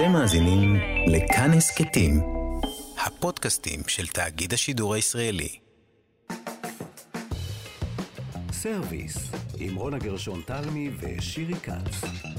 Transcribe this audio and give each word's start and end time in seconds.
אתם 0.00 0.12
מאזינים 0.12 0.76
לכאן 1.06 1.50
הסכתים, 1.50 2.20
הפודקאסטים 3.06 3.80
של 3.86 4.06
תאגיד 4.06 4.52
השידור 4.52 4.94
הישראלי. 4.94 5.58
סרוויס, 8.52 9.16
עם 9.58 9.76
רונה 9.76 9.98
גרשון 9.98 10.42
תלמי 10.46 10.90
ושירי 11.00 11.54
כץ. 11.54 12.29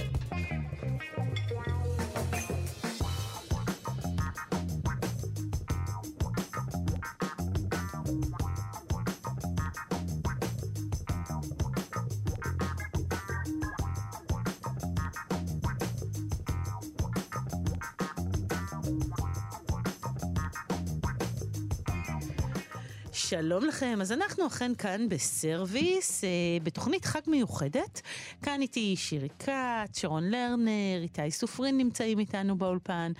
שלום 23.51 23.65
לכם, 23.65 23.97
אז 24.01 24.11
אנחנו 24.11 24.47
אכן 24.47 24.75
כאן 24.75 25.09
בסרוויס, 25.09 26.23
אה, 26.23 26.29
בתוכנית 26.63 27.05
חג 27.05 27.19
מיוחדת. 27.27 28.01
כאן 28.41 28.61
איתי 28.61 28.95
שירי 28.97 29.29
כץ, 29.39 29.99
שרון 29.99 30.23
לרנר, 30.23 31.01
איתי 31.01 31.31
סופרין 31.31 31.77
נמצאים 31.77 32.19
איתנו 32.19 32.57
באולפן. 32.57 33.11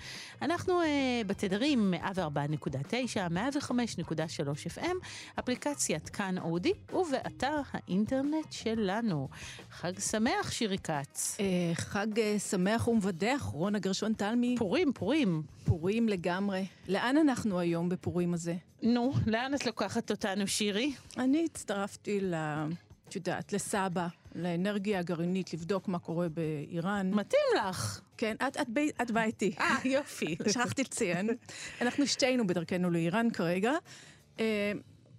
אנחנו 0.42 0.82
אה, 0.82 1.20
בתדרים 1.26 1.94
104.9, 1.94 2.06
105.3 3.30 4.78
FM, 4.78 4.96
אפליקציית 5.38 6.08
כאן 6.08 6.38
אודי, 6.38 6.72
ובאתר 6.92 7.60
האינטרנט 7.72 8.52
שלנו. 8.52 9.28
חג 9.70 9.98
שמח, 9.98 10.50
שירי 10.50 10.78
כץ. 10.78 11.36
אה, 11.40 11.74
חג 11.74 12.18
אה, 12.18 12.38
שמח 12.38 12.88
ומבדח, 12.88 13.42
רונה 13.52 13.78
גרשון 13.78 14.12
תלמי. 14.12 14.54
פורים, 14.58 14.92
פורים. 14.92 15.42
פורים 15.72 16.08
לגמרי. 16.08 16.66
לאן 16.88 17.16
אנחנו 17.16 17.58
היום 17.58 17.88
בפורים 17.88 18.34
הזה? 18.34 18.54
נו, 18.82 19.12
לאן 19.26 19.54
את 19.54 19.66
לוקחת 19.66 20.10
אותנו, 20.10 20.46
שירי? 20.46 20.92
אני 21.18 21.44
הצטרפתי 21.44 22.20
ל... 22.20 22.34
את 23.08 23.14
יודעת, 23.14 23.52
לסבא, 23.52 24.08
לאנרגיה 24.34 24.98
הגרעינית, 24.98 25.54
לבדוק 25.54 25.88
מה 25.88 25.98
קורה 25.98 26.28
באיראן. 26.28 27.10
מתאים 27.14 27.40
לך. 27.58 28.00
כן, 28.16 28.36
את, 28.48 28.56
את, 28.56 28.68
בי, 28.68 28.90
את 29.02 29.10
באה 29.10 29.24
איתי. 29.24 29.54
אה, 29.60 29.76
יופי. 29.84 30.36
שכחתי 30.52 30.82
לציין. 30.82 31.28
אנחנו 31.80 32.06
שתינו 32.06 32.46
בדרכנו 32.46 32.90
לאיראן 32.90 33.30
כרגע. 33.30 33.72
אה, 34.40 34.72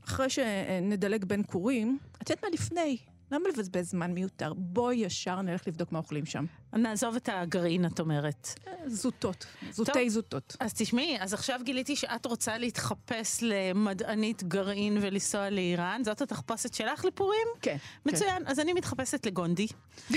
אחרי 0.05 0.29
שנדלג 0.29 1.25
בין 1.25 1.43
כורים, 1.47 1.97
את 2.21 2.29
יודעת 2.29 2.43
מה 2.43 2.49
לפני? 2.53 2.97
למה 3.31 3.49
לבזבז 3.49 3.89
זמן 3.89 4.11
מיותר? 4.11 4.53
בואי 4.53 4.95
ישר 4.95 5.41
נלך 5.41 5.67
לבדוק 5.67 5.91
מה 5.91 5.99
אוכלים 5.99 6.25
שם. 6.25 6.45
נעזוב 6.73 7.15
את 7.15 7.29
הגרעין, 7.31 7.85
את 7.85 7.99
אומרת. 7.99 8.59
זוטות, 8.87 9.45
זוטי 9.71 10.09
זוטות. 10.09 10.55
אז 10.59 10.73
תשמעי, 10.73 11.17
אז 11.19 11.33
עכשיו 11.33 11.59
גיליתי 11.63 11.95
שאת 11.95 12.25
רוצה 12.25 12.57
להתחפש 12.57 13.39
למדענית 13.41 14.43
גרעין 14.43 14.97
ולנסוע 15.01 15.49
לאיראן. 15.49 16.01
זאת 16.03 16.21
התחפושת 16.21 16.73
שלך 16.73 17.05
לפורים? 17.05 17.47
כן. 17.61 17.77
מצוין, 18.05 18.43
כן. 18.43 18.47
אז 18.47 18.59
אני 18.59 18.73
מתחפשת 18.73 19.25
לגונדי. 19.25 19.67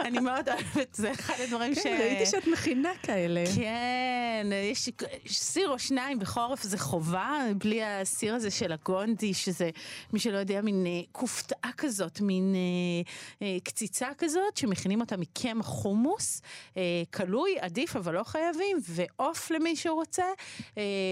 אני 0.00 0.18
מאוד 0.18 0.48
אוהבת, 0.48 0.94
זה 0.94 1.12
אחד 1.12 1.34
הדברים 1.44 1.74
כן, 1.74 1.80
ש... 1.80 1.84
כן, 1.84 1.96
ראיתי 2.00 2.26
שאת 2.26 2.46
מכינה 2.46 2.90
כאלה. 3.02 3.44
כן, 3.56 4.46
יש 4.64 4.90
סיר 5.28 5.70
או 5.70 5.78
שניים 5.78 6.18
בחורף 6.18 6.62
זה 6.62 6.78
חובה, 6.78 7.38
בלי 7.58 7.84
הסיר 7.84 8.34
הזה 8.34 8.50
של 8.50 8.72
הגונדי, 8.72 9.34
שזה, 9.34 9.70
מי 10.12 10.18
שלא 10.18 10.38
יודע, 10.38 10.60
מין 10.60 10.86
אה, 10.86 11.00
כופתאה 11.12 11.70
כזאת, 11.76 12.20
מין 12.20 12.54
אה, 12.54 13.46
אה, 13.46 13.56
קציצה 13.64 14.08
כזאת, 14.18 14.56
שמכינים 14.56 15.00
אותה 15.00 15.16
מקמח 15.16 15.66
חומוס, 15.66 16.42
כלוי, 17.14 17.56
עדיף, 17.60 17.96
אבל 17.96 18.14
לא 18.14 18.24
חייבים, 18.24 18.78
ועוף 18.88 19.50
למי 19.50 19.76
שרוצה, 19.76 20.24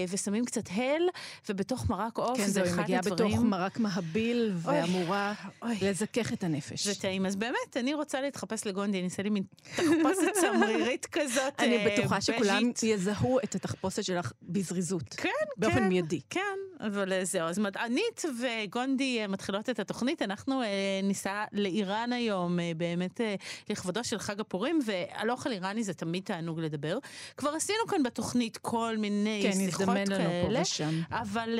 ושמים 0.09 0.45
קצת 0.45 0.69
הל, 0.71 1.09
ובתוך 1.49 1.89
מרק 1.89 2.17
עוף 2.17 2.37
כן, 2.37 2.47
זה 2.47 2.63
אחד 2.63 2.71
הדברים... 2.71 3.01
כן, 3.01 3.09
זו, 3.09 3.13
מגיעה 3.13 3.31
בתוך 3.35 3.43
מרק 3.43 3.79
מהביל, 3.79 4.51
ואמורה 4.55 5.33
לזכך 5.81 6.33
את 6.33 6.43
הנפש. 6.43 6.87
זה 6.87 7.01
טעים, 7.01 7.25
אז 7.25 7.35
באמת, 7.35 7.77
אני 7.77 7.93
רוצה 7.93 8.21
להתחפש 8.21 8.65
לגונדי, 8.73 8.97
אני 8.97 9.05
אעשה 9.05 9.23
לי 9.23 9.29
מין 9.29 9.43
תחפושת 9.75 10.31
צמרירית 10.33 11.05
כזאת, 11.05 11.53
אני 11.59 11.85
בטוחה 11.85 12.21
שכולם 12.21 12.71
יזהו 12.83 13.39
את 13.43 13.55
התחפושת 13.55 14.03
שלך 14.03 14.31
בזריזות. 14.43 15.13
כן, 15.17 15.29
באופן 15.57 15.75
כן, 15.75 15.87
מיידי. 15.87 16.21
כן, 16.29 16.39
אבל 16.79 17.23
זהו, 17.23 17.47
אז 17.47 17.59
מדענית 17.59 18.21
וגונדי 18.39 19.27
מתחילות 19.27 19.69
את 19.69 19.79
התוכנית, 19.79 20.21
אנחנו 20.21 20.61
ניסע 21.03 21.43
לאיראן 21.51 22.13
היום, 22.13 22.59
באמת 22.77 23.21
לכבודו 23.69 24.03
של 24.03 24.19
חג 24.19 24.39
הפורים, 24.39 24.79
ועל 24.85 25.31
אוכל 25.31 25.51
איראני 25.51 25.83
זה 25.83 25.93
תמיד 25.93 26.23
תענוג 26.23 26.59
לדבר. 26.59 26.97
כבר 27.37 27.49
עשינו 27.49 27.87
כאן 27.87 28.03
בתוכנית 28.03 28.57
כל 28.57 28.95
מיני 28.97 29.39
כן, 29.43 29.51
שיחות 29.51 29.85
כאלה. 29.85 30.05
כן, 30.05 30.11
נזדמן 30.11 30.23
לנו 30.23 30.55
פה 30.55 30.61
ושם. 30.61 31.01
אבל 31.11 31.59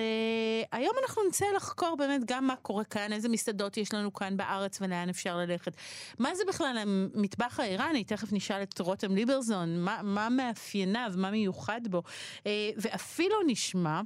היום 0.71 0.95
אנחנו 1.03 1.21
נצא 1.27 1.45
לחקור 1.55 1.95
באמת 1.97 2.21
גם 2.25 2.47
מה 2.47 2.55
קורה 2.55 2.83
כאן, 2.83 3.13
איזה 3.13 3.29
מסעדות 3.29 3.77
יש 3.77 3.93
לנו 3.93 4.13
כאן 4.13 4.37
בארץ 4.37 4.77
ולאן 4.81 5.09
אפשר 5.09 5.37
ללכת. 5.37 5.71
מה 6.19 6.35
זה 6.35 6.43
בכלל 6.47 6.77
המטבח 7.15 7.59
האיראני? 7.59 8.03
תכף 8.03 8.33
נשאל 8.33 8.63
את 8.63 8.79
רותם 8.79 9.15
ליברזון, 9.15 9.79
מה, 9.79 9.99
מה 10.03 10.29
מאפייניו, 10.29 11.13
מה 11.17 11.31
מיוחד 11.31 11.81
בו. 11.89 12.03
Uh, 12.37 12.45
ואפילו 12.77 13.35
נשמע, 13.47 14.01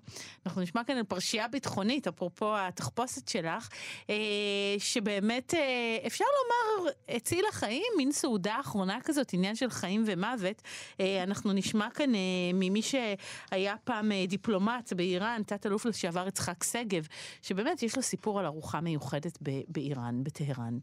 אנחנו 0.46 0.62
נשמע 0.62 0.84
כאן 0.84 0.98
על 0.98 1.04
פרשייה 1.04 1.48
ביטחונית, 1.48 2.08
אפרופו 2.08 2.58
התחפושת 2.58 3.28
שלך, 3.28 3.70
uh, 4.08 4.10
שבאמת 4.78 5.54
uh, 5.54 6.08
אפשר 6.08 6.26
לומר 6.26 6.92
הצילה 7.10 7.52
חיים, 7.52 7.94
מין 7.98 8.12
סעודה 8.12 8.60
אחרונה 8.60 8.98
כזאת, 9.04 9.34
עניין 9.34 9.56
של 9.56 9.70
חיים 9.70 10.04
ומוות. 10.08 10.62
אנחנו 11.24 11.54
נשמע 11.54 11.90
כאן 11.90 12.10
ממי 12.54 12.82
שהיה 12.82 13.76
פעם 13.84 14.12
דיפלומט 14.28 14.94
באיראן, 14.94 15.42
תת-אלוף 15.46 15.86
לשעבר 15.86 16.28
יצחק 16.28 16.64
שגב, 16.64 17.08
שבאמת 17.42 17.84
יש 17.84 17.96
לו 17.96 18.02
סיפור 18.02 18.40
על 18.40 18.46
ארוחה 18.46 18.82
מיוחדת 18.82 19.38
באיראן, 19.68 20.24
בטהרן. 20.24 20.78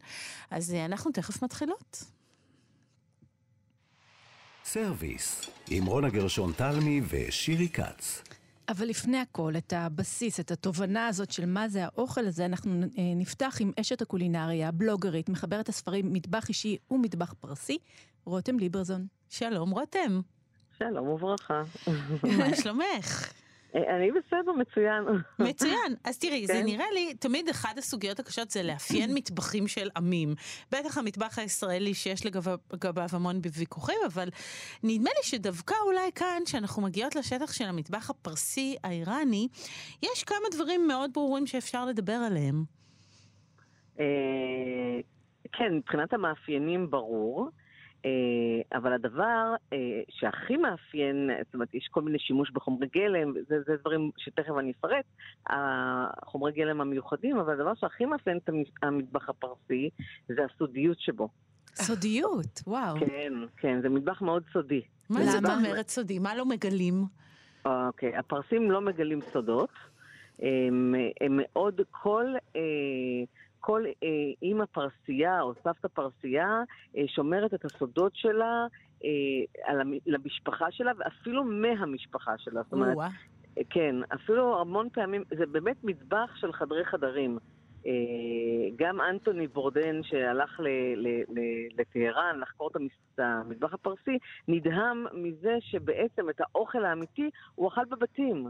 אז 0.51 0.73
אנחנו 0.73 1.11
תכף 1.11 1.43
מתחילות. 1.43 1.94
סרוויס, 4.67 5.49
עם 5.69 5.85
רונה 5.85 6.09
גרשון 6.09 6.51
תלמי 6.51 7.01
ושירי 7.09 7.69
כץ. 7.69 8.23
אבל 8.69 8.85
לפני 8.85 9.17
הכל, 9.17 9.53
את 9.57 9.73
הבסיס, 9.73 10.39
את 10.39 10.51
התובנה 10.51 11.07
הזאת 11.07 11.31
של 11.31 11.45
מה 11.45 11.69
זה 11.69 11.85
האוכל 11.85 12.25
הזה, 12.25 12.45
אנחנו 12.45 12.81
נפתח 13.15 13.57
עם 13.59 13.71
אשת 13.79 14.01
הקולינריה, 14.01 14.71
בלוגרית, 14.71 15.29
מחברת 15.29 15.69
הספרים 15.69 16.13
מטבח 16.13 16.49
אישי 16.49 16.77
ומטבח 16.91 17.33
פרסי, 17.39 17.77
רותם 18.25 18.59
ליברזון. 18.59 19.07
שלום, 19.29 19.69
רותם. 19.69 20.21
שלום 20.79 21.07
וברכה. 21.07 21.63
מה 22.23 22.55
שלומך? 22.55 23.33
אני 23.75 24.11
בסדר, 24.11 24.51
מצוין. 24.51 25.03
מצוין. 25.39 25.95
אז 26.03 26.19
תראי, 26.19 26.45
כן? 26.47 26.53
זה 26.53 26.63
נראה 26.63 26.85
לי, 26.93 27.13
תמיד 27.13 27.49
אחת 27.49 27.77
הסוגיות 27.77 28.19
הקשות 28.19 28.49
זה 28.49 28.63
לאפיין 28.63 29.13
מטבחים 29.17 29.67
של 29.67 29.89
עמים. 29.97 30.35
בטח 30.71 30.97
המטבח 30.97 31.39
הישראלי 31.39 31.93
שיש 31.93 32.25
לגביו 32.25 33.05
המון 33.13 33.39
ויכוחים, 33.57 33.97
אבל 34.05 34.29
נדמה 34.83 35.09
לי 35.17 35.23
שדווקא 35.23 35.75
אולי 35.85 36.11
כאן, 36.15 36.41
כשאנחנו 36.45 36.81
מגיעות 36.81 37.15
לשטח 37.15 37.53
של 37.53 37.65
המטבח 37.65 38.09
הפרסי 38.09 38.75
האיראני, 38.83 39.47
יש 40.03 40.23
כמה 40.23 40.47
דברים 40.51 40.87
מאוד 40.87 41.13
ברורים 41.13 41.47
שאפשר 41.47 41.85
לדבר 41.85 42.13
עליהם. 42.13 42.63
כן, 45.51 45.73
מבחינת 45.73 46.13
המאפיינים 46.13 46.89
ברור. 46.89 47.49
אבל 48.73 48.93
הדבר 48.93 49.55
שהכי 50.09 50.57
מאפיין, 50.57 51.29
זאת 51.45 51.53
אומרת, 51.53 51.73
יש 51.73 51.87
כל 51.91 52.01
מיני 52.01 52.19
שימוש 52.19 52.51
בחומרי 52.51 52.87
גלם, 52.93 53.33
זה, 53.47 53.55
זה 53.67 53.75
דברים 53.81 54.11
שתכף 54.17 54.53
אני 54.59 54.71
אפרט, 54.79 55.05
החומרי 55.47 56.51
גלם 56.51 56.81
המיוחדים, 56.81 57.37
אבל 57.37 57.53
הדבר 57.53 57.73
שהכי 57.75 58.05
מאפיין 58.05 58.37
את 58.37 58.49
המטבח 58.83 59.29
הפרסי 59.29 59.89
זה 60.27 60.41
הסודיות 60.45 60.99
שבו. 60.99 61.29
סודיות, 61.75 62.61
וואו. 62.67 62.95
כן, 62.99 63.33
כן, 63.57 63.81
זה 63.81 63.89
מטבח 63.89 64.21
מאוד 64.21 64.43
סודי. 64.53 64.81
מה 65.09 65.25
זאת 65.25 65.45
אומרת 65.45 65.89
סודי? 65.89 66.19
מה 66.19 66.35
לא 66.35 66.45
מגלים? 66.45 67.03
אוקיי, 67.65 68.15
הפרסים 68.15 68.71
לא 68.71 68.81
מגלים 68.81 69.19
סודות. 69.21 69.69
הם, 70.39 70.95
הם 71.21 71.39
מאוד, 71.41 71.81
כל... 71.91 72.25
אה, 72.55 72.61
כל 73.65 73.85
אה, 74.03 74.09
אימא 74.41 74.65
פרסייה 74.65 75.41
או 75.41 75.53
סבתא 75.63 75.87
פרסייה 75.87 76.63
אה, 76.97 77.03
שומרת 77.07 77.53
את 77.53 77.65
הסודות 77.65 78.15
שלה 78.15 78.67
אה, 79.03 79.09
על 79.63 79.81
המ, 79.81 79.93
למשפחה 80.05 80.71
שלה 80.71 80.91
ואפילו 80.97 81.43
מהמשפחה 81.43 82.37
שלה. 82.37 82.61
זאת 82.63 82.73
אומרת, 82.73 82.97
אה, 83.57 83.63
כן, 83.69 83.95
אפילו 84.13 84.61
המון 84.61 84.89
פעמים, 84.89 85.23
זה 85.37 85.45
באמת 85.45 85.83
מטבח 85.83 86.35
של 86.35 86.53
חדרי 86.53 86.85
חדרים. 86.85 87.37
אה, 87.85 87.91
גם 88.75 89.01
אנטוני 89.01 89.47
בורדן 89.47 90.03
שהלך 90.03 90.59
לטהרן 91.77 92.39
לחקור 92.39 92.69
את 92.69 93.19
המטבח 93.19 93.73
הפרסי, 93.73 94.17
נדהם 94.47 95.05
מזה 95.13 95.57
שבעצם 95.59 96.29
את 96.29 96.41
האוכל 96.41 96.85
האמיתי 96.85 97.29
הוא 97.55 97.67
אכל 97.67 97.85
בבתים. 97.85 98.49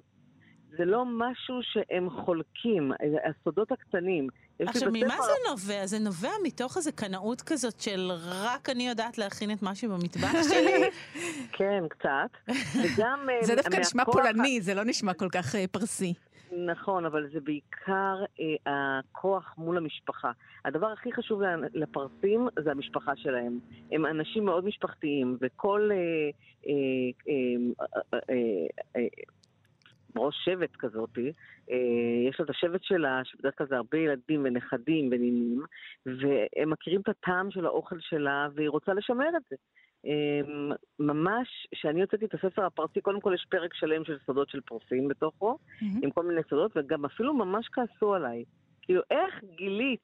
זה 0.77 0.85
לא 0.85 1.05
משהו 1.05 1.59
שהם 1.61 2.09
חולקים, 2.09 2.91
הסודות 3.25 3.71
הקטנים. 3.71 4.27
עכשיו, 4.59 4.89
ממה 4.93 5.15
זה 5.21 5.31
נובע? 5.49 5.85
זה 5.85 5.99
נובע 5.99 6.29
מתוך 6.43 6.77
איזה 6.77 6.91
קנאות 6.91 7.41
כזאת 7.41 7.79
של 7.79 8.11
רק 8.43 8.69
אני 8.69 8.87
יודעת 8.87 9.17
להכין 9.17 9.51
את 9.51 9.57
משהו 9.61 9.89
במטבח 9.91 10.31
שלי? 10.49 10.89
כן, 11.57 11.83
קצת. 11.89 12.53
וגם... 12.83 13.27
אה, 13.29 13.45
זה 13.45 13.55
דווקא 13.55 13.77
נשמע 13.77 14.05
פולני, 14.05 14.61
זה 14.61 14.73
לא 14.73 14.83
נשמע 14.83 15.13
כל 15.13 15.29
כך 15.29 15.55
אה, 15.55 15.65
פרסי. 15.71 16.13
נכון, 16.57 17.05
אבל 17.05 17.29
זה 17.33 17.39
בעיקר 17.39 18.15
אה, 18.39 18.99
הכוח 18.99 19.53
מול 19.57 19.77
המשפחה. 19.77 20.31
הדבר 20.65 20.87
הכי 20.87 21.11
חשוב 21.13 21.41
ל- 21.41 21.65
לפרסים 21.73 22.47
זה 22.63 22.71
המשפחה 22.71 23.11
שלהם. 23.15 23.59
הם 23.91 24.05
אנשים 24.05 24.45
מאוד 24.45 24.65
משפחתיים, 24.65 25.37
וכל 25.41 25.89
אה, 25.91 25.97
אה, 26.67 26.73
אה, 27.27 27.33
אה, 28.13 28.19
אה, 28.29 28.37
אה, 28.95 29.07
ראש 30.17 30.35
שבט 30.45 30.75
כזאתי, 30.79 31.31
אה, 31.71 32.29
יש 32.29 32.39
לה 32.39 32.45
את 32.45 32.49
השבט 32.49 32.83
שלה, 32.83 33.21
שבדרך 33.23 33.57
כלל 33.57 33.67
זה 33.67 33.75
הרבה 33.75 33.97
ילדים 33.97 34.41
ונכדים 34.45 35.09
ונינים, 35.11 35.61
והם 36.05 36.69
מכירים 36.69 37.01
את 37.01 37.09
הטעם 37.09 37.51
של 37.51 37.65
האוכל 37.65 37.99
שלה, 37.99 38.47
והיא 38.55 38.69
רוצה 38.69 38.93
לשמר 38.93 39.29
את 39.37 39.43
זה. 39.49 39.55
אה, 40.05 40.41
ממש, 40.99 41.67
כשאני 41.71 42.01
הוצאתי 42.01 42.25
את 42.25 42.33
הספר 42.33 42.65
הפרסי, 42.65 43.01
קודם 43.01 43.21
כל 43.21 43.33
יש 43.35 43.45
פרק 43.49 43.73
שלם 43.73 44.05
של 44.05 44.17
סודות 44.25 44.49
של 44.49 44.61
פרסים 44.61 45.07
בתוכו, 45.07 45.57
עם 46.03 46.11
כל 46.11 46.25
מיני 46.25 46.41
סודות, 46.49 46.71
וגם 46.75 47.05
אפילו 47.05 47.33
ממש 47.33 47.67
כעסו 47.71 48.13
עליי. 48.13 48.43
כאילו, 48.81 49.01
איך 49.11 49.43
גילית? 49.55 49.99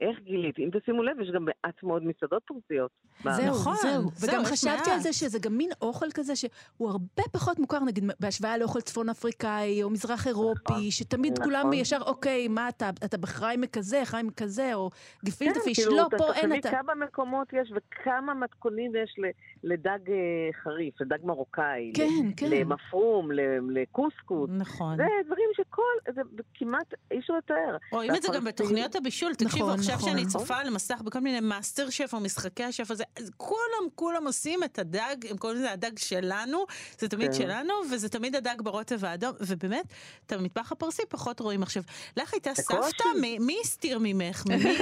איך 0.00 0.18
גילית? 0.24 0.58
אם 0.58 0.68
תשימו 0.80 1.02
לב, 1.02 1.20
יש 1.20 1.30
גם 1.34 1.44
מעט 1.44 1.82
מאוד 1.82 2.02
מסעדות 2.04 2.42
פרסיות. 2.46 2.90
זהו, 3.24 3.46
נכון, 3.54 3.74
זהו. 3.82 4.02
זהו, 4.14 4.28
וגם 4.30 4.42
יש 4.42 4.48
חשבתי 4.48 4.90
על. 4.90 4.98
זה 5.00 5.12
שזה 5.12 5.38
גם 5.38 5.56
מין 5.56 5.70
אוכל 5.82 6.06
כזה 6.14 6.36
שהוא 6.36 6.50
הרבה 6.90 7.22
פחות 7.32 7.58
מוכר, 7.58 7.78
נגיד, 7.80 8.04
בהשוואה 8.20 8.58
לאוכל 8.58 8.80
צפון 8.80 9.08
אפריקאי 9.08 9.82
או 9.82 9.90
מזרח 9.90 10.26
אירופי, 10.26 10.90
שתמיד 10.90 11.32
נכון. 11.32 11.44
כולם 11.44 11.72
ישר, 11.72 11.98
אוקיי, 12.06 12.48
מה 12.48 12.68
אתה, 12.68 12.90
אתה 13.04 13.18
בחריימה 13.18 13.66
כזה, 13.66 14.00
חריימה 14.04 14.30
כזה, 14.36 14.74
או 14.74 14.90
גפילטע 15.24 15.60
פיש, 15.60 15.78
כאילו, 15.80 15.96
לא, 15.96 16.06
פה 16.18 16.32
אין 16.32 16.40
תחשבי 16.42 16.58
אתה. 16.58 16.70
כמה 16.70 16.94
מקומות 16.94 17.48
יש 17.52 17.72
וכמה 17.76 18.34
מתכונים 18.34 18.92
יש 18.96 19.14
ל- 19.18 19.30
לדג 19.72 20.10
אה, 20.10 20.14
חריף, 20.62 21.00
לדג 21.00 21.18
מרוקאי, 21.24 21.92
כן, 21.94 22.02
ל- 22.28 22.32
כן. 22.36 22.50
למפרום, 22.50 23.32
ל- 23.32 23.40
לקוסקוס. 23.80 24.50
נכון. 24.52 24.96
זה 24.96 25.04
דברים 25.26 25.48
שכל, 25.56 26.12
זה 26.14 26.20
כמעט 26.54 26.94
אי 27.10 27.18
אפשר 27.18 27.32
לתאר. 27.38 27.76
רואים 27.92 28.14
את 28.14 28.22
זה 28.22 28.28
גם 28.34 28.44
בתוכניות 28.44 28.96
הבישול. 28.96 29.34
תקשיבו, 29.34 29.70
נכון, 29.92 30.08
עכשיו 30.08 30.22
נכון. 30.22 30.30
שאני 30.32 30.44
צופה 30.44 30.56
על 30.56 30.70
מסך 30.70 31.02
בכל 31.04 31.20
מיני 31.20 31.40
מאסטר 31.40 31.90
שף 31.90 32.10
או 32.14 32.20
משחקי 32.20 32.64
השף 32.64 32.90
הזה, 32.90 33.04
אז 33.18 33.30
כולם, 33.36 33.88
כולם 33.94 34.26
עושים 34.26 34.64
את 34.64 34.78
הדג, 34.78 35.16
הם 35.30 35.36
קוראים 35.36 35.58
לזה 35.58 35.72
הדג 35.72 35.98
שלנו, 35.98 36.58
זה 36.98 37.08
תמיד 37.08 37.26
כן. 37.26 37.32
שלנו, 37.32 37.74
וזה 37.92 38.08
תמיד 38.08 38.36
הדג 38.36 38.62
ברוטב 38.62 39.04
האדום, 39.04 39.32
ובאמת, 39.40 39.84
את 40.26 40.32
המטבח 40.32 40.72
הפרסי 40.72 41.02
פחות 41.08 41.40
רואים. 41.40 41.62
עכשיו, 41.62 41.82
לך 42.16 42.32
הייתה. 42.32 42.54
סבתא, 42.54 43.04
מי- 43.20 43.38
מי 43.38 43.56
הסתיר 43.64 43.98
ממך? 44.02 44.44
ממי... 44.48 44.76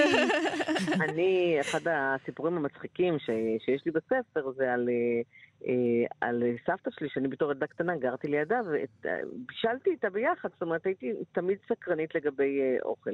אני, 1.00 1.58
אחד 1.61 1.81
הסיפורים 1.91 2.56
המצחיקים 2.56 3.19
ש, 3.19 3.26
שיש 3.64 3.82
לי 3.87 3.93
בספר 3.93 4.53
זה 4.56 4.73
על, 4.73 4.88
אה, 4.88 5.23
על 6.20 6.43
סבתא 6.67 6.91
שלי, 6.91 7.08
שאני 7.08 7.29
בתור 7.29 7.53
ילדה 7.53 7.67
קטנה 7.67 7.97
גרתי 7.97 8.29
לידה, 8.29 8.61
ובישלתי 8.67 9.91
איתה 9.91 10.11
ביחד, 10.11 10.49
זאת 10.53 10.62
אומרת 10.62 10.87
הייתי 10.87 11.12
תמיד 11.32 11.58
סקרנית 11.69 12.14
לגבי 12.14 12.61
אה, 12.61 12.76
אוכל. 12.82 13.11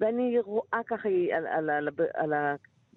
ואני 0.00 0.40
רואה 0.40 0.80
ככה, 0.86 1.08
היא 1.08 1.34
על, 1.34 1.46
על, 1.46 1.70
על, 1.70 1.88
על. 2.14 2.32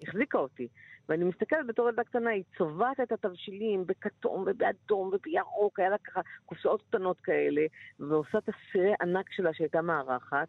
החזיקה 0.02 0.38
אותי. 0.38 0.68
ואני 1.08 1.24
מסתכלת 1.24 1.66
בתור 1.66 1.88
ילדה 1.88 2.04
קטנה, 2.04 2.30
היא 2.30 2.42
צובעת 2.58 3.00
את 3.00 3.12
התבשילים 3.12 3.86
בכתום 3.86 4.44
ובאדום 4.46 5.10
ובירוק, 5.12 5.80
היה 5.80 5.88
לה 5.88 5.98
ככה 5.98 6.20
קופסאות 6.46 6.82
קטנות 6.82 7.20
כאלה, 7.20 7.62
ועושה 8.00 8.38
את 8.38 8.48
הסירי 8.48 8.92
ענק 9.00 9.32
שלה 9.32 9.54
שהייתה 9.54 9.82
מארחת. 9.82 10.48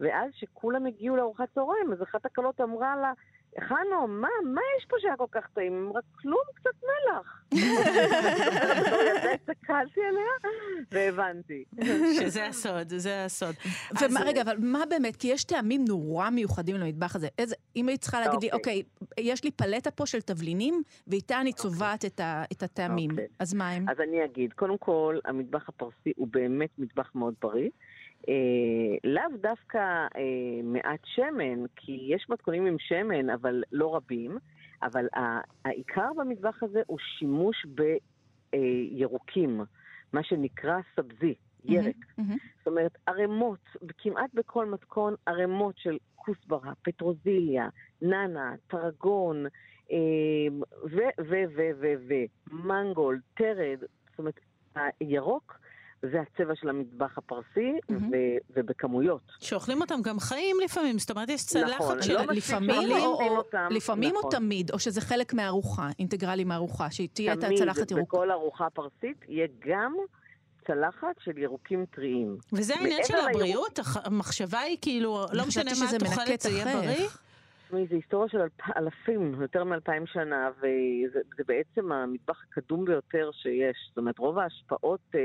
ואז 0.00 0.30
כשכולם 0.32 0.86
הגיעו 0.86 1.16
לארוחת 1.16 1.48
צהריים, 1.54 1.92
אז 1.92 2.02
אחת 2.02 2.26
הכלות 2.26 2.60
אמרה 2.60 2.96
לה, 2.96 3.12
חנו, 3.60 4.06
מה, 4.08 4.28
מה 4.44 4.60
יש 4.78 4.86
פה 4.88 4.96
שהיה 5.00 5.16
כל 5.16 5.26
כך 5.32 5.48
טעים? 5.54 5.86
אמרה, 5.88 6.00
כלום, 6.20 6.42
קצת 6.54 6.70
מלח. 6.82 7.42
הסתכלתי 9.34 10.00
עליה 10.00 10.52
והבנתי. 10.92 11.64
שזה 12.20 12.46
הסוד, 12.46 12.88
זה 12.88 13.24
הסוד. 13.24 13.54
ומה, 14.00 14.20
רגע, 14.20 14.42
אבל 14.42 14.56
מה 14.58 14.82
באמת? 14.90 15.16
כי 15.16 15.28
יש 15.28 15.44
טעמים 15.44 15.84
נורא 15.88 16.30
מיוחדים 16.30 16.76
למטבח 16.76 17.16
הזה. 17.16 17.28
איזה, 17.38 17.54
אם 17.76 17.88
היית 17.88 18.00
צריכה 18.00 18.20
להגיד 18.20 18.42
לי, 18.42 18.50
אוקיי, 18.52 18.82
יש 19.20 19.44
לי 19.44 19.50
פלטה 19.50 19.90
פה 19.90 20.06
של 20.06 20.20
תבלינים, 20.20 20.82
ואיתה 21.06 21.40
אני 21.40 21.52
צובעת 21.52 22.04
את, 22.04 22.20
ה, 22.20 22.44
את 22.52 22.62
הטעמים. 22.62 23.10
אוקיי. 23.10 23.26
אז 23.38 23.54
מה 23.54 23.70
הם? 23.70 23.88
אז 23.88 24.00
אני 24.00 24.24
אגיד, 24.24 24.52
קודם 24.52 24.78
כל, 24.78 25.18
המטבח 25.24 25.68
הפרסי 25.68 26.12
הוא 26.16 26.28
באמת 26.30 26.70
מטבח 26.78 27.10
מאוד 27.14 27.34
בריא. 27.42 27.68
אה, 28.28 28.34
לאו 29.04 29.36
דווקא 29.40 29.78
אה, 30.16 30.60
מעט 30.62 31.00
שמן, 31.04 31.66
כי 31.76 32.06
יש 32.08 32.26
מתכונים 32.28 32.66
עם 32.66 32.76
שמן, 32.78 33.30
אבל 33.30 33.62
לא 33.72 33.96
רבים. 33.96 34.38
אבל 34.82 35.06
העיקר 35.64 36.12
במטבח 36.16 36.62
הזה 36.62 36.82
הוא 36.86 36.98
שימוש 36.98 37.66
בירוקים, 38.52 39.60
מה 40.12 40.22
שנקרא 40.22 40.78
סבזי, 40.96 41.34
ירק. 41.64 41.96
מהמם. 42.18 42.36
זאת 42.58 42.66
אומרת, 42.66 42.98
ערימות, 43.06 43.58
כמעט 43.98 44.30
בכל 44.34 44.66
מתכון, 44.66 45.14
ערימות 45.26 45.78
של 45.78 45.98
כוסברה, 46.14 46.72
פטרוזיליה, 46.82 47.68
נאנה, 48.02 48.54
טרגון, 48.66 49.46
אה, 49.92 49.98
ו, 50.84 50.96
ו, 51.20 51.34
ו, 51.56 51.70
ו, 51.80 51.94
ו, 52.08 52.14
מנגול, 52.50 53.20
טרד, 53.34 53.78
זאת 54.10 54.18
אומרת, 54.18 54.40
הירוק 55.00 55.58
זה 56.02 56.20
הצבע 56.20 56.54
של 56.54 56.68
המטבח 56.68 57.18
הפרסי, 57.18 57.72
מהמם. 57.88 58.08
ו, 58.12 58.16
ובכמויות. 58.56 59.20
שאוכלים 59.40 59.80
אותם 59.80 60.02
גם 60.02 60.20
חיים 60.20 60.56
לפעמים, 60.64 60.98
זאת 60.98 61.10
אומרת, 61.10 61.28
יש 61.28 61.56
נכון, 61.56 61.68
צלחת 61.68 62.02
של... 62.02 62.12
לא 62.12 62.32
לפעמים, 62.32 62.92
או, 62.92 62.96
או, 62.96 63.36
אותם, 63.36 63.68
לפעמים 63.70 64.14
או 64.14 64.18
נכון. 64.18 64.30
תמיד, 64.30 64.70
או 64.70 64.78
שזה 64.78 65.00
חלק 65.00 65.34
מהארוחה, 65.34 65.88
אינטגרלי 65.98 66.44
מהארוחה, 66.44 66.90
שתהיה 66.90 67.32
את 67.32 67.40
תמיד, 67.40 67.52
הצלחת 67.62 67.90
ירוקה. 67.90 68.16
בכל 68.16 68.30
ארוחה 68.30 68.70
פרסית 68.70 69.24
יהיה 69.28 69.46
גם 69.68 69.94
צלחת 70.66 71.16
של 71.20 71.38
ירוקים 71.38 71.84
טריים. 71.94 72.36
וזה 72.52 72.74
העניין 72.74 73.00
של 73.04 73.14
הבריאות, 73.30 73.78
הח- 73.78 74.06
המחשבה 74.06 74.58
היא 74.58 74.76
כאילו, 74.80 75.26
לא 75.32 75.46
משנה 75.46 75.70
מה 75.80 75.96
את 75.96 76.30
את 76.34 76.40
זה 76.40 76.48
יהיה. 76.48 76.64
בריא. 76.64 77.08
תשמעי, 77.66 77.86
זו 77.86 77.94
היסטוריה 77.94 78.28
של 78.28 78.38
אלפ... 78.40 78.76
אלפים, 78.76 79.42
יותר 79.42 79.64
מאלפיים 79.64 80.06
שנה, 80.06 80.50
וזה 80.58 81.20
זה 81.36 81.42
בעצם 81.46 81.92
המטבח 81.92 82.44
הקדום 82.48 82.84
ביותר 82.84 83.30
שיש. 83.32 83.76
זאת 83.88 83.98
אומרת, 83.98 84.18
רוב 84.18 84.38
ההשפעות 84.38 85.00
אה, 85.14 85.20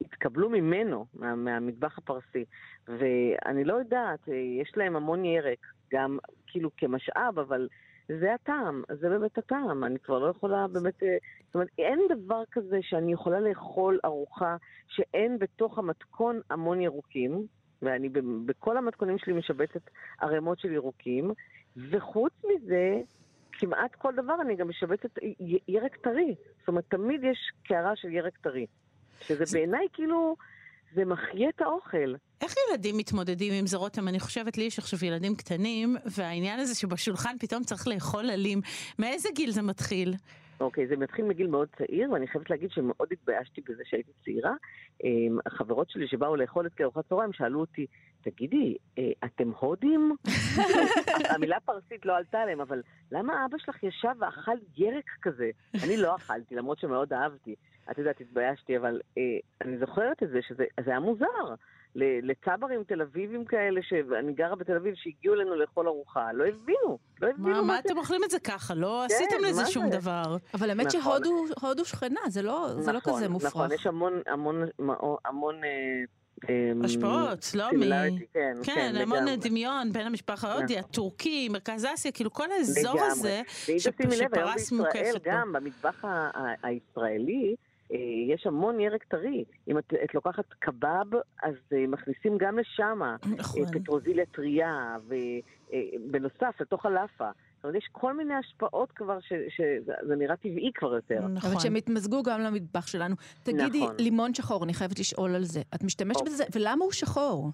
התקבלו 0.00 0.50
ממנו, 0.50 1.06
מה, 1.14 1.34
מהמטבח 1.34 1.98
הפרסי. 1.98 2.44
ואני 2.88 3.64
לא 3.64 3.74
יודעת, 3.74 4.28
אה, 4.28 4.34
יש 4.34 4.72
להם 4.76 4.96
המון 4.96 5.24
ירק, 5.24 5.66
גם 5.92 6.18
כאילו 6.46 6.70
כמשאב, 6.76 7.38
אבל 7.38 7.68
זה 8.20 8.34
הטעם, 8.34 8.82
זה 8.88 9.08
באמת 9.08 9.38
הטעם. 9.38 9.84
אני 9.84 9.98
כבר 9.98 10.18
לא 10.18 10.30
יכולה 10.30 10.66
באמת... 10.66 11.02
אה, 11.02 11.16
זאת 11.46 11.54
אומרת, 11.54 11.68
אין 11.78 12.00
דבר 12.08 12.42
כזה 12.50 12.78
שאני 12.82 13.12
יכולה 13.12 13.40
לאכול 13.40 13.98
ארוחה 14.04 14.56
שאין 14.88 15.38
בתוך 15.38 15.78
המתכון 15.78 16.40
המון 16.50 16.80
ירוקים, 16.80 17.46
ואני 17.82 18.08
בכל 18.46 18.76
המתכונים 18.76 19.18
שלי 19.18 19.32
משבצת 19.32 19.90
ערימות 20.20 20.58
של 20.58 20.72
ירוקים, 20.72 21.30
וחוץ 21.90 22.32
מזה, 22.44 23.00
כמעט 23.58 23.94
כל 23.94 24.12
דבר 24.16 24.34
אני 24.40 24.56
גם 24.56 24.68
משבצת 24.68 25.18
ירק 25.68 25.96
טרי. 25.96 26.34
זאת 26.58 26.68
אומרת, 26.68 26.84
תמיד 26.88 27.24
יש 27.24 27.38
קערה 27.64 27.96
של 27.96 28.08
ירק 28.08 28.36
טרי. 28.42 28.66
שזה 29.20 29.44
בעיניי 29.52 29.86
כאילו, 29.92 30.36
זה 30.94 31.04
מחיה 31.04 31.48
את 31.48 31.60
האוכל. 31.60 32.14
איך 32.40 32.54
ילדים 32.70 32.96
מתמודדים 32.96 33.52
עם 33.52 33.66
זה, 33.66 33.76
רותם? 33.76 34.08
אני 34.08 34.20
חושבת, 34.20 34.58
לי 34.58 34.64
יש 34.64 34.78
עכשיו 34.78 35.04
ילדים 35.04 35.36
קטנים, 35.36 35.96
והעניין 36.04 36.60
הזה 36.60 36.74
שבשולחן 36.74 37.36
פתאום 37.40 37.64
צריך 37.64 37.88
לאכול 37.88 38.30
עלים, 38.30 38.60
מאיזה 38.98 39.28
גיל 39.34 39.50
זה 39.50 39.62
מתחיל? 39.62 40.14
אוקיי, 40.60 40.86
זה 40.86 40.96
מתחיל 40.96 41.24
מגיל 41.24 41.46
מאוד 41.46 41.68
צעיר, 41.78 42.12
ואני 42.12 42.26
חייבת 42.26 42.50
להגיד 42.50 42.70
שמאוד 42.70 43.08
התביישתי 43.12 43.60
בזה 43.68 43.82
שהייתי 43.84 44.12
צעירה. 44.24 44.52
אמ, 45.04 45.38
החברות 45.46 45.90
שלי 45.90 46.08
שבאו 46.08 46.36
לאכול 46.36 46.66
אצלי 46.66 46.84
ארוחת 46.84 47.08
צהריים 47.08 47.32
שאלו 47.32 47.60
אותי, 47.60 47.86
תגידי, 48.20 48.76
אה, 48.98 49.10
אתם 49.24 49.50
הודים? 49.58 50.16
המילה 51.34 51.60
פרסית 51.60 52.06
לא 52.06 52.16
עלתה 52.16 52.38
עליהם, 52.38 52.60
אבל 52.60 52.82
למה 53.12 53.46
אבא 53.46 53.58
שלך 53.58 53.82
ישב 53.82 54.14
ואכל 54.18 54.56
ירק 54.76 55.10
כזה? 55.22 55.50
אני 55.84 55.96
לא 55.96 56.16
אכלתי, 56.16 56.54
למרות 56.54 56.78
שמאוד 56.78 57.12
אהבתי. 57.12 57.54
את 57.90 57.98
יודעת, 57.98 58.20
התביישתי, 58.20 58.76
אבל 58.76 59.00
אה, 59.18 59.22
אני 59.60 59.78
זוכרת 59.78 60.22
את 60.22 60.28
זה, 60.30 60.38
שזה 60.48 60.64
זה 60.84 60.90
היה 60.90 61.00
מוזר. 61.00 61.54
ל- 61.94 62.30
לצברים 62.30 62.84
תל 62.84 63.02
אביבים 63.02 63.44
כאלה, 63.44 63.80
שאני 63.82 64.32
גרה 64.32 64.56
בתל 64.56 64.76
אביב, 64.76 64.94
שהגיעו 64.96 65.34
אלינו 65.34 65.54
לאכול 65.56 65.86
ארוחה, 65.88 66.32
לא 66.32 66.44
הבינו, 66.44 66.98
לא 67.22 67.28
הבינו 67.28 67.48
מה, 67.48 67.62
מה 67.62 67.74
זה. 67.74 67.88
אתם 67.88 67.98
אוכלים 67.98 68.24
את 68.24 68.30
זה 68.30 68.38
ככה? 68.40 68.74
לא 68.74 69.04
כן, 69.08 69.14
עשיתם 69.14 69.44
לזה 69.44 69.66
שום 69.66 69.90
זה? 69.90 69.98
דבר. 69.98 70.36
אבל 70.54 70.70
האמת 70.70 70.86
נכון. 70.86 71.00
שהודו 71.00 71.44
הודו 71.60 71.84
שכנה, 71.84 72.20
זה 72.28 72.42
לא, 72.42 72.68
זה 72.78 72.92
לא 72.92 72.98
נכון, 72.98 73.12
כזה 73.16 73.28
מופרך. 73.28 73.48
נכון, 73.50 73.72
יש 73.72 73.86
המון, 73.86 74.12
המון, 74.26 74.62
המון... 75.24 75.54
אה, 75.64 75.70
אה, 76.50 76.72
השפעות, 76.84 77.50
לא 77.54 77.68
מ... 77.72 77.82
similarity, 77.82 78.24
כן, 78.34 78.52
כן, 78.64 78.92
המון. 79.02 79.18
דמיון 79.40 79.92
בין 79.92 80.06
המשפחה 80.06 80.48
ההודי, 80.52 80.76
נכון. 80.78 80.90
הטורקי, 80.90 81.48
מרכז 81.48 81.86
אסיה, 81.94 82.12
כאילו 82.12 82.32
כל 82.32 82.44
האזור 82.58 82.94
לגמרי. 82.94 83.10
הזה, 83.10 83.42
ואם 83.68 83.78
שפ- 83.78 83.90
תשימי 83.98 84.16
לב, 84.16 84.34
היום 84.34 84.48
שפרס 84.48 84.70
בישראל, 84.72 84.80
מוקפת 84.80 85.24
בו. 85.24 85.30
גם 85.30 85.52
במטבח 85.52 86.04
ה- 86.04 86.08
ה- 86.34 86.66
הישראלי, 86.68 87.54
יש 88.28 88.46
המון 88.46 88.80
ירק 88.80 89.04
טרי. 89.04 89.44
אם 89.68 89.78
את, 89.78 89.94
את 90.04 90.14
לוקחת 90.14 90.44
קבב, 90.58 91.14
אז 91.42 91.54
אה, 91.72 91.86
מכניסים 91.88 92.38
גם 92.38 92.58
לשם 92.58 93.00
נכון. 93.36 93.62
פטרוזיליה 93.72 94.26
טריה, 94.26 94.96
ובנוסף, 95.08 96.60
לתוך 96.60 96.86
הלאפה. 96.86 97.30
זאת 97.56 97.64
אומרת, 97.64 97.76
יש 97.76 97.88
כל 97.92 98.16
מיני 98.16 98.34
השפעות 98.34 98.92
כבר, 98.92 99.20
ש- 99.20 99.56
שזה 99.56 100.16
נראה 100.16 100.36
טבעי 100.36 100.70
כבר 100.74 100.94
יותר. 100.94 101.28
נכון. 101.28 101.50
אבל 101.50 101.60
שהם 101.60 101.74
התמזגו 101.74 102.22
גם 102.22 102.40
למטבח 102.40 102.86
שלנו. 102.86 103.16
תגידי, 103.42 103.82
נכון. 103.82 103.94
לימון 103.98 104.34
שחור, 104.34 104.64
אני 104.64 104.74
חייבת 104.74 104.98
לשאול 104.98 105.34
על 105.34 105.44
זה. 105.44 105.62
את 105.74 105.84
משתמשת 105.84 106.20
אוקיי. 106.20 106.32
בזה, 106.32 106.44
ולמה 106.54 106.84
הוא 106.84 106.92
שחור? 106.92 107.50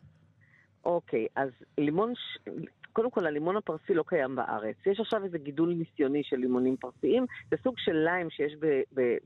אוקיי, 0.85 1.27
אז 1.37 1.51
לימון, 1.79 2.13
ש... 2.15 2.39
קודם 2.95 3.11
כל 3.11 3.27
הלימון 3.27 3.57
הפרסי 3.57 3.95
לא 3.95 4.05
קיים 4.07 4.37
בארץ. 4.37 4.77
יש 4.87 5.01
עכשיו 5.01 5.25
איזה 5.25 5.39
גידול 5.39 5.75
ניסיוני 5.75 6.23
של 6.25 6.37
לימונים 6.37 6.77
פרסיים, 6.77 7.27
זה 7.51 7.57
סוג 7.63 7.75
של 7.79 7.93
ליים 7.93 8.31
שיש 8.31 8.53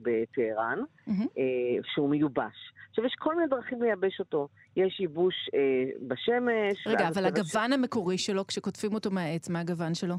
בטהרן, 0.02 0.78
מהמם. 1.06 1.26
אה, 1.38 1.82
שהוא 1.94 2.10
מיובש. 2.10 2.72
עכשיו, 2.90 3.04
יש 3.04 3.14
כל 3.18 3.36
מיני 3.36 3.48
דרכים 3.48 3.82
לייבש 3.82 4.20
אותו. 4.20 4.48
יש 4.76 5.00
ייבוש 5.00 5.34
אה, 5.54 5.90
בשמש. 6.08 6.86
רגע, 6.86 7.08
אבל 7.08 7.24
הגוון 7.24 7.72
המקורי 7.72 8.18
שלו, 8.18 8.46
כשקוטפים 8.46 8.94
אותו 8.94 9.10
מהעץ, 9.10 9.48
מה 9.48 9.60
הגוון 9.60 9.94
שלו? 9.94 10.14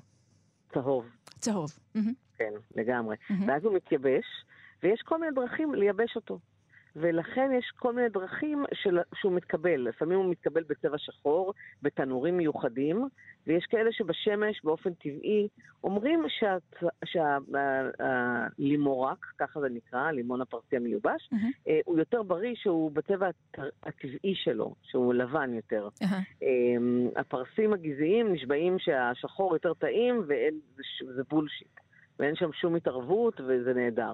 צהוב, 0.74 1.06
צהוב. 1.39 1.70
מהמם. 1.96 2.13
כן, 2.38 2.53
לגמרי. 2.75 3.15
מהמם. 3.29 3.50
ואז 3.50 3.65
הוא 3.65 3.74
מתייבש, 3.74 4.25
ויש 4.84 5.01
כל 5.01 5.20
מיני 5.20 5.32
דרכים 5.36 5.74
לייבש 5.74 6.15
אותו. 6.15 6.39
ולכן 6.96 7.51
יש 7.58 7.72
כל 7.75 7.93
מיני 7.93 8.10
דרכים 8.10 8.65
של, 8.74 8.98
שהוא 9.15 9.31
מתקבל. 9.31 9.81
לפעמים 9.81 10.19
הוא 10.19 10.31
מתקבל 10.31 10.63
בצבע 10.63 10.98
שחור, 10.98 11.53
בתנורים 11.81 12.38
מיוחדים, 12.38 13.08
ויש 13.48 13.65
כאלה 13.65 13.91
שבשמש, 13.91 14.62
באופן 14.63 14.93
טבעי, 14.93 15.48
אומרים 15.84 16.24
שהלימורק, 18.00 19.25
ככה 19.38 19.60
זה 19.60 19.69
נקרא, 19.69 20.00
הלימון 20.00 20.41
הפרסי 20.41 20.75
המיובש. 20.75 21.29
אה, 21.67 21.79
הוא 21.86 22.00
יותר 22.00 22.24
בריא 22.24 22.55
שהוא 22.55 22.91
בצבע 22.91 23.27
הט- 23.27 23.60
הטבעי 23.84 24.36
שלו, 24.36 24.75
שהוא 24.84 25.13
לבן 25.13 25.53
יותר. 25.53 25.88
אמ, 26.41 27.08
הפרסים 27.15 27.74
הגזעיים 27.74 28.34
נשבעים 28.34 28.79
שהשחור 28.79 29.53
יותר 29.55 29.74
טעים 29.74 30.24
ואין, 30.27 30.60
זה, 30.75 30.84
ש- 30.84 31.03
זה 31.15 31.22
בולשיט. 31.29 31.79
ואין 32.19 32.36
שם 32.36 32.50
שום 32.53 32.75
התערבות 32.75 33.41
וזה 33.48 33.74
נהדר. 33.74 34.13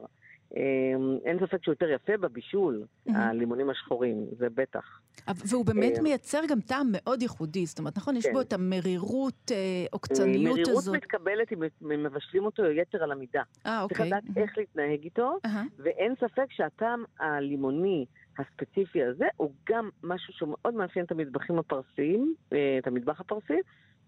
אמ, 0.55 1.17
אין 1.25 1.39
ספק 1.39 1.63
שהוא 1.63 1.71
יותר 1.71 1.89
יפה 1.89 2.17
בבישול. 2.17 2.83
הלימונים 3.07 3.69
השחורים, 3.69 4.25
זה 4.37 4.47
בטח. 4.49 4.99
והוא 5.27 5.65
באמת 5.65 5.97
אה, 5.97 6.03
מייצר 6.03 6.41
גם 6.49 6.61
טעם 6.61 6.87
מאוד 6.91 7.21
ייחודי, 7.21 7.65
זאת 7.65 7.79
אומרת, 7.79 7.97
נכון? 7.97 8.17
יש 8.17 8.25
כן. 8.25 8.33
בו 8.33 8.41
את 8.41 8.53
המרירות, 8.53 9.51
אה, 9.51 9.85
עוקצניות 9.91 10.53
מרירות 10.53 10.77
הזאת. 10.77 10.95
מתקבלת 10.95 11.53
אם 11.53 11.59
מבשלים 12.03 12.45
אותו 12.45 12.65
יתר 12.65 13.03
על 13.03 13.11
המידה. 13.11 13.41
אה, 13.65 13.85
צריך 13.87 13.99
אוקיי. 13.99 14.07
לדעת 14.07 14.23
איך 14.37 14.57
להתנהג 14.57 15.03
איתו. 15.03 15.37
ואין 15.79 16.13
ספק 16.19 16.45
שהטעם 16.49 17.03
הלימוני 17.19 18.05
הספציפי 18.39 19.03
הזה 19.03 19.25
הוא 19.37 19.51
גם 19.69 19.89
משהו 20.03 20.33
שמאוד 20.33 20.73
מאפיין 20.73 21.05
את 21.05 21.11
המטבחים 21.11 21.59
הפרסיים, 21.59 22.35
אה, 22.53 22.77
את 22.79 22.87
המטבח 22.87 23.19
הפרסי. 23.19 23.59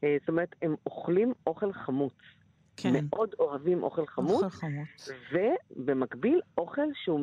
אה, 0.03 0.17
זאת 0.19 0.29
אומרת, 0.29 0.55
הם 0.61 0.75
אוכלים 0.85 1.33
אוכל 1.47 1.73
חמוץ. 1.73 2.13
כן. 2.77 3.05
מאוד 3.09 3.35
אוהבים 3.39 3.83
אוכל 3.83 4.05
חמוץ, 4.05 4.43
אוכל 4.43 4.49
חמוץ. 4.49 5.09
ובמקביל 5.31 6.41
אוכל 6.57 6.87
שהוא 7.03 7.19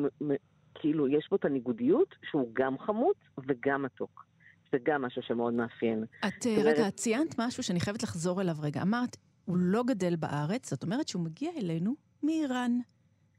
כאילו 0.75 1.07
יש 1.07 1.27
בו 1.31 1.35
את 1.35 1.45
הניגודיות 1.45 2.15
שהוא 2.29 2.49
גם 2.53 2.79
חמוץ 2.79 3.17
וגם 3.47 3.83
מתוק. 3.83 4.25
זה 4.71 4.77
גם 4.83 5.01
משהו 5.01 5.21
שמאוד 5.21 5.53
מאפיין. 5.53 6.03
את, 6.27 6.45
רגע, 6.63 6.87
את 6.87 6.95
ציינת 6.95 7.35
משהו 7.37 7.63
שאני 7.63 7.79
חייבת 7.79 8.03
לחזור 8.03 8.41
אליו 8.41 8.55
רגע. 8.61 8.81
אמרת, 8.81 9.17
הוא 9.45 9.57
לא 9.57 9.83
גדל 9.83 10.15
בארץ, 10.15 10.69
זאת 10.69 10.83
אומרת 10.83 11.07
שהוא 11.07 11.23
מגיע 11.23 11.51
אלינו 11.57 11.95
מאיראן. 12.23 12.79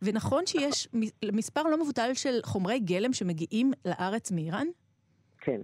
ונכון 0.02 0.46
שיש 0.46 0.88
מספר 1.32 1.62
לא 1.62 1.82
מבוטל 1.82 2.14
של 2.14 2.38
חומרי 2.44 2.80
גלם 2.80 3.12
שמגיעים 3.12 3.72
לארץ 3.84 4.32
מאיראן? 4.32 4.66
כן, 5.38 5.60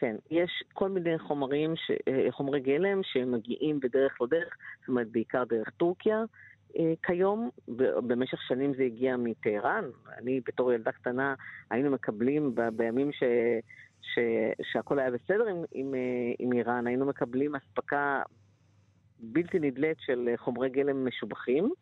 כן. 0.00 0.16
יש 0.30 0.64
כל 0.72 0.88
מיני 0.88 1.18
חומרים, 1.18 1.76
ש... 1.76 1.90
אה, 2.08 2.26
חומרי 2.30 2.60
גלם 2.60 3.00
שמגיעים 3.02 3.80
בדרך 3.80 4.20
לא 4.20 4.26
דרך, 4.26 4.56
זאת 4.80 4.88
אומרת 4.88 5.08
בעיקר 5.08 5.44
דרך 5.44 5.70
טורקיה. 5.70 6.24
אה, 6.78 6.92
כיום, 7.02 7.50
במשך 8.06 8.42
שנים 8.48 8.74
זה 8.74 8.82
הגיע 8.82 9.16
מטהרן. 9.16 9.84
אני 10.18 10.40
בתור 10.46 10.72
ילדה 10.72 10.92
קטנה 10.92 11.34
היינו 11.70 11.90
מקבלים 11.90 12.54
ב- 12.54 12.68
בימים 12.68 13.12
ש... 13.12 13.22
ש... 14.02 14.18
שהכל 14.72 14.98
היה 14.98 15.10
בסדר 15.10 15.46
עם, 15.48 15.64
עם, 15.72 15.94
אה, 15.94 16.32
עם 16.38 16.52
איראן, 16.52 16.86
היינו 16.86 17.06
מקבלים 17.06 17.54
אספקה 17.56 18.22
בלתי 19.20 19.58
נדלית 19.58 19.98
של 20.00 20.28
חומרי 20.36 20.68
גלם 20.68 21.06
משובחים. 21.06 21.72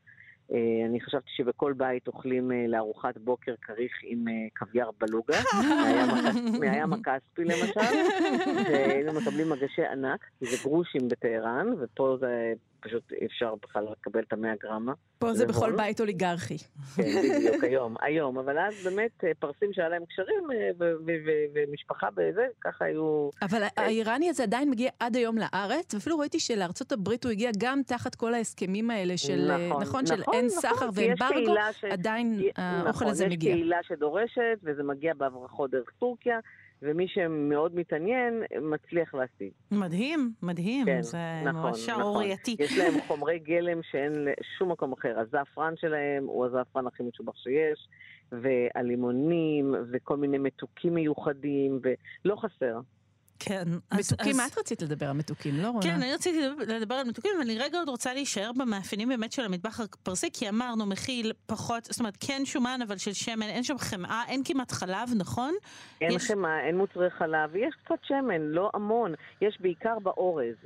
אה, 0.53 0.59
אני 0.89 1.01
חשבתי 1.01 1.31
שבכל 1.37 1.73
בית 1.73 2.07
אוכלים 2.09 2.53
אה, 2.53 2.65
לארוחת 2.69 3.19
בוקר 3.19 3.55
כריך 3.63 3.93
עם 4.03 4.29
אה, 4.29 4.33
קוויאר 4.59 4.91
בלוגה, 5.01 5.39
מהים 5.83 6.11
הכס- 6.11 6.59
מהים 6.61 6.93
הכספי 6.93 7.45
למשל, 7.45 7.97
והיינו 8.73 9.13
מקבלים 9.13 9.51
מגשי 9.51 9.85
ענק, 9.87 10.21
כי 10.39 10.47
זה 10.47 10.57
גרושים 10.69 11.09
בטהרן, 11.09 11.67
ופה 11.81 12.17
זה 12.21 12.53
פשוט 12.87 13.13
אי 13.13 13.27
אפשר 13.27 13.55
בכלל 13.63 13.85
לקבל 13.93 14.21
את 14.21 14.33
המאה 14.33 14.53
גרמה. 14.63 14.93
פה 15.19 15.35
זה 15.35 15.47
בכל 15.47 15.59
נכון. 15.67 15.77
בית 15.77 16.01
אוליגרכי. 16.01 16.59
כן, 16.59 17.03
בדיוק, 17.39 17.65
היום, 17.65 17.95
היום. 18.01 18.39
אבל 18.39 18.59
אז 18.59 18.75
באמת 18.85 19.25
אה, 19.25 19.31
פרסים 19.39 19.73
שהיה 19.73 19.89
להם 19.89 20.05
קשרים 20.05 20.45
אה, 20.53 20.71
ומשפחה 21.55 22.09
בזה, 22.15 22.47
ככה 22.61 22.85
היו... 22.85 23.31
אבל 23.43 23.63
האיראני 23.77 24.31
הזה 24.31 24.43
עדיין 24.43 24.71
מגיע 24.71 24.91
עד 25.01 25.17
היום 25.17 25.37
לארץ, 25.39 25.95
ואפילו 25.95 26.19
ראיתי 26.19 26.41
שלארצות 26.41 26.93
הברית 26.93 27.25
הוא 27.25 27.33
הגיע 27.33 27.51
גם 27.59 27.81
תחת 27.87 28.15
כל 28.15 28.35
ההסכמים 28.35 28.91
האלה 28.91 29.17
של, 29.17 29.51
אה, 29.51 29.69
נכון, 29.69 29.83
נכון, 29.83 30.07
של 30.07 30.21
נכון, 30.21 30.35
אין 30.35 30.47
נכון, 30.47 30.61
סחר 30.61 30.89
יש 30.93 30.99
ואמברגו, 31.21 31.55
ש- 31.73 31.85
עדיין 31.85 32.41
האוכל 32.57 32.89
נכון, 32.89 33.07
הזה 33.09 33.25
יש 33.25 33.33
מגיע. 33.33 33.53
קהילה 33.55 33.79
שדורשת, 33.83 34.59
וזה 34.63 34.83
מגיע 34.83 35.15
בהברחות 35.15 35.71
דרך 35.71 35.91
טורקיה, 35.99 36.39
ומי 36.83 37.09
שמאוד 37.09 37.75
מתעניין, 37.75 38.43
מצליח 38.61 39.15
להשיג. 39.15 39.51
מדהים, 39.71 40.33
מדהים. 40.43 40.87
כן, 40.87 41.03
זה 41.03 41.19
נכון, 41.45 41.63
ממש 41.63 41.89
נכון. 41.89 41.97
שערורייתי. 41.97 42.57
יש 42.59 42.79
להם 42.79 43.01
חומרי 43.07 43.39
גלם 43.39 43.83
שאין 43.83 44.13
לשום 44.13 44.73
מקום 44.73 44.93
אחר. 44.93 45.19
הזעפרן 45.21 45.75
שלהם 45.77 46.25
הוא 46.25 46.47
הזעפרן 46.47 46.87
הכי 46.87 47.03
משובח 47.03 47.37
שיש, 47.37 47.89
והלימונים, 48.33 49.75
וכל 49.93 50.17
מיני 50.17 50.39
מתוקים 50.39 50.95
מיוחדים, 50.95 51.81
ולא 52.25 52.37
חסר. 52.37 52.81
כן. 53.39 53.65
מתוקים, 53.95 54.31
אז- 54.31 54.37
מה 54.37 54.47
את 54.47 54.59
רצית 54.59 54.83
לדבר 54.83 55.07
על 55.07 55.13
מתוקים, 55.17 55.55
לא 55.57 55.67
רונה? 55.69 55.83
כן, 55.83 55.95
אני 55.95 56.13
רציתי 56.13 56.39
לדבר 56.69 56.95
על 56.95 57.09
מתוקים, 57.09 57.31
ואני 57.39 57.59
רגע 57.59 57.79
עוד 57.79 57.89
רוצה 57.89 58.15
להישאר 58.15 58.51
במאפיינים 58.57 59.09
באמת 59.09 59.33
של 59.33 59.43
המטבח 59.45 59.81
הפרסי, 59.81 60.29
כי 60.33 60.49
אמרנו, 60.49 60.87
מכיל 60.87 61.33
פחות, 61.47 61.85
זאת 61.85 61.99
אומרת, 62.01 62.17
כן 62.21 62.43
שומן, 62.45 62.81
אבל 62.87 62.97
של 62.99 63.13
שמן, 63.13 63.43
אין 63.43 63.63
שם 63.63 63.79
חמאה, 63.79 64.23
אין 64.29 64.43
כמעט 64.45 64.73
חלב, 64.73 65.09
נכון? 65.17 65.55
אין 66.01 66.11
יש- 66.13 66.31
חמאה, 66.31 66.67
אין 66.67 66.77
מוצרי 66.77 67.11
חלב, 67.11 67.51
ויש 67.53 67.75
קצת 67.85 67.99
שמן, 68.03 68.41
לא 68.41 68.71
המון. 68.75 69.15
יש 69.41 69.59
בעיקר 69.61 69.99
באורז 70.03 70.57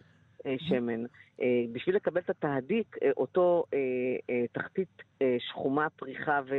אה, 0.47 0.55
שמן. 0.59 1.05
אה, 1.43 1.47
בשביל 1.73 1.97
לקבל 1.97 2.21
את 2.21 2.31
התהדיק, 2.31 2.97
אה, 3.03 3.11
אותו 3.17 3.65
אה, 3.75 3.79
אה, 4.31 4.45
תחתית 4.53 4.89
אה, 5.23 5.37
שחומה, 5.49 5.87
פריחה 5.97 6.41
ו... 6.51 6.55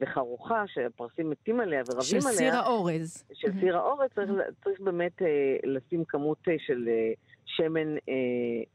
וחרוכה, 0.00 0.64
שהפרסים 0.66 1.30
מתים 1.30 1.60
עליה 1.60 1.82
ורבים 1.88 2.20
של 2.20 2.26
עליה. 2.26 2.32
סיר 2.38 2.56
האורז. 2.56 3.24
של 3.32 3.48
סיר 3.60 3.76
האורז, 3.76 4.08
צריך, 4.14 4.30
צריך 4.64 4.80
באמת 4.80 5.22
אה, 5.22 5.26
לשים 5.64 6.04
כמות 6.08 6.38
אה, 6.48 6.54
של 6.66 6.88
אה, 6.88 7.12
שמן 7.46 7.96
אה, 8.08 8.12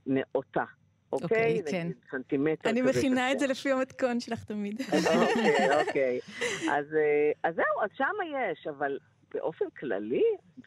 נאותה. 0.07 0.63
אוקיי, 1.13 1.59
אוקיי? 1.59 1.71
כן. 1.71 1.87
סנטימטר. 2.11 2.69
אני 2.69 2.81
מכינה. 2.81 3.31
את 3.31 3.39
זה 3.39 3.47
לפי 3.47 3.71
המתכון 3.71 4.19
שלך 4.19 4.43
תמיד. 4.43 4.81
אוקיי, 4.81 5.79
אוקיי. 5.87 6.19
אז, 6.71 6.85
אה, 6.93 7.31
אז 7.43 7.55
זהו, 7.55 7.83
אז 7.83 7.89
שמה 7.97 8.51
יש, 8.51 8.67
אבל 8.67 8.97
באופן 9.33 9.65
כללי, 9.79 10.23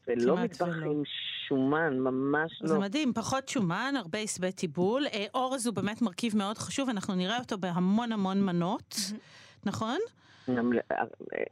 זה 0.06 0.12
לא 0.16 0.36
מטבח. 0.36 0.68
עם 0.68 1.02
שומן, 1.48 1.98
ממש 1.98 2.62
זה 2.64 2.74
לא. 2.74 2.80
מדהים, 2.80 3.12
פחות 3.12 3.48
שומן, 3.48 3.94
הרבה 3.98 4.18
עשבי 4.18 4.52
טיבול. 4.52 5.06
אה, 5.06 5.26
אורז 5.34 5.66
הוא 5.66 5.74
באמת 5.74 6.02
מרכיב 6.02 6.36
מאוד 6.36 6.58
חשוב, 6.58 6.88
אנחנו 6.88 7.14
נראה 7.14 7.38
אותו 7.38 7.58
בהמון 7.58 8.12
המון 8.12 8.42
מנות, 8.44 8.96
נכון? 9.66 9.98
ל- 10.48 10.78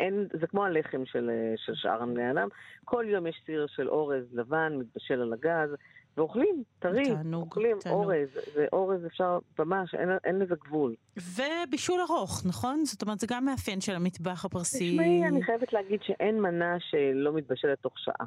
אין, 0.00 0.28
זה 0.40 0.46
כמו 0.46 0.64
הלחם 0.64 1.02
של, 1.06 1.30
אה, 1.30 1.54
של 1.56 1.72
שאר 1.74 2.06
בני 2.06 2.30
אדם. 2.30 2.48
כל 2.84 3.04
יום 3.08 3.26
יש 3.26 3.42
סיר 3.46 3.66
של 3.76 3.88
אורז 3.88 4.24
לבן, 4.32 4.72
מתבשל 4.78 5.20
על 5.20 5.32
הגז, 5.32 5.70
ואוכלים, 6.16 6.62
טרי, 6.78 7.14
תענוג, 7.14 7.42
אוכלים 7.44 7.76
תענוג. 7.80 8.04
אורז. 8.04 8.28
זה 8.54 8.66
אורז 8.72 9.06
אפשר, 9.06 9.38
ממש, 9.58 9.94
אין, 9.94 10.08
אין 10.24 10.38
לזה 10.38 10.54
גבול. 10.64 10.94
ובישול 11.16 12.00
ארוך, 12.00 12.42
נכון? 12.46 12.84
זאת 12.84 13.02
אומרת, 13.02 13.20
זה 13.20 13.26
גם 13.30 13.44
מאפיין 13.44 13.80
של 13.80 13.94
המטבח 13.94 14.44
הפרסי. 14.44 14.90
תשמעי, 14.90 15.24
אני 15.28 15.42
חייבת 15.42 15.72
להגיד 15.72 16.00
שאין 16.02 16.40
מנה 16.40 16.76
שלא 16.80 17.32
מתבשלת 17.32 17.78
תוך 17.78 17.92
שעה. 17.98 18.26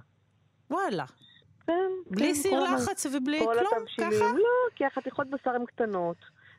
וואלה. 0.72 1.05
כן, 1.67 1.74
בלי 2.12 2.27
כן, 2.27 2.34
סיר 2.34 2.63
לחץ 2.63 3.05
ובלי 3.05 3.39
כל 3.39 3.53
כלום, 3.60 3.86
ככה? 3.98 4.25
לא, 4.38 4.75
כי 4.75 4.86
החתיכות 4.86 5.27
בשר 5.29 5.50
הן 5.51 5.65
קטנות. 5.65 6.17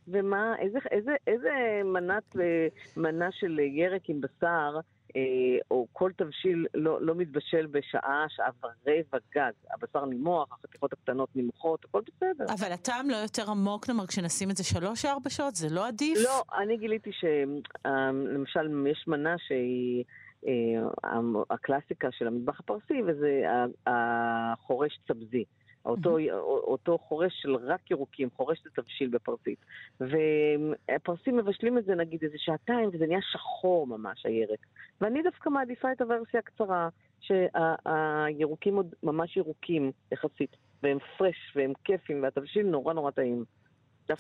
ומה, 0.09 0.55
איזה, 0.59 0.79
איזה, 0.91 1.13
איזה 1.27 1.51
מנת, 1.85 2.37
אה, 2.41 2.69
מנה 2.97 3.29
של 3.33 3.59
ירק 3.59 4.03
עם 4.09 4.21
בשר 4.21 4.79
אה, 5.17 5.23
או 5.71 5.87
כל 5.93 6.11
תבשיל 6.17 6.67
לא, 6.75 7.03
לא 7.03 7.15
מתבשל 7.15 7.67
בשעה, 7.67 8.25
שעה 8.29 8.51
ורבע 8.63 9.19
גג. 9.35 9.53
הבשר 9.71 10.05
נימוח, 10.05 10.53
החתיכות 10.53 10.93
הקטנות 10.93 11.29
נמוכות, 11.35 11.85
הכל 11.85 12.01
בסדר. 12.01 12.45
אבל 12.55 12.73
הטעם 12.73 13.11
לא 13.11 13.17
יותר 13.17 13.51
עמוק, 13.51 13.89
נאמר, 13.89 14.07
כשנשים 14.07 14.51
את 14.51 14.57
זה 14.57 14.65
שלוש-ארבע 14.65 15.31
שעות, 15.31 15.55
זה 15.55 15.69
לא 15.71 15.89
עדיף? 15.89 16.19
לא, 16.25 16.43
אני 16.63 16.77
גיליתי 16.77 17.11
שלמשל 17.13 18.87
יש 18.91 19.05
מנה 19.07 19.35
שהיא... 19.39 20.05
אה, 20.47 21.15
הקלאסיקה 21.51 22.09
של 22.13 22.27
המטבח 22.27 22.61
הפרסי, 22.61 23.03
וזה 23.07 23.43
החורש 23.87 24.99
צבזי. 25.09 25.45
אותו, 25.85 26.19
אותו 26.43 26.99
חורש 26.99 27.33
של 27.43 27.57
רק 27.57 27.91
ירוקים, 27.91 28.29
חורש 28.37 28.59
זה 28.65 28.71
תבשיל 28.83 29.09
בפרסית. 29.09 29.59
והפרסים 30.01 31.37
מבשלים 31.37 31.79
את 31.79 31.85
זה 31.85 31.95
נגיד 31.95 32.23
איזה 32.23 32.37
שעתיים, 32.39 32.91
וזה 32.93 33.07
נהיה 33.07 33.21
שחור 33.33 33.87
ממש, 33.87 34.27
הירק. 34.27 34.67
ואני 35.01 35.23
דווקא 35.23 35.49
מעדיפה 35.49 35.93
את 35.93 36.01
הוורסיה 36.01 36.41
הקצרה, 36.41 36.89
שהירוקים 37.21 38.77
עוד 38.77 38.95
ממש 39.03 39.37
ירוקים 39.37 39.93
יחסית, 40.13 40.57
והם 40.83 40.99
פרש 41.19 41.53
והם 41.57 41.73
כיפים, 41.85 42.23
והתבשיל 42.23 42.67
נורא 42.67 42.93
נורא 42.93 43.11
טעים. 43.11 43.45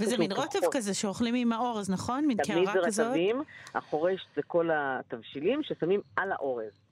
וזה 0.00 0.18
מין 0.18 0.32
רוטב 0.32 0.58
כזה 0.70 0.94
שאוכלים 0.94 1.34
עם 1.34 1.52
האורז, 1.52 1.90
נכון? 1.90 2.26
מין 2.26 2.36
קערה 2.36 2.60
כזאת? 2.60 2.82
תמיד 2.82 2.90
זה 2.90 3.06
רטבים, 3.06 3.42
החורש 3.74 4.26
זה 4.36 4.42
כל 4.42 4.68
התבשילים 4.72 5.62
ששמים 5.62 6.00
על 6.16 6.32
האורז. 6.32 6.83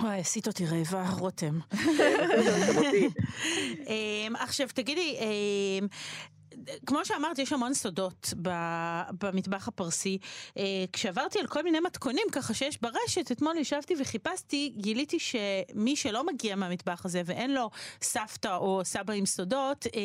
וואי, 0.00 0.20
עשית 0.20 0.46
אותי 0.46 0.66
רעבה, 0.66 1.10
רותם. 1.10 1.58
אמ, 3.88 4.36
עכשיו, 4.36 4.68
תגידי, 4.74 5.16
אמ, 5.20 5.86
כמו 6.86 7.04
שאמרת, 7.04 7.38
יש 7.38 7.52
המון 7.52 7.74
סודות 7.74 8.34
במטבח 9.20 9.68
הפרסי. 9.68 10.18
אה, 10.58 10.84
כשעברתי 10.92 11.38
על 11.38 11.46
כל 11.46 11.62
מיני 11.62 11.80
מתכונים 11.80 12.26
ככה 12.32 12.54
שיש 12.54 12.80
ברשת, 12.80 13.32
אתמול 13.32 13.58
ישבתי 13.58 13.94
וחיפשתי, 14.00 14.72
גיליתי 14.76 15.18
שמי 15.18 15.96
שלא 15.96 16.26
מגיע 16.26 16.56
מהמטבח 16.56 17.04
הזה 17.04 17.22
ואין 17.24 17.54
לו 17.54 17.70
סבתא 18.02 18.56
או 18.56 18.80
סבא 18.84 19.14
עם 19.14 19.26
סודות, 19.26 19.86
אה, 19.86 20.00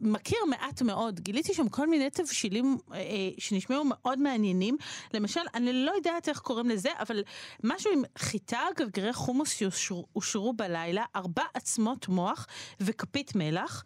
מכיר 0.00 0.38
מעט 0.50 0.82
מאוד. 0.82 1.20
גיליתי 1.20 1.54
שם 1.54 1.68
כל 1.68 1.86
מיני 1.86 2.10
תבשילים 2.10 2.78
אה, 2.94 3.00
שנשמעו 3.38 3.84
מאוד 3.84 4.18
מעניינים. 4.18 4.76
למשל, 5.14 5.40
אני 5.54 5.72
לא 5.72 5.92
יודעת 5.96 6.28
איך 6.28 6.38
קוראים 6.38 6.68
לזה, 6.68 6.90
אבל 6.98 7.22
משהו 7.64 7.92
עם 7.92 8.02
חיטה, 8.18 8.60
גרגרי 8.76 9.12
חומוס 9.12 9.62
שאושרו 9.70 10.52
בלילה, 10.52 11.04
ארבע 11.16 11.42
עצמות 11.54 12.08
מוח 12.08 12.46
וכפית 12.80 13.34
מלח. 13.34 13.84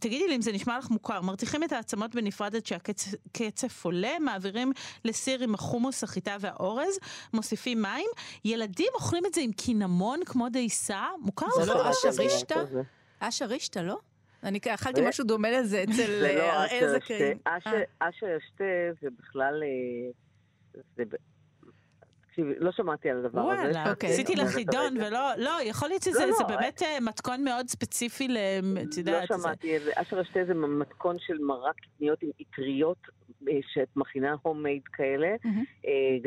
תגידי 0.00 0.28
לי 0.28 0.36
אם 0.36 0.42
זה 0.42 0.52
נשמע 0.78 0.86
לך 0.86 0.90
מוכר. 0.90 1.20
מרתיחים 1.20 1.64
את 1.64 1.72
העצמות 1.72 2.14
בנפרד 2.14 2.56
עד 2.56 2.66
שהקצף 2.66 3.84
עולה, 3.84 4.18
מעבירים 4.20 4.72
לסיר 5.04 5.42
עם 5.42 5.54
החומוס, 5.54 6.04
החיטה 6.04 6.36
והאורז, 6.40 6.98
מוסיפים 7.32 7.82
מים. 7.82 8.06
ילדים 8.44 8.88
אוכלים 8.94 9.26
את 9.26 9.34
זה 9.34 9.40
עם 9.40 9.52
קינמון 9.52 10.20
כמו 10.26 10.48
דייסה. 10.48 11.06
מוכר 11.20 11.46
לך? 11.46 11.64
זה 11.64 11.66
לא 11.66 11.90
אשה 11.90 12.22
רישטה? 12.22 12.54
אשה 13.20 13.46
רישטה, 13.46 13.82
לא? 13.82 13.98
אני 14.42 14.58
אכלתי 14.68 15.00
משהו 15.08 15.24
דומה 15.24 15.50
לזה 15.50 15.82
אצל 15.82 16.24
הראל 16.40 16.98
זכאים. 16.98 17.38
אשה 18.00 18.26
ישתה 18.36 18.64
זה 19.02 19.08
בכלל... 19.18 19.62
אה, 22.38 22.44
תקשיבי, 22.44 22.64
לא 22.64 22.72
שמעתי 22.72 23.10
על 23.10 23.24
הדבר 23.24 23.40
הזה. 23.40 23.62
וואלה, 23.62 23.90
אוקיי. 23.90 24.10
עשיתי 24.10 24.36
לך 24.36 24.48
חידון 24.48 24.96
ולא, 24.96 25.30
לא, 25.38 25.50
יכול 25.62 25.88
להיות 25.88 26.02
שזה 26.02 26.26
לא, 26.26 26.36
לא, 26.40 26.46
באמת 26.46 26.82
אה, 26.82 27.00
מתכון 27.00 27.44
מאוד 27.44 27.68
ספציפי, 27.68 28.28
את 28.82 28.96
יודעת. 28.98 29.30
לא 29.30 29.38
שמעתי, 29.38 29.76
אשר 29.94 30.20
השתה 30.20 30.44
זה 30.46 30.54
מתכון 30.54 31.16
של 31.18 31.38
מרק 31.38 31.76
קטניות 31.76 32.22
עם 32.22 32.30
אטריות 32.42 32.98
אה, 33.48 33.58
שאת 33.72 33.96
מכינה 33.96 34.36
הומייד 34.42 34.82
כאלה, 34.92 35.28
אה, 35.86 36.18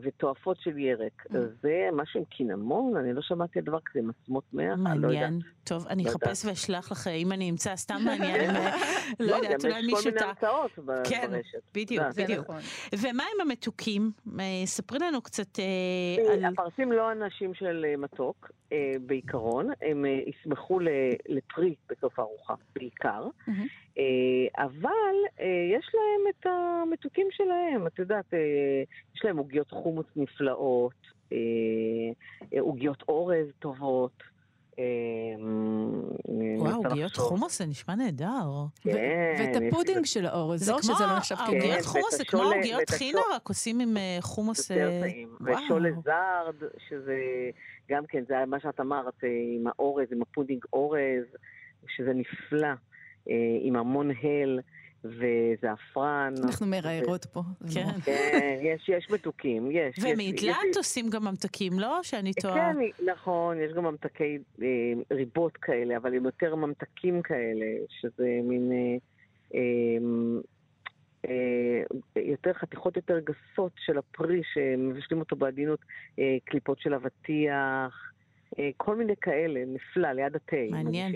ותועפות 0.00 0.56
של 0.60 0.78
ירק. 0.78 1.26
Mm. 1.26 1.36
זה 1.62 1.88
משהו 1.92 2.20
עם 2.20 2.24
קינמון, 2.24 2.96
אני 2.96 3.12
לא 3.12 3.22
שמעתי 3.22 3.58
על 3.58 3.64
דבר 3.64 3.78
כזה, 3.84 3.98
עם 3.98 4.10
עצמות 4.10 4.44
מאה, 4.52 4.72
אני 4.72 5.02
לא 5.02 5.08
יודעת. 5.08 5.32
טוב, 5.64 5.86
אני 5.88 6.04
לא 6.04 6.10
אחפש 6.10 6.44
ואשלח 6.44 6.92
לך, 6.92 7.06
אם 7.06 7.32
אני 7.32 7.50
אמצא, 7.50 7.76
סתם 7.76 8.00
מעניין, 8.06 8.54
לא 9.20 9.34
יודעת, 9.34 9.64
אולי 9.64 9.82
מישהו... 9.82 9.98
יש 9.98 10.04
כל 10.04 10.10
מיני 10.10 10.26
הרצאות 10.26 10.70
כן, 11.08 11.26
ברשת. 11.30 11.62
בדיוק, 11.74 12.04
בדיוק. 12.16 12.50
נכון. 12.50 12.60
ומה 12.98 13.24
עם 13.34 13.40
המתוקים? 13.40 14.10
אה, 14.40 14.44
ספרי 14.66 14.98
לנו 14.98 15.22
קצת 15.22 15.58
אה, 15.58 16.32
על... 16.32 16.44
הפרסים 16.44 16.92
לא 16.92 17.12
אנשים 17.12 17.54
של 17.54 17.84
אה, 17.88 17.96
מתוק, 17.96 18.50
בעיקרון, 19.00 19.70
הם 19.82 20.04
ישמחו 20.26 20.78
לפרי 21.28 21.74
בסוף 21.90 22.18
הארוחה, 22.18 22.54
בעיקר. 22.74 23.28
אבל 24.58 25.16
יש 25.76 25.90
להם 25.94 26.34
את 26.40 26.46
המתוקים 26.46 27.26
שלהם, 27.30 27.86
את 27.86 27.98
יודעת, 27.98 28.34
יש 29.14 29.24
להם 29.24 29.36
עוגיות 29.36 29.70
חומוס 29.70 30.06
נפלאות, 30.16 31.06
עוגיות 32.60 33.02
אורז 33.08 33.46
טובות. 33.58 34.22
וואו, 36.58 36.82
עוגיות 36.84 37.16
חומוס 37.16 37.58
זה 37.58 37.66
נשמע 37.66 37.94
נהדר. 37.94 38.64
כן. 38.80 38.96
ואת 39.38 39.62
הפודינג 39.62 40.04
של 40.04 40.26
האורז, 40.26 40.70
לא 40.70 40.82
שזה 40.82 40.92
לא 41.06 41.16
נחשב 41.16 41.34
כאילו. 41.34 41.64
עוגיות 41.64 41.84
חומוס 41.84 42.16
זה 42.16 42.24
כמו 42.24 42.42
עוגיות 42.42 42.90
חינה, 42.90 43.20
רק 43.34 43.48
עושים 43.48 43.80
עם 43.80 43.96
אה, 43.96 44.18
חומוס... 44.20 44.70
אה. 44.70 45.00
ושולה 45.40 45.90
זארד, 46.04 46.70
שזה 46.88 47.16
גם 47.88 48.06
כן, 48.08 48.24
זה 48.28 48.34
מה 48.46 48.60
שאת 48.60 48.80
אמרת, 48.80 49.24
אה, 49.24 49.28
עם 49.56 49.66
האורז, 49.66 50.06
עם 50.12 50.22
הפודינג 50.22 50.64
אורז, 50.72 51.24
שזה 51.88 52.12
נפלא, 52.14 52.68
עם 53.62 53.76
המון 53.76 54.10
הל. 54.22 54.60
וזעפרן. 55.04 56.34
אנחנו 56.44 56.66
מריירות 56.66 57.24
פה. 57.24 57.42
כן. 57.74 58.00
כן, 58.04 58.58
יש, 58.62 58.88
יש 58.88 59.10
מתוקים, 59.10 59.70
יש. 59.70 59.98
ומדלת 60.02 60.76
עושים 60.76 61.10
גם 61.10 61.24
ממתקים, 61.24 61.78
לא? 61.78 62.00
שאני 62.02 62.32
טועה. 62.34 62.54
כן, 62.54 63.04
נכון, 63.12 63.60
יש 63.60 63.72
גם 63.72 63.84
ממתקי 63.84 64.38
אה, 64.62 64.66
ריבות 65.12 65.56
כאלה, 65.56 65.96
אבל 65.96 66.14
עם 66.14 66.24
יותר 66.24 66.54
ממתקים 66.54 67.22
כאלה, 67.22 67.66
שזה 68.00 68.40
מין... 68.42 68.72
אה, 68.72 68.96
אה, 69.54 69.98
אה, 71.28 72.22
יותר 72.22 72.52
חתיכות 72.52 72.96
יותר 72.96 73.18
גסות 73.18 73.72
של 73.78 73.98
הפרי 73.98 74.42
שמבשלים 74.54 75.20
אותו 75.20 75.36
בעדינות, 75.36 75.80
אה, 76.18 76.36
קליפות 76.44 76.80
של 76.80 76.94
אבטיח, 76.94 77.52
אה, 77.52 78.15
כל 78.76 78.96
מיני 78.96 79.14
כאלה, 79.20 79.60
נפלא, 79.66 80.12
ליד 80.12 80.36
התה. 80.36 80.56
מעניין. 80.70 81.12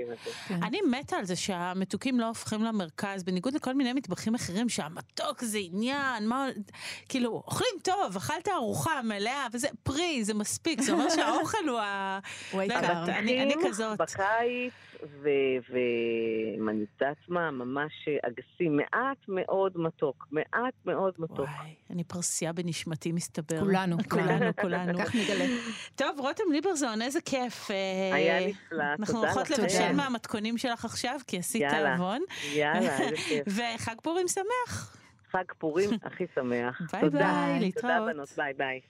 כן. 0.48 0.62
אני 0.62 0.78
מתה 0.90 1.16
על 1.16 1.24
זה 1.24 1.36
שהמתוקים 1.36 2.20
לא 2.20 2.26
הופכים 2.26 2.62
למרכז, 2.62 3.22
בניגוד 3.22 3.54
לכל 3.54 3.74
מיני 3.74 3.92
מטבחים 3.92 4.34
אחרים, 4.34 4.68
שהמתוק 4.68 5.44
זה 5.44 5.58
עניין, 5.62 6.28
מה, 6.28 6.48
כאילו, 7.08 7.30
אוכלים 7.30 7.70
טוב, 7.82 8.16
אכלת 8.16 8.48
ארוחה 8.48 9.02
מלאה, 9.02 9.46
וזה 9.52 9.68
פרי, 9.82 10.24
זה 10.24 10.34
מספיק, 10.34 10.80
זה 10.80 10.92
אומר 10.92 11.10
שהאוכל 11.10 11.68
הוא 11.68 11.78
ה... 11.78 12.18
הוא 12.52 12.60
העיקר. 12.60 13.04
אני 13.18 13.54
כזאת. 13.68 13.98
בקיץ 13.98 14.89
ומניצה 15.70 17.06
עצמה, 17.10 17.50
ממש 17.50 17.92
אגסים, 18.22 18.76
מעט 18.76 19.18
מאוד 19.28 19.72
מתוק, 19.76 20.26
מעט 20.30 20.74
מאוד 20.86 21.14
מתוק. 21.18 21.38
וואי, 21.38 21.74
אני 21.90 22.04
פרסייה 22.04 22.52
בנשמתי 22.52 23.12
מסתבר. 23.12 23.60
כולנו, 23.60 23.96
כולנו, 24.10 24.56
כולנו. 24.60 24.98
כך 24.98 25.14
נגלה. 25.14 25.44
טוב, 25.94 26.20
רותם 26.20 26.44
ליברזון, 26.52 27.02
איזה 27.02 27.20
כיף. 27.20 27.70
אה, 27.70 28.14
היה 28.14 28.48
נפלא, 28.48 28.56
תודה 28.70 28.94
לך. 28.94 29.00
אנחנו 29.00 29.18
הולכות 29.18 29.50
לבשל 29.50 29.92
מהמתכונים 29.92 30.58
שלך 30.58 30.84
עכשיו, 30.84 31.20
כי 31.26 31.38
עשית 31.38 31.62
תיאבון. 31.70 32.20
יאללה, 32.52 32.98
איזה 33.00 33.16
כיף. 33.28 33.46
וחג 33.56 34.00
פורים 34.02 34.28
שמח. 34.28 34.96
חג 35.30 35.44
פורים 35.58 35.90
הכי 36.02 36.24
שמח. 36.34 36.80
ביי 36.92 37.10
ביי, 37.10 37.60
להתראות. 37.60 37.94
תודה 37.98 38.12
בנות, 38.12 38.28
ביי 38.36 38.54
ביי. 38.54 38.80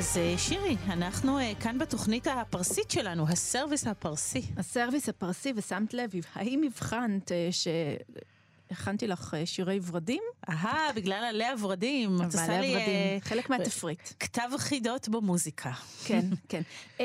אז 0.00 0.16
אה, 0.16 0.38
שירי, 0.38 0.76
אנחנו 0.86 1.38
אה, 1.38 1.52
כאן 1.60 1.78
בתוכנית 1.78 2.26
הפרסית 2.26 2.90
שלנו, 2.90 3.28
הסרוויס 3.28 3.86
הפרסי. 3.86 4.42
הסרוויס 4.56 5.08
הפרסי, 5.08 5.52
ושמת 5.56 5.94
לב, 5.94 6.10
האם 6.34 6.62
הבחנת 6.66 7.32
אה, 7.32 7.48
שהכנתי 8.70 9.06
לך 9.06 9.36
שירי 9.44 9.80
ורדים? 9.82 10.22
אהה, 10.48 10.92
בגלל 10.94 11.24
עלי 11.24 11.48
הוורדים. 11.48 12.16
את 12.16 12.34
עלי 12.34 12.54
הוורדים, 12.54 13.20
חלק 13.20 13.50
מהתפריט. 13.50 14.00
כתב 14.20 14.48
חידות 14.58 15.08
במוזיקה. 15.08 15.72
כן, 16.04 16.26
כן. 16.48 16.62
אמ, 17.00 17.04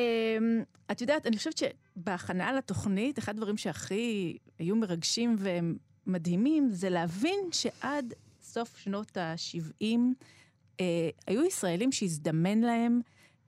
את 0.92 1.02
יודעת, 1.02 1.28
אני 1.28 1.38
חושבת 1.38 1.58
שבהכנה 1.58 2.54
לתוכנית, 2.54 3.20
אחד 3.20 3.36
הדברים 3.36 3.58
שהכי 3.58 4.38
היו 4.60 4.76
מרגשים 4.76 5.36
ומדהימים, 5.40 6.70
זה 6.72 6.90
להבין 6.90 7.40
שעד 7.52 8.14
סוף 8.44 8.78
שנות 8.78 9.18
ה-70, 9.18 9.84
אה, 9.84 9.98
היו 11.28 11.46
ישראלים 11.46 11.92
שהזדמן 11.92 12.60
להם 12.60 13.02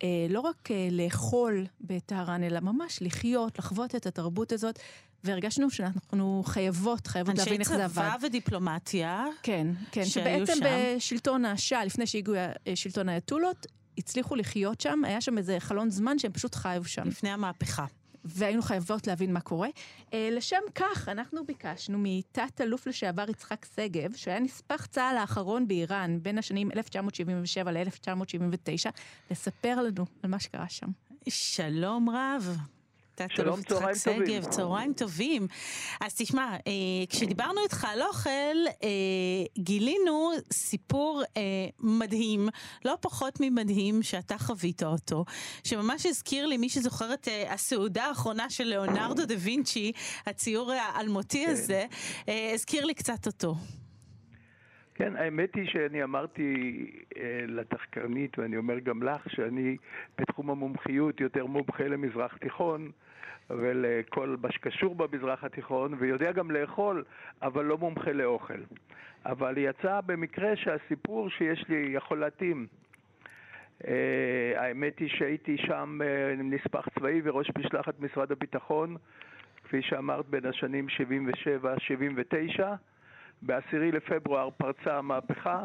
אה, 0.04 0.28
לא 0.30 0.40
רק 0.40 0.72
אה, 0.72 0.88
לאכול 0.92 1.66
בטהרן, 1.82 2.44
אלא 2.44 2.60
ממש 2.60 3.00
לחיות, 3.02 3.60
לחוות 3.60 3.96
את 3.96 4.06
התרבות 4.06 4.52
הזאת. 4.52 4.80
והרגשנו 5.24 5.70
שאנחנו 5.70 6.44
חייבות, 6.46 7.08
חייבות 7.08 7.38
להבין 7.38 7.60
איך 7.62 7.70
זה 7.70 7.86
עבד. 7.86 8.02
אנשי 8.02 8.18
צבא 8.18 8.28
ודיפלומטיה. 8.28 9.26
כן, 9.44 9.68
כן. 9.92 10.06
שבעצם 10.06 10.54
שם. 10.56 10.66
בשלטון 10.96 11.46
השאה, 11.46 11.86
לפני 11.86 12.08
שהגיעו 12.08 12.36
אה, 12.36 12.52
שלטון 12.76 13.10
האייתולות, 13.10 13.68
הצליחו 13.98 14.36
לחיות 14.36 14.82
שם, 14.82 15.02
היה 15.04 15.22
שם 15.22 15.38
איזה 15.38 15.60
חלון 15.60 15.90
זמן 15.90 16.20
שהם 16.20 16.32
פשוט 16.32 16.56
חיו 16.56 16.86
שם. 16.86 17.08
לפני 17.08 17.30
המהפכה. 17.30 17.86
והיינו 18.25 18.62
חייבות 18.62 19.08
להבין 19.08 19.34
מה 19.34 19.41
קורה. 19.41 19.69
אה, 20.13 20.30
לשם 20.32 20.62
כך, 20.75 21.10
אנחנו 21.10 21.45
ביקשנו 21.45 21.97
מתת-אלוף 22.01 22.88
לשעבר 22.88 23.30
יצחק 23.30 23.65
שגב, 23.75 24.15
שהיה 24.15 24.39
נספח 24.39 24.86
צה"ל 24.86 25.17
האחרון 25.17 25.67
באיראן 25.67 26.19
בין 26.21 26.38
השנים 26.38 26.71
1977 26.71 27.71
ל-1979, 27.71 28.91
לספר 29.32 29.82
לנו 29.82 30.06
על 30.23 30.30
מה 30.30 30.39
שקרה 30.39 30.69
שם. 30.69 30.88
שלום 31.30 32.10
רב. 32.10 32.58
שלום, 33.30 33.62
צהריים 33.62 33.95
טובים. 34.06 34.41
צהריים 34.41 34.93
טובים. 34.93 35.47
אז 36.01 36.15
תשמע, 36.17 36.53
אה, 36.67 37.06
כשדיברנו 37.10 37.63
איתך 37.63 37.88
על 37.91 38.01
אוכל, 38.01 38.30
אה, 38.84 38.88
גילינו 39.58 40.32
סיפור 40.53 41.23
אה, 41.38 41.41
מדהים, 41.80 42.47
לא 42.86 42.97
פחות 43.01 43.38
ממדהים, 43.41 44.03
שאתה 44.03 44.38
חווית 44.38 44.84
אותו, 44.84 45.25
שממש 45.63 46.06
הזכיר 46.06 46.45
לי, 46.45 46.58
מי 46.58 46.69
שזוכר 46.69 47.13
את 47.13 47.27
אה, 47.27 47.53
הסעודה 47.53 48.06
האחרונה 48.06 48.49
של 48.49 48.63
ליאונרדו 48.63 49.25
דה 49.25 49.36
וינצ'י, 49.38 49.91
הציור 50.25 50.71
האלמותי 50.71 51.45
כן. 51.45 51.51
הזה, 51.51 51.86
אה, 52.30 52.51
הזכיר 52.53 52.86
לי 52.86 52.93
קצת 52.93 53.27
אותו. 53.27 53.56
כן, 54.95 55.15
האמת 55.15 55.56
היא 55.56 55.67
שאני 55.67 56.03
אמרתי 56.03 56.53
אה, 57.17 57.45
לתחקרנית, 57.47 58.39
ואני 58.39 58.58
אומר 58.58 58.80
גם 58.80 59.03
לך, 59.03 59.32
שאני 59.32 59.77
בתחום 60.17 60.49
המומחיות 60.49 61.21
יותר 61.21 61.45
מומחה 61.45 61.84
למזרח 61.84 62.38
תיכון, 62.38 62.91
ולכל 63.49 64.36
מה 64.41 64.51
שקשור 64.51 64.95
במזרח 64.95 65.43
התיכון, 65.43 65.93
ויודע 65.99 66.31
גם 66.31 66.51
לאכול, 66.51 67.03
אבל 67.41 67.65
לא 67.65 67.77
מומחה 67.77 68.12
לאוכל. 68.12 68.60
אבל 69.25 69.57
יצא 69.57 70.01
במקרה 70.05 70.55
שהסיפור 70.55 71.29
שיש 71.29 71.65
לי 71.69 71.89
יכול 71.93 72.19
להתאים. 72.19 72.67
Uh, 73.83 73.88
האמת 74.55 74.99
היא 74.99 75.10
שהייתי 75.10 75.57
שם 75.57 75.99
uh, 76.01 76.41
נספח 76.43 76.88
צבאי 76.95 77.21
וראש 77.23 77.51
משלחת 77.57 77.99
משרד 77.99 78.31
הביטחון, 78.31 78.95
כפי 79.63 79.81
שאמרת, 79.81 80.25
בין 80.25 80.45
השנים 80.45 80.88
77-79. 82.57 82.63
ב-10 83.41 83.77
לפברואר 83.77 84.49
פרצה 84.49 84.97
המהפכה, 84.97 85.63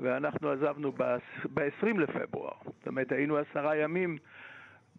ואנחנו 0.00 0.50
עזבנו 0.50 0.92
ב-20 0.92 1.98
לפברואר. 1.98 2.54
זאת 2.64 2.86
אומרת, 2.86 3.12
היינו 3.12 3.36
עשרה 3.36 3.76
ימים 3.76 4.18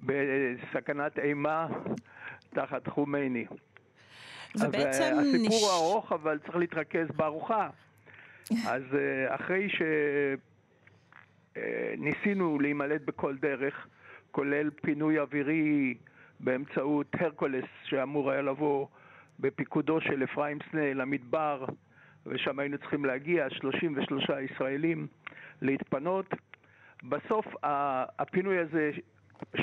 בסכנת 0.03 1.19
אימה 1.19 1.67
תחת 2.53 2.87
חומייני. 2.87 3.45
ובעצם... 4.55 5.13
הסיפור 5.19 5.57
נש... 5.57 5.63
ארוך, 5.73 6.11
אבל 6.11 6.39
צריך 6.45 6.55
להתרכז 6.55 7.07
בארוחה. 7.15 7.69
אז 8.67 8.83
אה, 8.93 9.35
אחרי 9.35 9.67
שניסינו 11.55 12.55
אה, 12.55 12.61
להימלט 12.61 13.01
בכל 13.05 13.37
דרך, 13.37 13.87
כולל 14.31 14.69
פינוי 14.69 15.19
אווירי 15.19 15.95
באמצעות 16.39 17.07
הרקולס 17.19 17.65
שאמור 17.83 18.31
היה 18.31 18.41
לבוא 18.41 18.87
בפיקודו 19.39 20.01
של 20.01 20.23
אפרים 20.23 20.57
סנה 20.71 20.93
למדבר, 20.93 21.65
ושם 22.25 22.59
היינו 22.59 22.77
צריכים 22.77 23.05
להגיע, 23.05 23.49
33 23.49 24.23
ישראלים, 24.29 25.07
להתפנות. 25.61 26.33
בסוף 27.03 27.45
הפינוי 27.63 28.57
הזה 28.57 28.91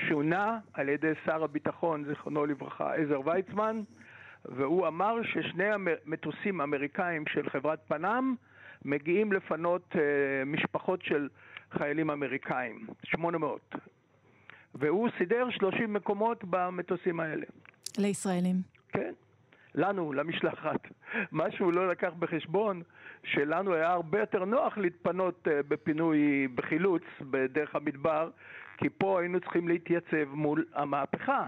שונה 0.08 0.58
על 0.72 0.88
ידי 0.88 1.12
שר 1.24 1.44
הביטחון, 1.44 2.04
זיכרונו 2.04 2.46
לברכה, 2.46 2.94
עזר 2.94 3.20
ויצמן, 3.24 3.82
והוא 4.44 4.86
אמר 4.86 5.22
ששני 5.22 5.64
מטוסים 6.06 6.60
אמריקאים 6.60 7.24
של 7.26 7.50
חברת 7.50 7.78
פנאם 7.88 8.34
מגיעים 8.84 9.32
לפנות 9.32 9.82
uh, 9.92 9.98
משפחות 10.46 11.02
של 11.02 11.28
חיילים 11.72 12.10
אמריקאים, 12.10 12.86
800. 13.04 13.74
והוא 14.74 15.08
סידר 15.18 15.50
30 15.50 15.92
מקומות 15.92 16.44
במטוסים 16.44 17.20
האלה. 17.20 17.46
לישראלים. 17.98 18.56
כן. 18.88 19.12
לנו, 19.74 20.12
למשלחת. 20.12 20.88
מה 21.32 21.50
שהוא 21.50 21.72
לא 21.72 21.88
לקח 21.88 22.12
בחשבון, 22.18 22.82
שלנו 23.24 23.74
היה 23.74 23.88
הרבה 23.88 24.20
יותר 24.20 24.44
נוח 24.44 24.78
להתפנות 24.78 25.48
uh, 25.48 25.50
בפינוי, 25.68 26.48
בחילוץ, 26.54 27.02
בדרך 27.20 27.74
המדבר, 27.74 28.30
כי 28.78 28.88
פה 28.98 29.20
היינו 29.20 29.40
צריכים 29.40 29.68
להתייצב 29.68 30.24
מול 30.32 30.64
המהפכה. 30.74 31.46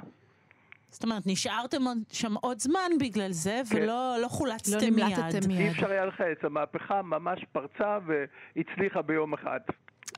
זאת 0.91 1.05
אומרת, 1.05 1.23
נשארתם 1.27 1.79
שם 2.13 2.35
עוד 2.35 2.59
זמן 2.59 2.91
בגלל 3.01 3.33
זה, 3.33 3.61
כן. 3.71 3.77
ולא 3.77 4.17
לא 4.23 4.29
חולצתם 4.29 4.95
לא 4.97 5.07
מיד. 5.07 5.49
מיד. 5.49 5.61
אי 5.61 5.71
אפשר 5.71 5.91
היה 5.91 6.07
לחץ, 6.07 6.45
המהפכה 6.45 7.03
ממש 7.03 7.45
פרצה 7.53 7.99
והצליחה 8.07 9.03
ביום 9.03 9.35
אחד. 9.35 9.61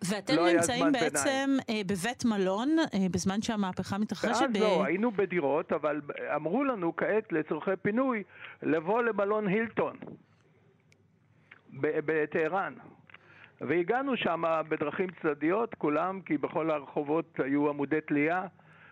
ואתם 0.09 0.35
לא 0.37 0.53
נמצאים 0.53 0.93
בעצם 0.93 1.57
אה, 1.71 1.81
בבית 1.87 2.25
מלון 2.25 2.77
אה, 2.79 3.07
בזמן 3.11 3.43
שהמהפכה 3.43 3.99
מתרחשת? 3.99 4.47
ב... 4.53 4.57
לא, 4.57 4.85
היינו 4.85 5.11
בדירות, 5.11 5.73
אבל 5.73 6.01
אמרו 6.35 6.65
לנו 6.65 6.97
כעת 6.97 7.33
לצורכי 7.33 7.71
פינוי 7.83 8.23
לבוא 8.63 9.03
למלון 9.03 9.49
הילטון 9.49 9.97
בטהרן. 11.81 12.75
והגענו 13.67 14.17
שם 14.17 14.43
בדרכים 14.69 15.09
צדדיות, 15.23 15.75
כולם, 15.75 16.21
כי 16.21 16.39
בכל 16.39 16.71
הרחובות 16.71 17.41
היו 17.41 17.69
עמודי 17.69 18.01
תלייה 18.01 18.47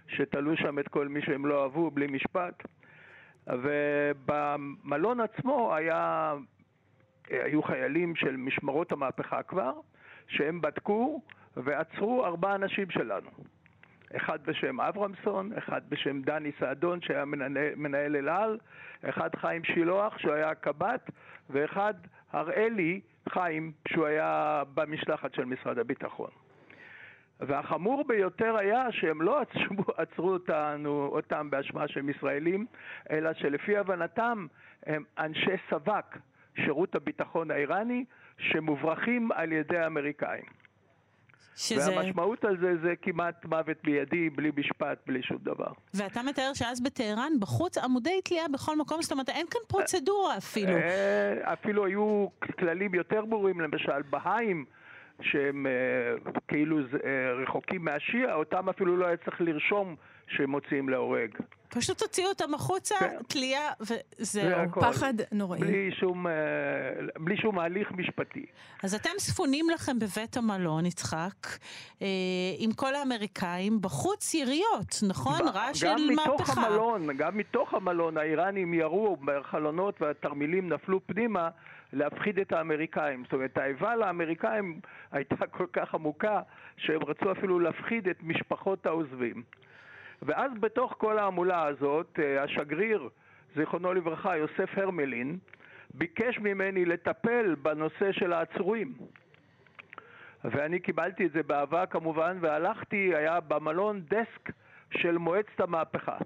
שתלו 0.09 0.57
שם 0.57 0.79
את 0.79 0.89
כל 0.89 1.09
מי 1.09 1.23
שהם 1.23 1.47
לא 1.47 1.63
אהבו 1.63 1.91
בלי 1.91 2.07
משפט. 2.07 2.63
ובמלון 3.47 5.21
עצמו 5.21 5.75
היה, 5.75 6.35
היו 7.29 7.63
חיילים 7.63 8.17
של 8.17 8.37
משמרות 8.37 8.93
המהפכה 8.93 9.43
כבר, 9.43 9.73
שהם 10.29 10.61
בדקו 10.61 11.23
ועצרו 11.57 12.27
ארבעה 12.27 12.55
אנשים 12.55 12.91
שלנו. 12.91 13.31
אחד 14.17 14.39
בשם 14.45 14.81
אברמסון, 14.81 15.53
אחד 15.59 15.81
בשם 15.89 16.23
דני 16.23 16.51
סעדון 16.61 17.01
שהיה 17.01 17.25
מנהל, 17.77 18.17
אל 18.17 18.29
על, 18.29 18.59
אחד 19.05 19.37
חיים 19.37 19.65
שילוח 19.65 20.19
שהיה 20.19 20.55
קב"ט, 20.55 21.11
ואחד 21.51 21.95
הראלי 22.33 23.01
חיים 23.29 23.73
שהוא 23.89 24.07
היה 24.07 24.63
במשלחת 24.75 25.35
של 25.35 25.45
משרד 25.45 25.79
הביטחון. 25.79 26.31
והחמור 27.41 28.05
ביותר 28.09 28.57
היה 28.57 28.93
שהם 28.93 29.23
לא 29.23 29.41
עצרו, 29.41 29.85
עצרו 30.03 30.33
אותנו, 30.33 31.09
אותם 31.13 31.51
באשמה 31.51 31.89
שהם 31.89 32.09
ישראלים, 32.09 32.67
אלא 33.11 33.33
שלפי 33.33 33.77
הבנתם 33.77 34.47
הם 34.87 35.05
אנשי 35.19 35.57
סבק, 35.71 36.19
שירות 36.57 36.95
הביטחון 36.95 37.51
האיראני, 37.51 38.05
שמוברחים 38.39 39.33
על 39.33 39.53
ידי 39.53 39.79
האמריקאים. 39.79 40.60
שזה... 41.57 41.97
והמשמעות 41.97 42.45
על 42.45 42.57
זה 42.61 42.75
זה 42.83 42.95
כמעט 43.03 43.45
מוות 43.45 43.77
מיידי, 43.85 44.31
בלי 44.31 44.51
משפט, 44.57 44.99
בלי 45.07 45.23
שום 45.23 45.39
דבר. 45.43 45.73
ואתה 45.95 46.23
מתאר 46.23 46.51
שאז 46.55 46.81
בטהרן, 46.81 47.33
בחוץ 47.41 47.79
עמודי 47.79 48.21
תלייה 48.25 48.49
בכל 48.53 48.77
מקום, 48.77 49.03
זאת 49.03 49.13
אומרת, 49.13 49.29
אין 49.29 49.47
כאן 49.51 49.61
פרוצדורה 49.69 50.37
אפילו. 50.37 50.77
אה, 50.77 51.53
אפילו 51.53 51.87
היו 51.87 52.27
כללים 52.59 52.95
יותר 52.95 53.25
ברורים, 53.25 53.61
למשל 53.61 54.03
בהאים. 54.11 54.65
שהם 55.23 55.67
uh, 55.67 56.41
כאילו 56.49 56.79
uh, 56.81 56.97
רחוקים 57.43 57.85
מהשיעה, 57.85 58.35
אותם 58.35 58.69
אפילו 58.69 58.97
לא 58.97 59.07
היה 59.07 59.17
צריך 59.17 59.41
לרשום 59.41 59.97
שהם 60.29 60.51
מוציאים 60.51 60.89
להורג. 60.89 61.31
פשוט 61.69 62.03
הוציאו 62.03 62.29
אותם 62.29 62.55
החוצה, 62.55 62.95
כן. 62.99 63.17
תלייה, 63.29 63.69
וזהו. 63.81 64.71
פחד 64.81 65.15
נוראי. 65.33 65.61
בלי 65.61 65.91
שום, 66.01 66.27
uh, 66.27 66.31
בלי 67.19 67.37
שום 67.37 67.59
הליך 67.59 67.93
משפטי. 67.93 68.47
אז 68.83 68.95
אתם 68.95 69.11
ספונים 69.19 69.71
לכם 69.71 69.99
בבית 69.99 70.37
המלון, 70.37 70.87
יצחק, 70.87 71.47
עם 72.59 72.73
כל 72.77 72.95
האמריקאים, 72.95 73.81
בחוץ 73.81 74.35
יריות, 74.35 74.97
נכון? 75.09 75.49
רעש 75.55 75.81
של 75.81 75.87
מהפכה. 75.87 76.31
גם 76.31 76.35
מתוך 76.35 76.59
המלון, 76.59 77.17
גם 77.17 77.37
מתוך 77.37 77.75
המלון 77.75 78.17
האיראנים 78.17 78.75
ירו 78.75 79.17
בחלונות 79.17 80.03
והתרמילים 80.03 80.69
נפלו 80.69 81.01
פנימה. 81.07 81.49
להפחיד 81.93 82.39
את 82.39 82.53
האמריקאים. 82.53 83.25
זאת 83.25 83.33
אומרת, 83.33 83.59
האיבה 83.59 83.97
לאמריקאים 83.97 84.81
הייתה 85.13 85.47
כל 85.47 85.67
כך 85.73 85.95
עמוקה, 85.95 86.41
שהם 86.77 87.03
רצו 87.03 87.33
אפילו 87.33 87.61
להפחיד 87.61 88.09
את 88.09 88.23
משפחות 88.23 88.87
העוזבים. 88.87 89.43
ואז 90.23 90.53
בתוך 90.61 90.95
כל 90.99 91.19
ההמולה 91.19 91.67
הזאת, 91.67 92.19
אה, 92.23 92.43
השגריר, 92.43 93.09
זיכרונו 93.57 93.95
לברכה, 93.95 94.37
יוסף 94.37 94.79
הרמלין, 94.79 95.39
ביקש 95.95 96.39
ממני 96.39 96.85
לטפל 96.85 97.55
בנושא 97.63 98.13
של 98.13 98.33
העצורים. 98.33 98.95
ואני 100.45 100.81
קיבלתי 100.81 101.27
את 101.27 101.33
זה 101.33 101.43
באהבה 101.43 101.87
כמובן, 101.87 102.39
והלכתי, 102.41 103.15
היה 103.15 103.41
במלון 103.41 104.01
דסק 104.01 104.51
של 104.91 105.19
מועצת 105.19 105.61
המהפכה. 105.61 106.17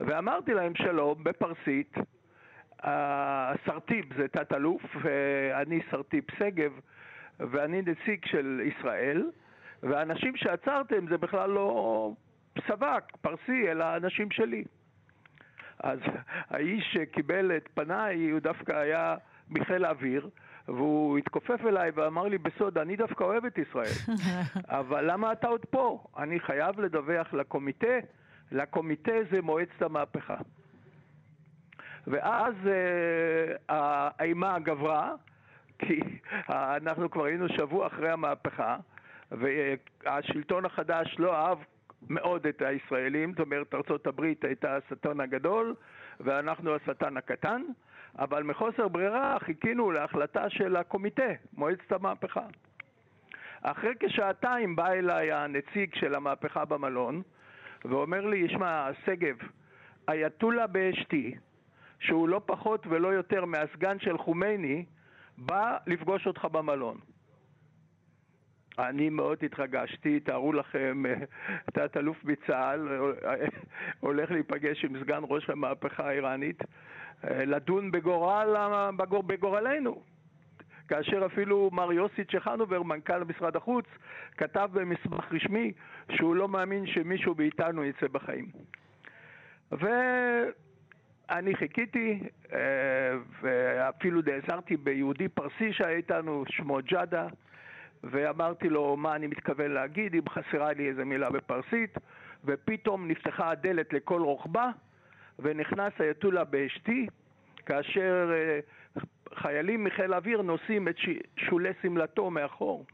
ואמרתי 0.00 0.54
להם 0.54 0.74
שלום 0.74 1.24
בפרסית, 1.24 1.96
הסרטיב 2.82 4.04
זה 4.16 4.28
תת-אלוף, 4.28 4.82
אני 5.54 5.80
סרטיב 5.90 6.24
שגב, 6.38 6.72
ואני 7.40 7.82
נציג 7.82 8.24
של 8.24 8.60
ישראל, 8.64 9.30
והאנשים 9.82 10.36
שעצרתם 10.36 11.08
זה 11.08 11.18
בכלל 11.18 11.50
לא 11.50 12.12
סבק, 12.68 13.02
פרסי, 13.20 13.70
אלא 13.70 13.96
אנשים 13.96 14.30
שלי. 14.30 14.64
אז 15.82 15.98
האיש 16.50 16.84
שקיבל 16.92 17.56
את 17.56 17.68
פניי 17.74 18.30
הוא 18.30 18.40
דווקא 18.40 18.72
היה 18.72 19.16
מחיל 19.50 19.84
האוויר, 19.84 20.28
והוא 20.68 21.18
התכופף 21.18 21.60
אליי 21.66 21.90
ואמר 21.94 22.22
לי 22.22 22.38
בסוד, 22.38 22.78
אני 22.78 22.96
דווקא 22.96 23.24
אוהב 23.24 23.44
את 23.44 23.58
ישראל, 23.58 24.16
אבל 24.80 25.12
למה 25.12 25.32
אתה 25.32 25.48
עוד 25.48 25.64
פה? 25.64 26.04
אני 26.18 26.40
חייב 26.40 26.80
לדווח 26.80 27.34
לקומיטה, 27.34 27.98
לקומיטה 28.52 29.12
זה 29.30 29.42
מועצת 29.42 29.82
המהפכה. 29.82 30.36
ואז 32.06 32.54
אה, 32.66 34.08
האימה 34.18 34.58
גברה, 34.58 35.14
כי 35.78 36.00
אנחנו 36.48 37.10
כבר 37.10 37.24
היינו 37.24 37.48
שבוע 37.48 37.86
אחרי 37.86 38.10
המהפכה, 38.10 38.76
והשלטון 39.30 40.64
החדש 40.64 41.16
לא 41.18 41.34
אהב 41.34 41.58
מאוד 42.08 42.46
את 42.46 42.62
הישראלים, 42.62 43.30
זאת 43.30 43.40
אומרת 43.40 43.74
ארצות 43.74 44.06
הברית 44.06 44.44
הייתה 44.44 44.76
השטן 44.76 45.20
הגדול 45.20 45.74
ואנחנו 46.20 46.74
השטן 46.74 47.16
הקטן, 47.16 47.62
אבל 48.18 48.42
מחוסר 48.42 48.88
ברירה 48.88 49.36
חיכינו 49.40 49.90
להחלטה 49.90 50.50
של 50.50 50.76
הקומיטה, 50.76 51.32
מועצת 51.52 51.92
המהפכה. 51.92 52.46
אחרי 53.62 53.94
כשעתיים 54.00 54.76
בא 54.76 54.92
אליי 54.92 55.32
הנציג 55.32 55.94
של 55.94 56.14
המהפכה 56.14 56.64
במלון 56.64 57.22
ואומר 57.84 58.26
לי, 58.26 58.36
ישמע, 58.38 58.88
שגב, 59.04 59.36
אייתולה 60.08 60.66
באשתי, 60.66 61.34
שהוא 62.00 62.28
לא 62.28 62.40
פחות 62.46 62.86
ולא 62.86 63.08
יותר 63.08 63.44
מהסגן 63.44 63.98
של 63.98 64.18
חומייני, 64.18 64.84
בא 65.38 65.76
לפגוש 65.86 66.26
אותך 66.26 66.44
במלון. 66.44 66.98
אני 68.78 69.08
מאוד 69.10 69.38
התרגשתי, 69.42 70.20
תארו 70.20 70.52
לכם, 70.52 71.02
תת-אלוף 71.74 72.24
בצה"ל 72.24 72.88
הולך 74.00 74.30
להיפגש 74.30 74.84
עם 74.84 75.00
סגן 75.00 75.20
ראש 75.22 75.50
המהפכה 75.50 76.08
האיראנית, 76.08 76.62
לדון 77.24 77.90
בגורל, 77.90 78.56
בגורלנו. 79.26 80.02
כאשר 80.88 81.26
אפילו 81.26 81.70
מר 81.72 81.92
יוסי 81.92 82.24
צ'חנובר, 82.24 82.82
מנכ"ל 82.82 83.24
משרד 83.24 83.56
החוץ, 83.56 83.84
כתב 84.36 84.68
במסמך 84.72 85.32
רשמי 85.32 85.72
שהוא 86.10 86.36
לא 86.36 86.48
מאמין 86.48 86.86
שמישהו 86.86 87.34
מאיתנו 87.38 87.84
יצא 87.84 88.06
בחיים. 88.08 88.46
ואני 91.30 91.54
חיכיתי, 91.54 92.20
ואפילו 93.42 94.20
נעזרתי 94.26 94.76
ביהודי 94.76 95.28
פרסי 95.28 95.72
שהיה 95.72 95.96
איתנו, 95.96 96.44
שמו 96.48 96.78
ג'אדה, 96.84 97.26
ואמרתי 98.04 98.68
לו 98.68 98.96
מה 98.96 99.16
אני 99.16 99.26
מתכוון 99.26 99.70
להגיד, 99.70 100.14
אם 100.14 100.28
חסרה 100.28 100.72
לי 100.72 100.88
איזה 100.88 101.04
מילה 101.04 101.30
בפרסית, 101.30 101.98
ופתאום 102.44 103.08
נפתחה 103.08 103.50
הדלת 103.50 103.92
לכל 103.92 104.20
רוחבה, 104.20 104.70
ונכנס 105.38 105.92
אייתולה 106.00 106.44
באשתי, 106.44 107.06
כאשר 107.66 108.30
אה, 108.32 108.60
חיילים 109.34 109.84
מחיל 109.84 110.12
האוויר 110.12 110.42
נושאים 110.42 110.88
את 110.88 110.96
שולי 111.36 111.70
שמלתו 111.82 112.30
מאחור. 112.30 112.86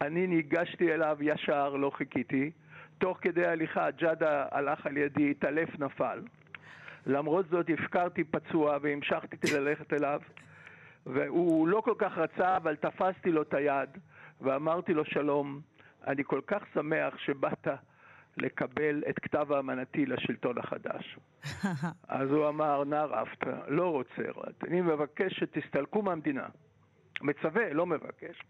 אני 0.00 0.26
ניגשתי 0.26 0.94
אליו 0.94 1.16
ישר, 1.20 1.68
לא 1.68 1.90
חיכיתי. 1.90 2.50
תוך 2.98 3.18
כדי 3.20 3.46
הליכה 3.46 3.90
ג'אדה 3.90 4.46
הלך 4.50 4.86
על 4.86 4.96
ידי, 4.96 5.30
התעלף 5.30 5.78
נפל. 5.78 6.20
למרות 7.06 7.48
זאת 7.48 7.66
הפקרתי 7.74 8.24
פצוע 8.24 8.78
והמשכתי 8.82 9.36
ללכת 9.56 9.92
אליו. 9.92 10.20
והוא 11.06 11.68
לא 11.68 11.80
כל 11.80 11.94
כך 11.98 12.18
רצה, 12.18 12.56
אבל 12.56 12.76
תפסתי 12.76 13.30
לו 13.30 13.42
את 13.42 13.54
היד 13.54 13.88
ואמרתי 14.40 14.94
לו 14.94 15.04
שלום, 15.04 15.60
אני 16.06 16.24
כל 16.24 16.40
כך 16.46 16.62
שמח 16.74 17.18
שבאת 17.18 17.68
לקבל 18.36 19.02
את 19.08 19.18
כתב 19.18 19.52
האמנתי 19.52 20.06
לשלטון 20.06 20.58
החדש. 20.58 21.18
אז 22.08 22.30
הוא 22.30 22.48
אמר, 22.48 22.84
נער 22.84 23.22
אפתא, 23.22 23.56
לא 23.68 23.90
רוצה, 23.90 24.22
אני 24.68 24.80
מבקש 24.80 25.32
שתסתלקו 25.38 26.02
מהמדינה. 26.02 26.46
מצווה, 27.22 27.72
לא 27.72 27.86
מבקש. 27.86 28.42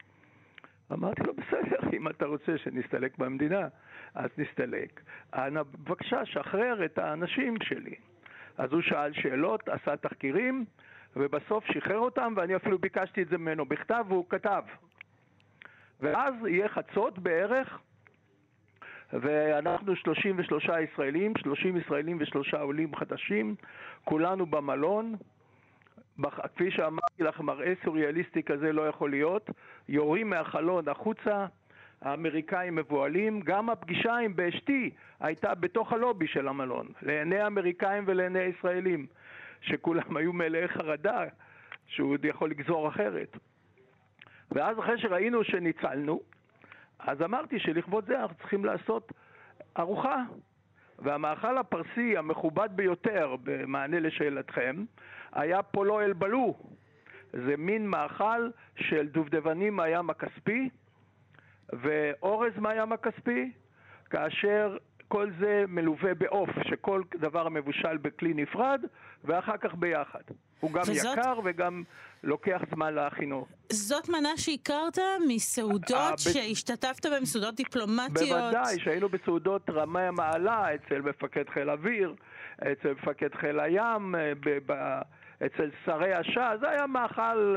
אמרתי 0.92 1.22
לו, 1.22 1.34
בסדר, 1.34 1.96
אם 1.96 2.08
אתה 2.08 2.26
רוצה 2.26 2.58
שנסתלק 2.58 3.18
מהמדינה, 3.18 3.68
אז 4.14 4.30
נסתלק. 4.38 5.00
אנא, 5.34 5.62
בבקשה, 5.62 6.26
שחרר 6.26 6.84
את 6.84 6.98
האנשים 6.98 7.54
שלי. 7.62 7.94
אז 8.60 8.72
הוא 8.72 8.82
שאל 8.82 9.12
שאלות, 9.12 9.68
עשה 9.68 9.96
תחקירים, 9.96 10.64
ובסוף 11.16 11.64
שחרר 11.66 11.98
אותם, 11.98 12.34
ואני 12.36 12.56
אפילו 12.56 12.78
ביקשתי 12.78 13.22
את 13.22 13.28
זה 13.28 13.38
ממנו 13.38 13.64
בכתב, 13.64 14.04
והוא 14.08 14.24
כתב. 14.28 14.62
ואז 16.00 16.34
יהיה 16.46 16.68
חצות 16.68 17.18
בערך, 17.18 17.78
ואנחנו 19.12 19.96
33 19.96 20.68
ישראלים, 20.68 21.32
30 21.38 21.76
ישראלים 21.76 22.16
ושלושה 22.20 22.60
עולים 22.60 22.96
חדשים, 22.96 23.54
כולנו 24.04 24.46
במלון. 24.46 25.14
כפי 26.22 26.70
שאמרתי 26.70 27.22
לך, 27.22 27.40
מראה 27.40 27.72
סוריאליסטי 27.84 28.42
כזה 28.42 28.72
לא 28.72 28.88
יכול 28.88 29.10
להיות. 29.10 29.50
יורים 29.88 30.30
מהחלון 30.30 30.88
החוצה, 30.88 31.46
האמריקאים 32.02 32.74
מבוהלים. 32.74 33.40
גם 33.40 33.70
הפגישה 33.70 34.16
עם 34.16 34.36
באשתי 34.36 34.90
הייתה 35.20 35.54
בתוך 35.54 35.92
הלובי 35.92 36.26
של 36.26 36.48
המלון, 36.48 36.86
לעיני 37.02 37.40
האמריקאים 37.40 38.04
ולעיני 38.06 38.38
הישראלים. 38.38 39.06
שכולם 39.60 40.16
היו 40.16 40.32
מלאי 40.32 40.68
חרדה 40.68 41.24
שהוא 41.86 42.12
עוד 42.12 42.24
יכול 42.24 42.50
לגזור 42.50 42.88
אחרת. 42.88 43.36
ואז 44.50 44.78
אחרי 44.78 44.98
שראינו 44.98 45.44
שניצלנו, 45.44 46.20
אז 46.98 47.22
אמרתי 47.22 47.58
שלכבוד 47.58 48.06
זה 48.06 48.20
אנחנו 48.20 48.36
צריכים 48.36 48.64
לעשות 48.64 49.12
ארוחה. 49.78 50.16
והמאכל 50.98 51.58
הפרסי 51.58 52.16
המכובד 52.16 52.68
ביותר, 52.72 53.36
במענה 53.42 54.00
לשאלתכם, 54.00 54.84
היה 55.32 55.62
פולו 55.62 56.00
אל 56.00 56.12
בלו. 56.12 56.54
זה 57.32 57.56
מין 57.56 57.86
מאכל 57.86 58.50
של 58.76 59.08
דובדבנים 59.08 59.76
מהים 59.76 60.10
הכספי 60.10 60.68
ואורז 61.72 62.52
מהים 62.58 62.92
הכספי, 62.92 63.52
כאשר 64.10 64.76
כל 65.08 65.30
זה 65.40 65.64
מלווה 65.68 66.14
בעוף, 66.14 66.50
שכל 66.68 67.02
דבר 67.14 67.48
מבושל 67.48 67.96
בכלי 67.96 68.34
נפרד, 68.34 68.80
ואחר 69.24 69.56
כך 69.56 69.74
ביחד. 69.74 70.22
הוא 70.60 70.72
גם 70.72 70.82
וזאת... 70.82 71.18
יקר 71.18 71.40
וגם 71.44 71.82
לוקח 72.22 72.60
זמן 72.74 72.94
להכינו. 72.94 73.46
זאת 73.72 74.08
מנה 74.08 74.36
שהכרת 74.36 74.98
מסעודות 75.28 75.90
אה, 75.92 76.18
שהשתתפת 76.18 77.06
בהן, 77.06 77.24
סעודות 77.24 77.54
דיפלומטיות? 77.54 78.28
בוודאי, 78.28 78.80
שהיינו 78.80 79.08
בסעודות 79.08 79.70
רמי 79.70 80.00
המעלה 80.00 80.74
אצל 80.74 81.00
מפקד 81.00 81.48
חיל 81.48 81.70
אוויר, 81.70 82.14
אצל 82.62 82.92
מפקד 82.92 83.34
חיל 83.34 83.60
הים, 83.60 84.14
אה, 84.14 85.00
אצל 85.46 85.70
שרי 85.84 86.14
השעה, 86.14 86.58
זה 86.60 86.70
היה 86.70 86.86
מאכל... 86.86 87.56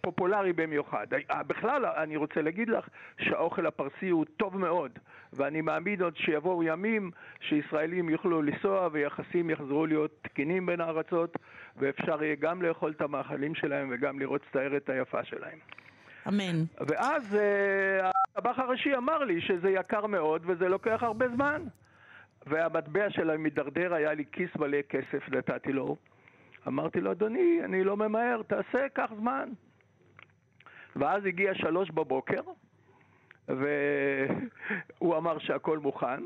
פופולרי 0.00 0.52
במיוחד. 0.52 1.06
אה, 1.30 1.42
בכלל, 1.42 1.86
אני 1.86 2.16
רוצה 2.16 2.42
להגיד 2.42 2.68
לך 2.68 2.88
שהאוכל 3.20 3.66
הפרסי 3.66 4.08
הוא 4.08 4.24
טוב 4.36 4.56
מאוד, 4.56 4.98
ואני 5.32 5.60
מאמין 5.60 6.02
עוד 6.02 6.16
שיבואו 6.16 6.62
ימים 6.62 7.10
שישראלים 7.40 8.08
יוכלו 8.08 8.42
לנסוע 8.42 8.88
ויחסים 8.92 9.50
יחזרו 9.50 9.86
להיות 9.86 10.10
תקינים 10.22 10.66
בין 10.66 10.80
הארצות, 10.80 11.36
ואפשר 11.76 12.24
יהיה 12.24 12.34
גם 12.34 12.62
לאכול 12.62 12.90
את 12.96 13.00
המאכלים 13.00 13.54
שלהם 13.54 13.88
וגם 13.90 14.18
לראות 14.18 14.42
הארץ 14.54 14.90
היפה 14.90 15.24
שלהם. 15.24 15.58
אמן. 16.28 16.64
ואז 16.80 17.34
אה, 17.34 18.10
הטבח 18.36 18.58
הראשי 18.58 18.96
אמר 18.96 19.18
לי 19.18 19.40
שזה 19.40 19.70
יקר 19.70 20.06
מאוד 20.06 20.42
וזה 20.46 20.68
לוקח 20.68 21.02
הרבה 21.02 21.28
זמן. 21.28 21.62
והמטבע 22.46 23.10
שלהם 23.10 23.42
מידרדר, 23.42 23.94
היה 23.94 24.14
לי 24.14 24.24
כיס 24.32 24.50
מלא 24.56 24.78
כסף, 24.88 25.28
נתתי 25.28 25.72
לו. 25.72 25.96
אמרתי 26.66 27.00
לו, 27.00 27.12
אדוני, 27.12 27.60
אני 27.64 27.84
לא 27.84 27.96
ממהר, 27.96 28.42
תעשה, 28.42 28.88
קח 28.92 29.10
זמן. 29.18 29.48
ואז 30.96 31.26
הגיע 31.26 31.54
שלוש 31.54 31.90
בבוקר, 31.90 32.40
והוא 33.48 35.16
אמר 35.16 35.38
שהכל 35.38 35.78
מוכן, 35.78 36.22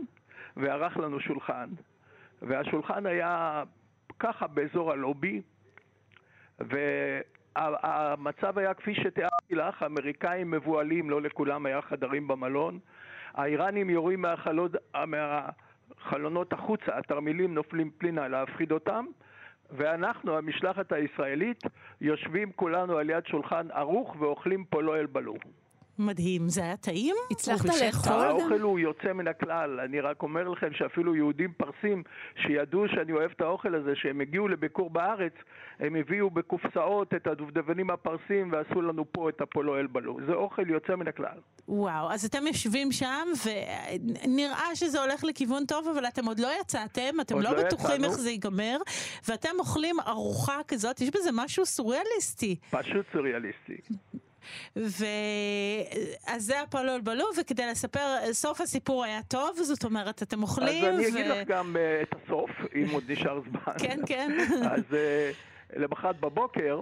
וערך 0.56 0.96
לנו 0.96 1.20
שולחן, 1.20 1.68
והשולחן 2.42 3.06
היה 3.06 3.62
ככה 4.18 4.46
באזור 4.46 4.92
הלובי, 4.92 5.42
והמצב 6.58 8.58
היה 8.58 8.74
כפי 8.74 8.94
שתיארתי 8.94 9.54
לך, 9.54 9.82
האמריקאים 9.82 10.50
מבוהלים, 10.50 11.10
לא 11.10 11.22
לכולם 11.22 11.66
היה 11.66 11.82
חדרים 11.82 12.28
במלון. 12.28 12.78
האיראנים 13.34 13.90
יורים 13.90 14.24
מהחלונות 15.06 16.52
החוצה, 16.52 16.98
התרמילים 16.98 17.54
נופלים 17.54 17.90
פלינה 17.98 18.28
להפחיד 18.28 18.72
אותם. 18.72 19.04
ואנחנו, 19.72 20.38
המשלחת 20.38 20.92
הישראלית, 20.92 21.62
יושבים 22.00 22.52
כולנו 22.52 22.98
על 22.98 23.10
יד 23.10 23.26
שולחן 23.26 23.66
ערוך 23.70 24.16
ואוכלים 24.18 24.64
פולו 24.64 24.94
אל 24.96 25.06
בלו. 25.06 25.34
מדהים, 26.00 26.48
זה 26.48 26.62
היה 26.62 26.76
טעים? 26.76 27.16
הצלחת 27.30 27.64
לאכול? 27.64 28.12
האוכל 28.12 28.60
הוא 28.60 28.78
יוצא 28.78 29.12
מן 29.12 29.28
הכלל. 29.28 29.80
אני 29.80 30.00
רק 30.00 30.22
אומר 30.22 30.48
לכם 30.48 30.68
שאפילו 30.74 31.16
יהודים 31.16 31.52
פרסים 31.56 32.02
שידעו 32.42 32.84
שאני 32.88 33.12
אוהב 33.12 33.30
את 33.36 33.40
האוכל 33.40 33.74
הזה, 33.74 33.92
שהם 33.94 34.20
הגיעו 34.20 34.48
לביקור 34.48 34.90
בארץ, 34.90 35.32
הם 35.80 35.96
הביאו 35.96 36.30
בקופסאות 36.30 37.14
את 37.14 37.26
הדובדבנים 37.26 37.90
הפרסים 37.90 38.52
ועשו 38.52 38.82
לנו 38.82 39.04
פה 39.12 39.28
את 39.28 39.40
הפולו 39.40 39.78
אל 39.78 39.86
בלו. 39.86 40.18
זה 40.26 40.32
אוכל 40.32 40.70
יוצא 40.70 40.96
מן 40.96 41.08
הכלל. 41.08 41.38
וואו, 41.68 42.12
אז 42.12 42.24
אתם 42.24 42.46
יושבים 42.46 42.92
שם, 42.92 43.28
ונראה 44.24 44.74
שזה 44.74 45.02
הולך 45.02 45.24
לכיוון 45.24 45.66
טוב, 45.66 45.88
אבל 45.88 46.04
אתם 46.08 46.24
עוד 46.24 46.38
לא 46.38 46.48
יצאתם, 46.60 47.20
אתם 47.20 47.40
לא 47.40 47.42
לא 47.50 47.64
בטוחים 47.64 47.96
יצאנו. 47.96 48.04
איך 48.04 48.12
זה 48.12 48.30
ייגמר, 48.30 48.76
ואתם 49.28 49.48
אוכלים 49.58 49.96
ארוחה 50.06 50.58
כזאת, 50.68 51.00
יש 51.00 51.10
בזה 51.10 51.30
משהו 51.32 51.66
סוריאליסטי. 51.66 52.56
פשוט 52.70 53.06
סוריאליסטי. 53.12 53.76
ו... 54.76 55.04
אז 56.26 56.42
זה 56.42 56.60
הפועל 56.60 57.00
בלו, 57.00 57.24
וכדי 57.40 57.66
לספר, 57.70 58.16
סוף 58.32 58.60
הסיפור 58.60 59.04
היה 59.04 59.22
טוב, 59.22 59.56
זאת 59.56 59.84
אומרת, 59.84 60.22
אתם 60.22 60.42
אוכלים, 60.42 60.84
אז 60.84 60.94
אני 60.94 61.06
ו... 61.06 61.08
אגיד 61.08 61.26
לך 61.26 61.48
גם 61.48 61.76
אה, 61.76 62.02
את 62.02 62.14
הסוף, 62.14 62.50
אם 62.74 62.86
עוד 62.92 63.04
נשאר 63.08 63.40
זמן. 63.40 63.78
כן, 63.84 63.98
כן. 64.06 64.38
אז 64.76 64.94
אה, 64.94 65.30
למחרת 65.76 66.20
בבוקר 66.20 66.80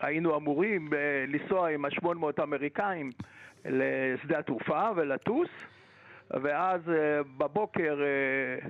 היינו 0.00 0.36
אמורים 0.36 0.90
אה, 0.94 0.98
לנסוע 1.28 1.70
עם 1.70 1.84
ה-800 1.84 2.42
אמריקאים 2.42 3.10
לשדה 3.64 4.38
התעופה 4.38 4.90
ולטוס, 4.96 5.48
ואז 6.30 6.80
אה, 6.88 7.22
בבוקר 7.36 7.98
אה, 8.00 8.68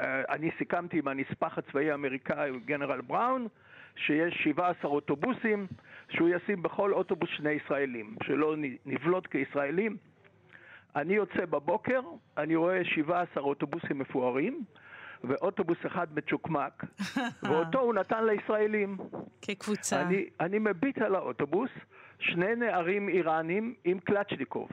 אה, 0.00 0.22
אני 0.34 0.50
סיכמתי 0.58 0.98
עם 0.98 1.08
הנספח 1.08 1.58
הצבאי 1.58 1.90
האמריקאי, 1.90 2.50
גנרל 2.64 3.00
בראון, 3.00 3.48
שיש 3.96 4.34
17 4.44 4.90
אוטובוסים, 4.90 5.66
שהוא 6.10 6.28
ישים 6.28 6.62
בכל 6.62 6.92
אוטובוס 6.92 7.30
שני 7.36 7.50
ישראלים, 7.50 8.16
שלא 8.22 8.54
נבלוט 8.86 9.26
כישראלים. 9.26 9.96
אני 10.96 11.14
יוצא 11.14 11.46
בבוקר, 11.46 12.00
אני 12.36 12.56
רואה 12.56 12.84
17 12.84 13.42
אוטובוסים 13.42 13.98
מפוארים, 13.98 14.64
ואוטובוס 15.24 15.78
אחד 15.86 16.06
מצ'וקמק, 16.14 16.84
ואותו 17.48 17.80
הוא 17.80 17.94
נתן 17.94 18.24
לישראלים. 18.24 18.96
כקבוצה. 19.42 20.02
אני, 20.02 20.26
אני 20.40 20.58
מביט 20.58 20.98
על 20.98 21.14
האוטובוס, 21.14 21.70
שני 22.18 22.54
נערים 22.56 23.08
איראנים 23.08 23.74
עם 23.84 23.98
קלצ'ניקוב. 23.98 24.68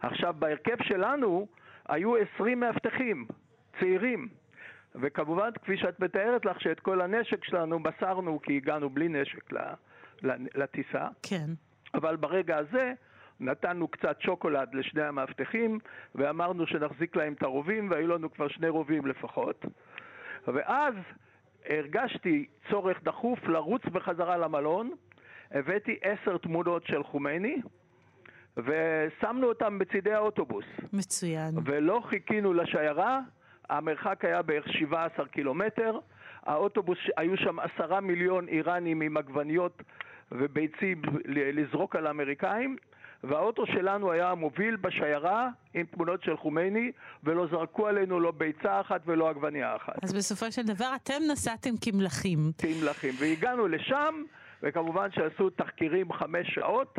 עכשיו, 0.00 0.34
בהרכב 0.38 0.76
שלנו 0.82 1.46
היו 1.88 2.12
20 2.34 2.60
מאבטחים, 2.60 3.26
צעירים. 3.80 4.28
וכמובן, 5.00 5.50
כפי 5.62 5.76
שאת 5.76 6.00
מתארת 6.00 6.44
לך, 6.44 6.60
שאת 6.60 6.80
כל 6.80 7.00
הנשק 7.00 7.44
שלנו 7.44 7.78
מסרנו 7.78 8.40
כי 8.42 8.56
הגענו 8.56 8.90
בלי 8.90 9.08
נשק 9.08 9.52
לטיסה. 10.54 11.08
כן. 11.22 11.46
אבל 11.94 12.16
ברגע 12.16 12.56
הזה 12.56 12.92
נתנו 13.40 13.88
קצת 13.88 14.20
שוקולד 14.20 14.74
לשני 14.74 15.02
המאבטחים 15.02 15.78
ואמרנו 16.14 16.66
שנחזיק 16.66 17.16
להם 17.16 17.32
את 17.32 17.42
הרובים 17.42 17.90
והיו 17.90 18.08
לנו 18.08 18.32
כבר 18.32 18.48
שני 18.48 18.68
רובים 18.68 19.06
לפחות. 19.06 19.64
ואז 20.46 20.94
הרגשתי 21.66 22.46
צורך 22.70 23.02
דחוף 23.02 23.38
לרוץ 23.48 23.82
בחזרה 23.84 24.36
למלון, 24.36 24.90
הבאתי 25.50 25.98
עשר 26.02 26.38
תמונות 26.38 26.86
של 26.86 27.04
חומייני 27.04 27.62
ושמנו 28.56 29.46
אותם 29.46 29.78
בצידי 29.78 30.12
האוטובוס. 30.12 30.64
מצוין. 30.92 31.54
ולא 31.64 32.02
חיכינו 32.08 32.52
לשיירה, 32.52 33.20
המרחק 33.68 34.24
היה 34.24 34.42
בערך 34.42 34.72
17 34.72 35.26
קילומטר, 35.26 35.98
האוטובוס, 36.42 36.98
היו 37.16 37.36
שם 37.36 37.58
עשרה 37.58 38.00
מיליון 38.00 38.48
איראנים 38.48 39.00
עם 39.00 39.16
עגבניות 39.16 39.82
וביצים 40.32 41.02
לזרוק 41.26 41.96
על 41.96 42.06
האמריקאים, 42.06 42.76
והאוטו 43.24 43.66
שלנו 43.66 44.12
היה 44.12 44.30
המוביל 44.30 44.76
בשיירה 44.76 45.48
עם 45.74 45.86
תמונות 45.86 46.22
של 46.22 46.36
חומייני, 46.36 46.92
ולא 47.24 47.46
זרקו 47.50 47.86
עלינו 47.86 48.20
לא 48.20 48.30
ביצה 48.30 48.80
אחת 48.80 49.00
ולא 49.06 49.30
עגבנייה 49.30 49.76
אחת. 49.76 50.04
אז 50.04 50.12
בסופו 50.12 50.52
של 50.52 50.62
דבר 50.62 50.90
אתם 50.96 51.22
נסעתם 51.32 51.70
כמלכים. 51.80 52.38
תמלכים. 52.56 53.14
והגענו 53.20 53.68
לשם, 53.68 54.22
וכמובן 54.62 55.10
שעשו 55.10 55.50
תחקירים 55.50 56.12
חמש 56.12 56.54
שעות, 56.54 56.98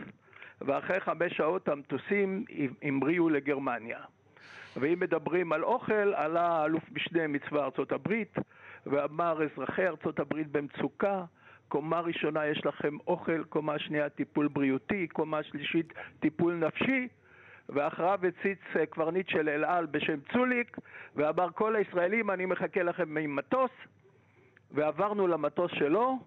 ואחרי 0.62 1.00
חמש 1.00 1.38
שעות 1.38 1.68
המטוסים 1.68 2.46
המריאו 2.82 3.30
לגרמניה. 3.30 4.00
ואם 4.80 5.00
מדברים 5.00 5.54
על 5.54 5.64
אוכל, 5.64 6.14
עלה 6.14 6.66
אלוף 6.66 6.84
משנה 6.92 7.28
מצבא 7.28 7.66
ארצות 7.66 7.92
הברית, 7.92 8.36
ואמר 8.86 9.44
אזרחי 9.44 9.88
ארצות 9.88 10.20
הברית 10.20 10.48
במצוקה, 10.52 11.24
קומה 11.68 12.00
ראשונה 12.00 12.46
יש 12.46 12.66
לכם 12.66 12.98
אוכל, 13.08 13.44
קומה 13.44 13.80
שנייה 13.80 14.10
טיפול 14.10 14.48
בריאותי, 14.48 15.08
קומה 15.08 15.44
שלישית 15.44 15.94
טיפול 16.20 16.54
נפשי, 16.54 17.08
ואחריו 17.70 18.20
הציץ 18.28 18.60
אה, 18.76 18.86
קברניט 18.86 19.30
של 19.30 19.50
אל 19.50 19.66
על 19.66 19.86
בשם 19.86 20.20
צוליק, 20.34 20.78
ואמר 21.16 21.48
כל 21.56 21.76
הישראלים 21.76 22.32
אני 22.32 22.46
מחכה 22.46 22.84
לכם 22.84 23.18
עם 23.18 23.36
מטוס, 23.36 23.72
ועברנו 24.72 25.28
למטוס 25.28 25.72
שלו, 25.72 26.20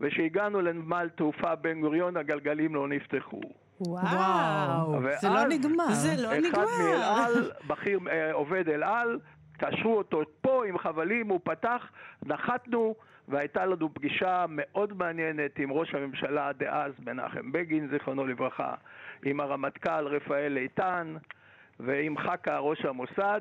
וכשהגענו 0.00 0.60
לנמל 0.60 1.08
תעופה 1.16 1.54
בן 1.54 1.80
גוריון 1.80 2.16
הגלגלים 2.16 2.74
לא 2.74 2.88
נפתחו. 2.88 3.61
וואו. 3.80 5.00
זה 5.20 5.28
לא 5.28 5.48
נגמר. 5.48 5.92
זה 5.92 6.22
לא 6.22 6.28
אחד 6.28 6.38
נגמר. 6.38 6.64
מאל 6.64 7.02
על, 7.02 7.50
בכיר 7.66 7.98
אה, 8.10 8.32
עובד 8.32 8.68
אל 8.68 8.82
על, 8.82 9.18
קשרו 9.58 9.98
אותו 9.98 10.22
פה 10.40 10.66
עם 10.66 10.78
חבלים, 10.78 11.28
הוא 11.28 11.40
פתח, 11.44 11.90
נחתנו, 12.26 12.94
והייתה 13.28 13.66
לנו 13.66 13.94
פגישה 13.94 14.44
מאוד 14.48 14.92
מעניינת 14.96 15.58
עם 15.58 15.72
ראש 15.72 15.94
הממשלה 15.94 16.52
דאז 16.52 16.92
מנחם 17.06 17.52
בגין, 17.52 17.88
זיכרונו 17.90 18.26
לברכה, 18.26 18.74
עם 19.24 19.40
הרמטכ"ל 19.40 20.06
רפאל 20.06 20.56
איתן 20.56 21.14
ועם 21.80 22.18
חכה 22.18 22.58
ראש 22.58 22.84
המוסד. 22.84 23.40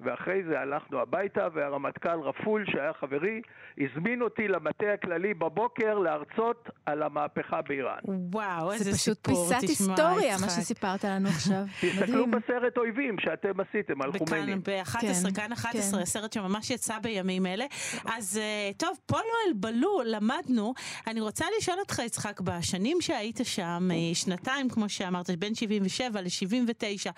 ואחרי 0.00 0.42
זה 0.48 0.60
הלכנו 0.60 1.00
הביתה, 1.00 1.48
והרמטכ"ל 1.54 2.20
רפול, 2.20 2.64
שהיה 2.70 2.92
חברי, 3.00 3.40
הזמין 3.78 4.22
אותי 4.22 4.48
למטה 4.48 4.92
הכללי 4.94 5.34
בבוקר 5.34 5.98
להרצות 5.98 6.68
על 6.86 7.02
המהפכה 7.02 7.62
באיראן. 7.62 7.98
וואו, 8.04 8.72
איזה 8.72 8.84
זה 8.84 8.98
פשוט 8.98 9.26
סיפור, 9.26 9.48
פיסת 9.48 9.64
תשמע, 9.64 9.94
היסטוריה, 9.94 10.36
מה. 10.40 10.48
שסיפרת 10.48 11.04
לנו 11.04 11.28
עכשיו. 11.28 11.62
תסתכלו. 11.80 12.26
בסרט 12.26 12.78
אויבים 12.78 13.16
שאתם 13.18 13.60
עשיתם 13.60 14.02
על. 14.02 14.10
בכאן, 14.10 14.60
ב-11, 14.62 15.00
כן, 15.00 15.32
כאן 15.34 15.52
11, 15.52 16.00
כן. 16.00 16.04
סרט 16.06 16.32
שממש 16.32 16.70
יצא 16.70 16.98
בימים 16.98 17.46
אלה. 17.46 17.64
אז 18.04 18.40
אה, 18.42 18.70
טוב, 18.76 18.98
פולו 19.06 19.22
אלבלו, 19.48 20.00
למדנו. 20.04 20.74
אני 21.06 21.20
רוצה 21.20 21.44
לשאול 21.58 21.78
אותך, 21.78 21.98
יצחק, 21.98 22.40
בשנים 22.40 23.00
שהיית 23.00 23.40
שם, 23.42 23.88
אה, 23.92 24.14
שנתיים, 24.14 24.68
כמו 24.68 24.88
שאמרת, 24.88 25.30
בין 25.30 25.54
77 25.54 26.20
ל-79, 26.20 27.10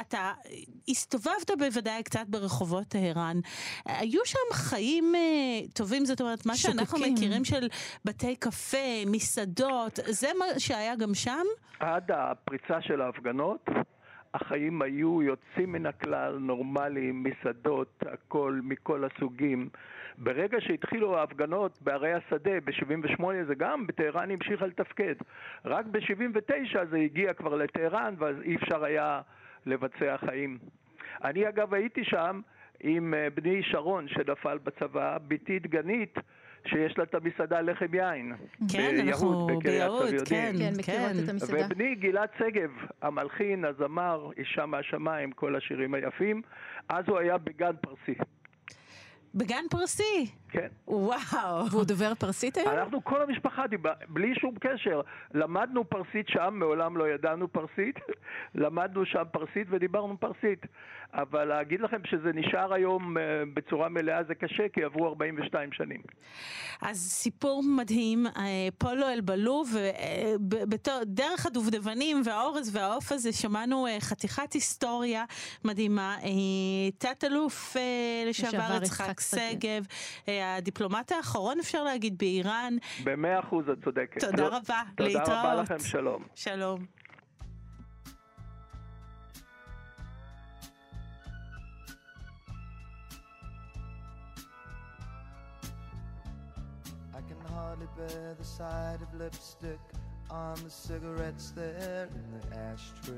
אתה 0.00 0.32
הסתובבת 0.88 1.50
בוודאי 1.58 2.02
קצת 2.02 2.25
ברחובות 2.28 2.86
טהרן. 2.88 3.36
היו 3.86 4.20
שם 4.24 4.52
חיים 4.52 5.14
אה, 5.14 5.20
טובים, 5.74 6.04
זאת 6.04 6.20
אומרת, 6.20 6.46
מה 6.46 6.56
שאנחנו 6.56 6.98
שוקקים. 6.98 7.14
מכירים 7.14 7.44
של 7.44 7.68
בתי 8.04 8.36
קפה, 8.36 9.06
מסעדות, 9.06 9.98
זה 10.06 10.28
מה 10.38 10.44
שהיה 10.58 10.96
גם 10.96 11.14
שם? 11.14 11.44
עד 11.80 12.10
הפריצה 12.10 12.82
של 12.82 13.00
ההפגנות, 13.00 13.68
החיים 14.34 14.82
היו 14.82 15.22
יוצאים 15.22 15.72
מן 15.72 15.86
הכלל, 15.86 16.38
נורמליים, 16.38 17.22
מסעדות, 17.22 18.02
הכל, 18.12 18.60
מכל 18.62 19.04
הסוגים. 19.04 19.68
ברגע 20.18 20.58
שהתחילו 20.60 21.18
ההפגנות 21.18 21.78
בערי 21.82 22.12
השדה, 22.12 22.60
ב-78 22.64 23.24
זה 23.46 23.54
גם, 23.54 23.86
בטהרן 23.86 24.30
המשיכה 24.30 24.66
לתפקד. 24.66 25.14
רק 25.64 25.86
ב-79 25.86 26.84
זה 26.90 26.96
הגיע 26.96 27.34
כבר 27.34 27.54
לטהרן, 27.54 28.14
ואז 28.18 28.36
אי 28.42 28.56
אפשר 28.56 28.84
היה 28.84 29.20
לבצע 29.66 30.16
חיים. 30.16 30.58
אני 31.24 31.48
אגב 31.48 31.74
הייתי 31.74 32.04
שם 32.04 32.40
עם 32.80 33.14
אה, 33.14 33.28
בני 33.34 33.62
שרון 33.62 34.08
שנפל 34.08 34.58
בצבא, 34.58 35.18
בתי 35.28 35.58
דגנית, 35.58 36.14
שיש 36.66 36.98
לה 36.98 37.04
את 37.04 37.14
המסעדה 37.14 37.60
לחם 37.60 37.94
יין. 37.94 38.34
כן, 38.72 38.90
ביהוד, 39.02 39.08
אנחנו 39.08 39.46
ביהוד. 39.46 40.14
כן, 40.28 40.52
כן, 40.58 40.72
מכירות 40.78 41.10
את 41.24 41.28
המסעדה. 41.28 41.66
ובני 41.66 41.94
גלעד 41.94 42.28
שגב, 42.38 42.70
המלחין, 43.02 43.64
הזמר, 43.64 44.30
אישה 44.36 44.66
מהשמיים, 44.66 45.32
כל 45.32 45.56
השירים 45.56 45.94
היפים, 45.94 46.42
אז 46.88 47.04
הוא 47.08 47.18
היה 47.18 47.38
בגן 47.38 47.72
פרסי. 47.80 48.14
בגן 49.34 49.64
פרסי. 49.70 50.26
כן. 50.56 50.68
וואו. 50.88 51.70
והוא 51.70 51.84
דובר 51.84 52.14
פרסית 52.14 52.56
היום? 52.56 52.68
אנחנו 52.68 53.04
כל 53.04 53.22
המשפחה, 53.22 53.66
דיבר, 53.66 53.92
בלי 54.08 54.34
שום 54.34 54.54
קשר. 54.60 55.00
למדנו 55.34 55.84
פרסית 55.84 56.28
שם, 56.28 56.54
מעולם 56.54 56.96
לא 56.96 57.08
ידענו 57.08 57.48
פרסית. 57.48 57.96
למדנו 58.54 59.06
שם 59.06 59.22
פרסית 59.32 59.66
ודיברנו 59.70 60.16
פרסית. 60.20 60.66
אבל 61.12 61.44
להגיד 61.44 61.80
לכם 61.80 62.00
שזה 62.04 62.30
נשאר 62.34 62.74
היום 62.74 63.18
אה, 63.18 63.22
בצורה 63.54 63.88
מלאה 63.88 64.24
זה 64.28 64.34
קשה, 64.34 64.68
כי 64.72 64.84
עברו 64.84 65.08
42 65.08 65.72
שנים. 65.72 66.00
אז 66.82 66.96
סיפור 66.98 67.62
מדהים, 67.76 68.26
אה, 68.26 68.32
פולו 68.78 69.08
אלבלו, 69.08 69.64
ודרך 70.70 71.46
הדובדבנים 71.46 72.22
והאורז 72.24 72.76
והעוף 72.76 73.12
הזה 73.12 73.32
שמענו 73.32 73.86
אה, 73.86 73.96
חתיכת 74.00 74.52
היסטוריה 74.52 75.24
מדהימה. 75.64 76.16
תת-אלוף 76.98 77.76
לשעבר 78.26 78.82
יצחק 78.82 79.20
שגב, 79.20 79.86
הדיפלומט 80.56 81.12
האחרון 81.12 81.58
אפשר 81.60 81.84
להגיד 81.84 82.18
באיראן. 82.18 82.76
במאה 83.04 83.40
אחוז 83.40 83.68
את 83.68 83.84
צודקת. 83.84 84.20
תודה 84.20 84.42
לא, 84.42 84.56
רבה, 84.56 84.82
תודה 84.96 85.08
להתראות. 85.08 85.26
תודה 85.26 85.42
רבה 85.42 85.62
לכם, 85.62 85.78
שלום. 85.78 86.22
שלום. 86.34 86.84
hardly 97.56 97.86
bear 97.96 98.34
the 98.38 98.44
sight 98.44 98.98
of 99.02 99.18
lipstick 99.18 99.78
on 100.30 100.54
the 100.64 100.70
cigarettes 100.70 101.50
there 101.50 102.08
in 102.14 102.26
the 102.34 102.56
ashtray. 102.56 103.16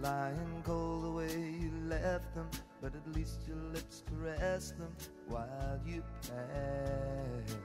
Lying 0.00 0.62
cold 0.64 1.04
the 1.04 1.10
way 1.10 1.54
you 1.60 1.70
left 1.88 2.34
them, 2.34 2.48
but 2.84 2.94
at 2.94 3.16
least 3.16 3.40
your 3.48 3.56
lips 3.72 4.02
caressed 4.10 4.76
them 4.76 4.94
while 5.28 5.80
you 5.86 6.02
passed. 6.20 7.56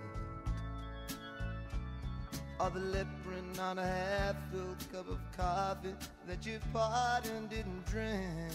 Or 2.58 2.70
the 2.70 2.80
lip 2.80 3.08
print 3.26 3.60
on 3.60 3.80
a 3.80 3.86
half-filled 3.86 4.78
cup 4.94 5.10
of 5.10 5.20
coffee 5.36 5.94
that 6.26 6.46
you 6.46 6.60
poured 6.72 7.26
and 7.36 7.50
didn't 7.50 7.86
drink. 7.86 8.54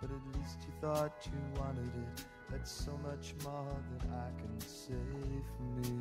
But 0.00 0.10
at 0.10 0.36
least 0.36 0.58
you 0.66 0.72
thought 0.80 1.12
you 1.26 1.60
wanted 1.60 1.86
it. 1.86 2.24
That's 2.50 2.72
so 2.72 2.98
much 3.04 3.34
more 3.44 3.76
than 4.00 4.10
I 4.12 4.30
can 4.40 4.60
say 4.60 4.94
for 5.56 5.62
me. 5.88 6.00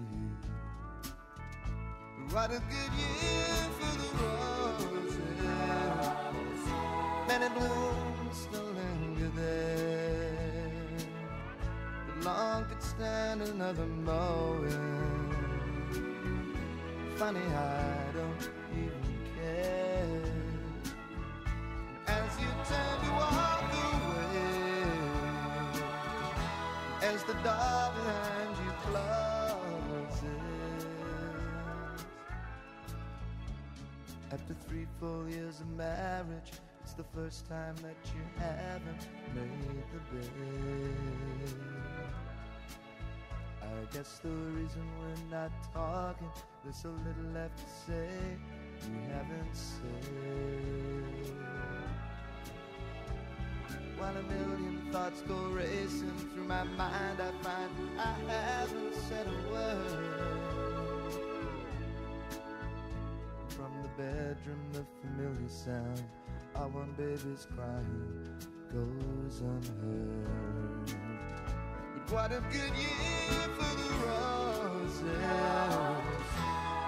What 2.32 2.50
a 2.50 2.58
good 2.58 2.94
year 2.98 3.70
for 3.78 3.96
the 3.96 4.24
roses. 4.24 4.63
Many 7.34 7.50
blooms 7.50 8.38
still 8.38 8.70
linger 8.78 9.32
there. 9.36 10.78
But 12.06 12.18
long 12.26 12.66
could 12.66 12.84
stand 12.84 13.42
another 13.42 13.88
mowing. 13.88 15.36
Funny, 17.16 17.40
I 17.40 18.12
don't 18.14 18.50
even 18.72 19.06
care. 19.36 20.22
As 22.06 22.40
you 22.40 22.52
turn 22.70 22.98
to 23.04 23.10
walk 23.14 23.64
away, 23.82 24.52
as 27.02 27.24
the 27.24 27.34
door 27.34 27.84
behind 27.98 28.54
you 28.64 28.72
closes. 28.86 30.22
After 34.32 34.54
three 34.68 34.86
full 35.00 35.28
years 35.28 35.62
of 35.62 35.70
marriage, 35.70 36.52
it's 36.94 36.98
the 36.98 37.22
first 37.22 37.48
time 37.48 37.76
that 37.78 37.96
you 38.14 38.22
haven't 38.38 39.08
made 39.34 39.84
the 39.92 40.00
bed. 40.14 40.30
I 43.62 43.96
guess 43.96 44.20
the 44.20 44.30
reason 44.30 44.84
we're 45.00 45.36
not 45.36 45.52
talking, 45.74 46.30
there's 46.64 46.76
so 46.76 46.90
little 46.90 47.32
left 47.34 47.58
to 47.58 47.64
say 47.88 48.10
we 48.92 49.00
haven't 49.12 49.56
said. 49.56 49.82
While 53.98 54.18
a 54.18 54.24
million 54.24 54.88
thoughts 54.92 55.22
go 55.22 55.48
racing 55.48 56.18
through 56.34 56.44
my 56.44 56.64
mind, 56.64 57.20
I 57.20 57.32
find 57.44 57.72
I 57.98 58.14
haven't 58.32 58.94
said 58.94 59.26
a 59.28 59.52
word. 59.52 61.14
From 63.48 63.72
the 63.82 63.90
bedroom, 63.98 64.62
the 64.74 64.86
familiar 65.02 65.50
sound 65.50 66.04
one 66.60 66.94
baby's 66.98 67.48
crying 67.56 68.28
goes 68.72 69.42
unheard. 69.42 70.92
But 71.96 72.12
what 72.14 72.32
a 72.32 72.42
good 72.52 72.76
year 72.78 73.48
for 73.58 73.74
the 73.82 73.90
roses. 74.08 75.04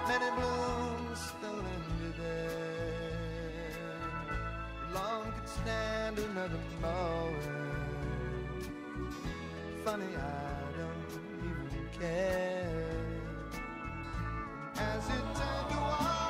Many 0.08 0.30
blooms 0.36 1.18
still 1.20 1.56
linger 1.56 2.12
there. 2.18 3.70
Long 4.94 5.32
could 5.32 5.48
stand 5.48 6.18
another 6.18 6.60
moment 6.80 7.66
funny, 9.86 10.16
I 10.16 10.78
don't 10.78 11.10
even 11.44 11.88
care. 12.00 12.84
As 14.76 15.06
it 15.06 15.24
turned 15.38 15.70
to 15.70 15.76
walk 15.76 16.25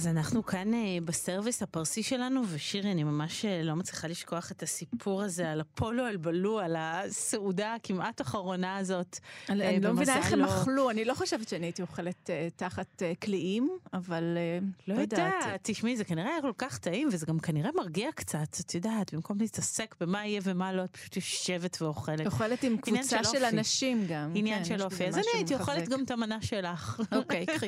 אז 0.00 0.06
אנחנו 0.06 0.46
כאן 0.46 0.74
אה, 0.74 0.98
בסרוויס 1.04 1.62
הפרסי 1.62 2.02
שלנו, 2.02 2.42
ושירי, 2.48 2.92
אני 2.92 3.04
ממש 3.04 3.44
אה, 3.44 3.62
לא 3.62 3.76
מצליחה 3.76 4.08
לשכוח 4.08 4.50
את 4.50 4.62
הסיפור 4.62 5.22
הזה 5.22 5.50
על 5.50 5.60
הפולו 5.60 6.06
אלבלו, 6.06 6.58
על 6.58 6.76
הסעודה 6.78 7.74
הכמעט 7.74 8.20
אחרונה 8.20 8.76
הזאת. 8.76 9.18
אני 9.48 9.62
אה, 9.62 9.78
לא 9.82 9.92
מבינה 9.92 10.16
איך 10.16 10.32
הם 10.32 10.44
אכלו, 10.44 10.90
אני 10.90 11.04
לא 11.04 11.14
חושבת 11.14 11.48
שאני 11.48 11.66
הייתי 11.66 11.82
אוכלת 11.82 12.30
תחת 12.56 13.02
קליעים, 13.18 13.70
אבל 13.92 14.38
לא 14.88 14.94
יודעת. 14.94 15.60
תשמעי, 15.62 15.96
זה 15.96 16.04
כנראה 16.04 16.30
היה 16.30 16.42
כל 16.42 16.52
כך 16.58 16.78
טעים, 16.78 17.08
וזה 17.12 17.26
גם 17.26 17.38
כנראה 17.38 17.70
מרגיע 17.76 18.12
קצת, 18.14 18.56
את 18.60 18.74
יודעת, 18.74 19.14
במקום 19.14 19.38
להתעסק 19.40 19.94
במה 20.00 20.26
יהיה 20.26 20.40
ומה 20.44 20.72
לא, 20.72 20.84
את 20.84 20.96
פשוט 20.96 21.16
יושבת 21.16 21.82
ואוכלת. 21.82 22.26
אוכלת 22.26 22.62
עם 22.62 22.76
קבוצה 22.76 23.24
של 23.24 23.44
אנשים 23.44 24.06
גם. 24.08 24.32
עניין 24.34 24.58
כן, 24.58 24.64
של 24.64 24.82
אופי. 24.82 25.08
אז 25.08 25.18
אני 25.18 25.26
הייתי 25.34 25.54
אוכלת 25.54 25.88
גם 25.88 26.04
את 26.04 26.10
המנה 26.10 26.42
שלך. 26.42 27.00
אוקיי, 27.12 27.46
קחי. 27.46 27.66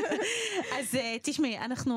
אז 0.78 0.98
תשמעי, 1.22 1.43
תשמעי, 1.44 1.58
אנחנו 1.58 1.94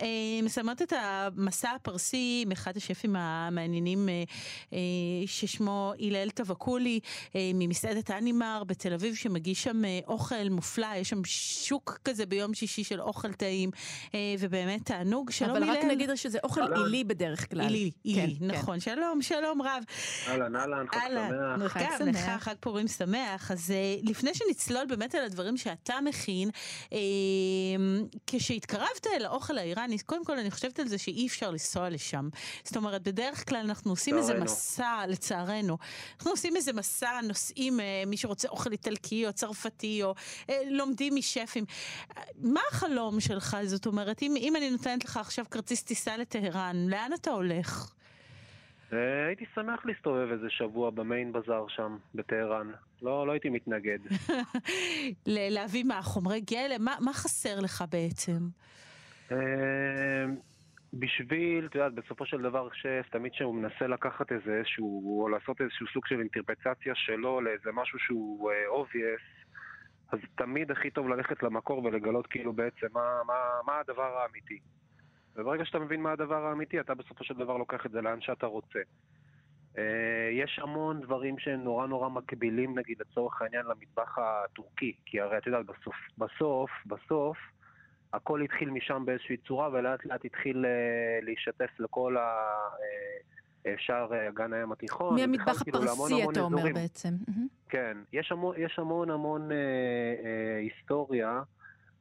אה, 0.00 0.06
מסיימות 0.42 0.82
את 0.82 0.92
המסע 0.96 1.70
הפרסי 1.70 2.42
עם 2.46 2.52
אחד 2.52 2.76
השפים 2.76 3.16
המעניינים 3.16 4.08
אה, 4.08 4.24
אה, 4.72 4.78
ששמו 5.26 5.92
הלל 6.00 6.30
טבקולי 6.30 7.00
אה, 7.36 7.50
ממסעדת 7.54 8.10
אנימר 8.10 8.62
בתל 8.66 8.92
אביב 8.92 9.14
שמגיש 9.14 9.62
שם 9.62 9.84
אה, 9.84 9.98
אוכל 10.06 10.48
מופלא, 10.50 10.86
יש 10.96 11.08
שם 11.08 11.24
שוק 11.24 11.98
כזה 12.04 12.26
ביום 12.26 12.54
שישי 12.54 12.84
של 12.84 13.00
אוכל 13.00 13.32
טעים 13.32 13.70
אה, 14.14 14.34
ובאמת 14.38 14.84
תענוג, 14.84 15.30
שלום 15.30 15.56
הלל. 15.56 15.62
אבל 15.62 15.78
רק 15.78 15.84
נגיד 15.84 16.14
שזה 16.14 16.38
אוכל 16.44 16.72
עילי 16.74 17.04
בדרך 17.04 17.50
כלל. 17.50 17.60
עילי, 17.60 17.90
עילי, 18.04 18.36
כן, 18.40 18.46
נכון, 18.46 18.74
כן. 18.74 18.80
שלום, 18.80 19.22
שלום 19.22 19.62
רב. 19.62 19.84
אהלן, 20.28 20.56
אהלן, 20.56 20.86
חג 20.88 21.00
שמח. 21.00 21.72
חג 21.72 21.84
שמח, 21.98 22.42
חג 22.42 22.54
פורים 22.60 22.88
שמח. 22.88 23.50
אז 23.50 23.70
אה, 23.70 23.96
לפני 24.02 24.30
שנצלול 24.34 24.86
באמת 24.86 25.14
על 25.14 25.24
הדברים 25.24 25.56
שאתה 25.56 25.94
מכין, 26.04 26.50
אה, 26.92 26.98
כשהתקרב 28.26 28.89
התקרבת 28.96 29.20
אל 29.20 29.24
האוכל 29.26 29.58
האיראני, 29.58 29.98
קודם 29.98 30.24
כל 30.24 30.38
אני 30.38 30.50
חושבת 30.50 30.78
על 30.78 30.88
זה 30.88 30.98
שאי 30.98 31.26
אפשר 31.26 31.50
לנסוע 31.50 31.90
לשם. 31.90 32.28
זאת 32.64 32.76
אומרת, 32.76 33.02
בדרך 33.02 33.48
כלל 33.48 33.58
אנחנו 33.58 33.92
עושים 33.92 34.18
איזה 34.18 34.34
מסע, 34.34 35.04
לצערנו, 35.08 35.78
אנחנו 36.16 36.30
עושים 36.30 36.56
איזה 36.56 36.72
מסע, 36.72 37.20
נוסעים, 37.22 37.80
אה, 37.80 38.02
מי 38.06 38.16
שרוצה 38.16 38.48
אוכל 38.48 38.72
איטלקי 38.72 39.26
או 39.26 39.32
צרפתי, 39.32 40.02
או 40.02 40.14
אה, 40.50 40.62
לומדים 40.70 41.14
משפים. 41.14 41.64
מה 42.38 42.60
החלום 42.70 43.20
שלך? 43.20 43.56
זאת 43.64 43.86
אומרת, 43.86 44.22
אם, 44.22 44.34
אם 44.36 44.56
אני 44.56 44.70
נותנת 44.70 45.04
לך 45.04 45.16
עכשיו 45.16 45.44
כרטיס 45.50 45.82
טיסה 45.82 46.16
לטהרן, 46.16 46.86
לאן 46.88 47.12
אתה 47.12 47.30
הולך? 47.30 47.90
אה, 48.92 49.26
הייתי 49.26 49.44
שמח 49.54 49.86
להסתובב 49.86 50.30
איזה 50.32 50.50
שבוע 50.50 50.90
במיין 50.90 51.32
בזאר 51.32 51.68
שם, 51.68 51.96
בטהרן. 52.14 52.70
לא, 53.02 53.26
לא 53.26 53.32
הייתי 53.32 53.50
מתנגד. 53.50 53.98
להביא 55.26 55.84
מה, 55.84 56.02
חומרי 56.02 56.40
גלם? 56.40 56.84
מה, 56.84 56.96
מה 57.00 57.12
חסר 57.12 57.60
לך 57.60 57.84
בעצם? 57.92 58.38
אה, 59.32 60.26
בשביל, 60.92 61.66
את 61.66 61.74
יודעת, 61.74 61.94
בסופו 61.94 62.26
של 62.26 62.42
דבר 62.42 62.68
שף, 62.72 63.06
תמיד 63.10 63.32
כשהוא 63.32 63.54
מנסה 63.54 63.86
לקחת 63.86 64.32
איזה 64.32 64.54
איזשהו, 64.54 65.22
או 65.22 65.28
לעשות 65.28 65.60
איזשהו 65.60 65.86
סוג 65.92 66.06
של 66.06 66.20
אינטרפרטציה 66.20 66.94
שלו 66.94 67.40
לאיזה 67.40 67.70
משהו 67.72 67.98
שהוא 67.98 68.50
obvious, 68.66 69.20
אז 70.12 70.18
תמיד 70.34 70.70
הכי 70.70 70.90
טוב 70.90 71.08
ללכת 71.08 71.42
למקור 71.42 71.84
ולגלות 71.84 72.26
כאילו 72.26 72.52
בעצם 72.52 72.86
מה, 72.92 73.20
מה, 73.26 73.34
מה 73.66 73.78
הדבר 73.78 74.18
האמיתי. 74.18 74.58
וברגע 75.40 75.64
שאתה 75.64 75.78
מבין 75.78 76.02
מה 76.02 76.12
הדבר 76.12 76.46
האמיתי, 76.46 76.80
אתה 76.80 76.94
בסופו 76.94 77.24
של 77.24 77.34
דבר 77.34 77.56
לוקח 77.56 77.86
את 77.86 77.90
זה 77.90 78.00
לאן 78.00 78.20
שאתה 78.20 78.46
רוצה. 78.46 78.78
אה, 79.78 80.28
יש 80.32 80.58
המון 80.62 81.00
דברים 81.00 81.38
שהם 81.38 81.60
נורא 81.64 81.86
נורא 81.86 82.08
מקבילים, 82.08 82.78
נגיד, 82.78 82.96
לצורך 83.00 83.42
העניין, 83.42 83.66
למטבח 83.66 84.18
הטורקי. 84.18 84.92
כי 85.06 85.20
הרי 85.20 85.38
את 85.38 85.46
יודעת, 85.46 85.66
בסוף, 85.66 85.96
בסוף, 86.18 86.70
בסוף, 86.86 87.38
הכל 88.12 88.42
התחיל 88.42 88.70
משם 88.70 89.02
באיזושהי 89.06 89.36
צורה, 89.36 89.68
ולאט 89.72 90.04
לאט 90.04 90.24
התחיל 90.24 90.66
אה, 90.66 91.18
להישטף 91.22 91.70
לכל 91.80 92.16
ה... 92.16 92.50
אה, 93.66 93.74
שער 93.78 94.28
אגן 94.28 94.52
הים 94.52 94.72
התיכון. 94.72 95.20
מהמטבח 95.20 95.62
כאילו 95.62 95.82
הפרסי, 95.82 96.24
אתה 96.32 96.40
אומר. 96.40 96.62
בעצם. 96.74 97.08
כן, 97.68 97.96
יש 98.12 98.32
המון, 98.32 98.54
יש 98.58 98.78
המון, 98.78 99.10
המון 99.10 99.52
אה, 99.52 99.56
אה, 99.56 100.58
היסטוריה 100.58 101.42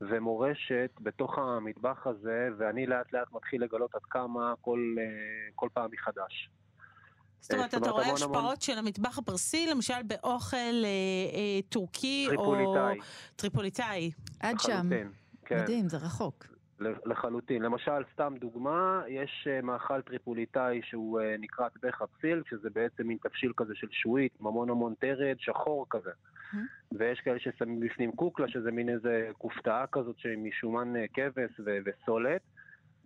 ומורשת 0.01 0.91
בתוך 0.99 1.37
המטבח 1.37 2.07
הזה, 2.07 2.49
ואני 2.57 2.85
לאט 2.85 3.13
לאט 3.13 3.31
מתחיל 3.31 3.63
לגלות 3.63 3.95
עד 3.95 4.01
כמה 4.09 4.53
כל, 4.61 4.95
אה, 4.99 5.03
כל 5.55 5.69
פעם 5.73 5.89
מחדש. 5.91 6.49
זאת 7.39 7.53
אומרת, 7.53 7.75
אתה 7.75 7.89
רואה 7.89 8.13
השפעות 8.13 8.61
של 8.61 8.77
המטבח 8.77 9.17
הפרסי, 9.17 9.67
למשל 9.67 10.03
באוכל 10.03 10.57
אה, 10.57 10.89
אה, 11.33 11.61
טורקי 11.69 12.27
או... 12.35 12.55
טריפוליטאי. 13.35 14.11
עד 14.39 14.59
שם. 14.59 14.89
כן. 15.45 15.61
מדהים, 15.61 15.89
זה 15.89 15.97
רחוק. 15.97 16.59
לחלוטין. 16.82 17.61
למשל, 17.61 18.03
סתם 18.13 18.34
דוגמה, 18.39 19.03
יש 19.07 19.47
אה, 19.51 19.61
מאכל 19.61 20.01
טריפוליטאי 20.01 20.82
שהוא 20.84 21.21
אה, 21.21 21.36
נקרא 21.39 21.69
טבח 21.69 22.01
הפסיל, 22.01 22.43
שזה 22.49 22.69
בעצם 22.69 23.07
מין 23.07 23.17
תבשיל 23.23 23.51
כזה 23.57 23.75
של 23.75 23.88
שעועית, 23.91 24.32
עם 24.41 24.47
המון 24.47 24.69
המון 24.69 24.93
תרד, 24.99 25.36
שחור 25.39 25.86
כזה. 25.89 26.09
Mm-hmm. 26.09 26.57
ויש 26.97 27.19
כאלה 27.19 27.39
ששמים 27.39 27.80
בפנים 27.80 28.11
קוקלה, 28.11 28.47
שזה 28.47 28.71
מין 28.71 28.89
איזה 28.89 29.30
כופתאה 29.38 29.86
כזאת 29.91 30.19
שמשומן 30.19 30.95
אה, 30.95 31.05
כבש 31.13 31.59
וסולת. 31.86 32.41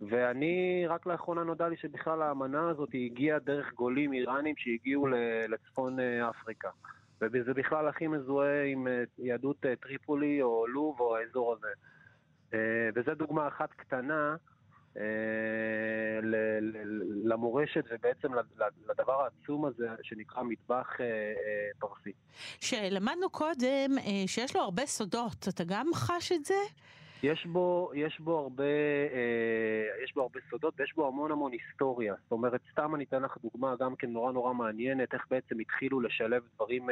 ואני, 0.00 0.84
רק 0.88 1.06
לאחרונה 1.06 1.44
נודע 1.44 1.68
לי 1.68 1.76
שבכלל 1.76 2.22
האמנה 2.22 2.68
הזאת 2.68 2.88
הגיעה 2.94 3.38
דרך 3.38 3.72
גולים 3.74 4.12
איראנים 4.12 4.54
שהגיעו 4.58 5.06
לצפון 5.48 5.98
אפריקה. 6.30 6.68
וזה 7.20 7.54
בכלל 7.54 7.88
הכי 7.88 8.06
מזוהה 8.06 8.64
עם 8.64 8.86
יהדות 9.18 9.56
טריפולי 9.80 10.42
או 10.42 10.66
לוב 10.66 11.00
או 11.00 11.16
האזור 11.16 11.52
הזה. 11.52 11.68
אה, 12.54 12.58
וזו 12.94 13.14
דוגמה 13.14 13.48
אחת 13.48 13.72
קטנה 13.72 14.36
אה, 14.96 15.02
למורשת 17.24 17.84
ובעצם 17.90 18.28
לדבר 18.90 19.22
העצום 19.22 19.64
הזה 19.64 19.88
שנקרא 20.02 20.42
מטבח 20.42 21.00
אה, 21.00 21.06
פרסי. 21.78 22.12
שלמדנו 22.60 23.30
קודם 23.30 23.90
שיש 24.26 24.56
לו 24.56 24.62
הרבה 24.62 24.86
סודות, 24.86 25.48
אתה 25.48 25.64
גם 25.66 25.86
חש 25.94 26.32
את 26.32 26.44
זה? 26.44 26.54
יש 27.22 27.46
בו, 27.46 27.90
יש 27.94 28.20
בו 28.20 28.38
הרבה, 28.38 28.64
יש 30.04 30.14
בו 30.14 30.22
הרבה 30.22 30.40
סודות 30.50 30.74
ויש 30.80 30.92
בו 30.96 31.08
המון 31.08 31.30
המון 31.30 31.52
היסטוריה. 31.52 32.14
זאת 32.22 32.32
אומרת, 32.32 32.60
סתם 32.72 32.94
אני 32.94 33.04
אתן 33.04 33.22
לך 33.22 33.38
דוגמה 33.42 33.74
גם 33.76 33.96
כן 33.96 34.10
נורא 34.10 34.32
נורא 34.32 34.54
מעניינת, 34.54 35.14
איך 35.14 35.22
בעצם 35.30 35.60
התחילו 35.60 36.00
לשלב 36.00 36.42
דברים 36.54 36.90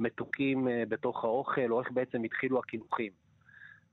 מתוקים 0.00 0.68
בתוך 0.88 1.24
האוכל, 1.24 1.72
או 1.72 1.80
איך 1.80 1.90
בעצם 1.90 2.22
התחילו 2.22 2.58
הקינוחים. 2.58 3.23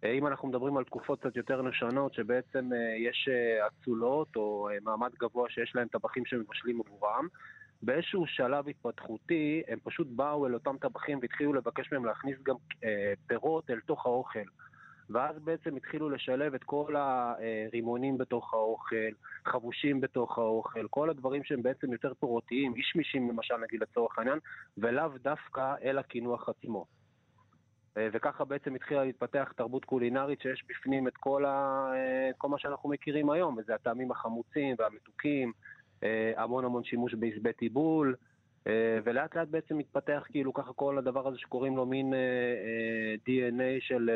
אה, 0.03 0.11
אם 0.11 0.27
אנחנו 0.27 0.47
מדברים 0.47 0.77
על 0.77 0.83
תקופות 0.83 1.19
קצת 1.19 1.35
יותר 1.35 1.61
נשנות, 1.61 2.13
שבעצם 2.13 2.73
אה, 2.73 2.95
יש 2.97 3.29
אה, 3.31 3.67
אצולות 3.67 4.35
או 4.35 4.69
מעמד 4.81 5.11
גבוה 5.19 5.49
שיש 5.49 5.75
להם 5.75 5.87
טבחים 5.87 6.25
שמבשלים 6.25 6.81
עבורם, 6.81 7.27
באיזשהו 7.81 8.27
שלב 8.27 8.69
התפתחותי 8.69 9.63
הם 9.67 9.79
פשוט 9.83 10.07
באו 10.07 10.47
אל 10.47 10.53
אותם 10.53 10.75
טבחים 10.81 11.19
והתחילו 11.21 11.53
לבקש 11.53 11.91
מהם 11.91 12.05
להכניס 12.05 12.37
גם 12.43 12.55
פירות 13.27 13.69
אל 13.69 13.79
תוך 13.79 14.05
האוכל. 14.05 14.39
ואז 15.09 15.39
בעצם 15.43 15.75
התחילו 15.75 16.09
לשלב 16.09 16.53
את 16.53 16.63
כל 16.63 16.95
הרימונים 16.95 18.17
בתוך 18.17 18.53
האוכל, 18.53 19.11
חבושים 19.45 20.01
בתוך 20.01 20.37
האוכל, 20.37 20.87
כל 20.89 21.09
הדברים 21.09 21.43
שהם 21.43 21.61
בעצם 21.61 21.91
יותר 21.91 22.13
פירותיים, 22.19 22.75
אישמישים 22.75 23.29
למשל 23.29 23.57
נגיד 23.57 23.81
לצורך 23.81 24.17
העניין, 24.17 24.39
ולאו 24.77 25.09
דווקא 25.23 25.73
אל 25.83 25.97
הקינוח 25.97 26.49
עצמו. 26.49 26.85
אה, 27.97 28.07
וככה 28.13 28.45
בעצם 28.45 28.75
התחילה 28.75 29.03
להתפתח 29.03 29.53
תרבות 29.55 29.85
קולינרית 29.85 30.41
שיש 30.41 30.63
בפנים 30.69 31.07
את 31.07 31.17
כל, 31.17 31.45
ה, 31.45 31.89
אה, 31.93 32.29
כל 32.37 32.49
מה 32.49 32.59
שאנחנו 32.59 32.89
מכירים 32.89 33.29
היום, 33.29 33.57
וזה 33.57 33.75
הטעמים 33.75 34.11
החמוצים 34.11 34.75
והמתוקים, 34.79 35.51
אה, 36.03 36.31
המון 36.37 36.65
המון 36.65 36.83
שימוש 36.83 37.13
בעשבי 37.13 37.53
טיבול, 37.53 38.15
ולאט 39.03 39.35
לאט 39.35 39.47
בעצם 39.47 39.77
מתפתח 39.77 40.23
כאילו 40.29 40.53
ככה 40.53 40.73
כל 40.73 40.97
הדבר 40.97 41.27
הזה 41.27 41.37
שקוראים 41.37 41.77
לו 41.77 41.85
מין 41.85 42.13
DNA 43.27 43.79
של 43.79 44.09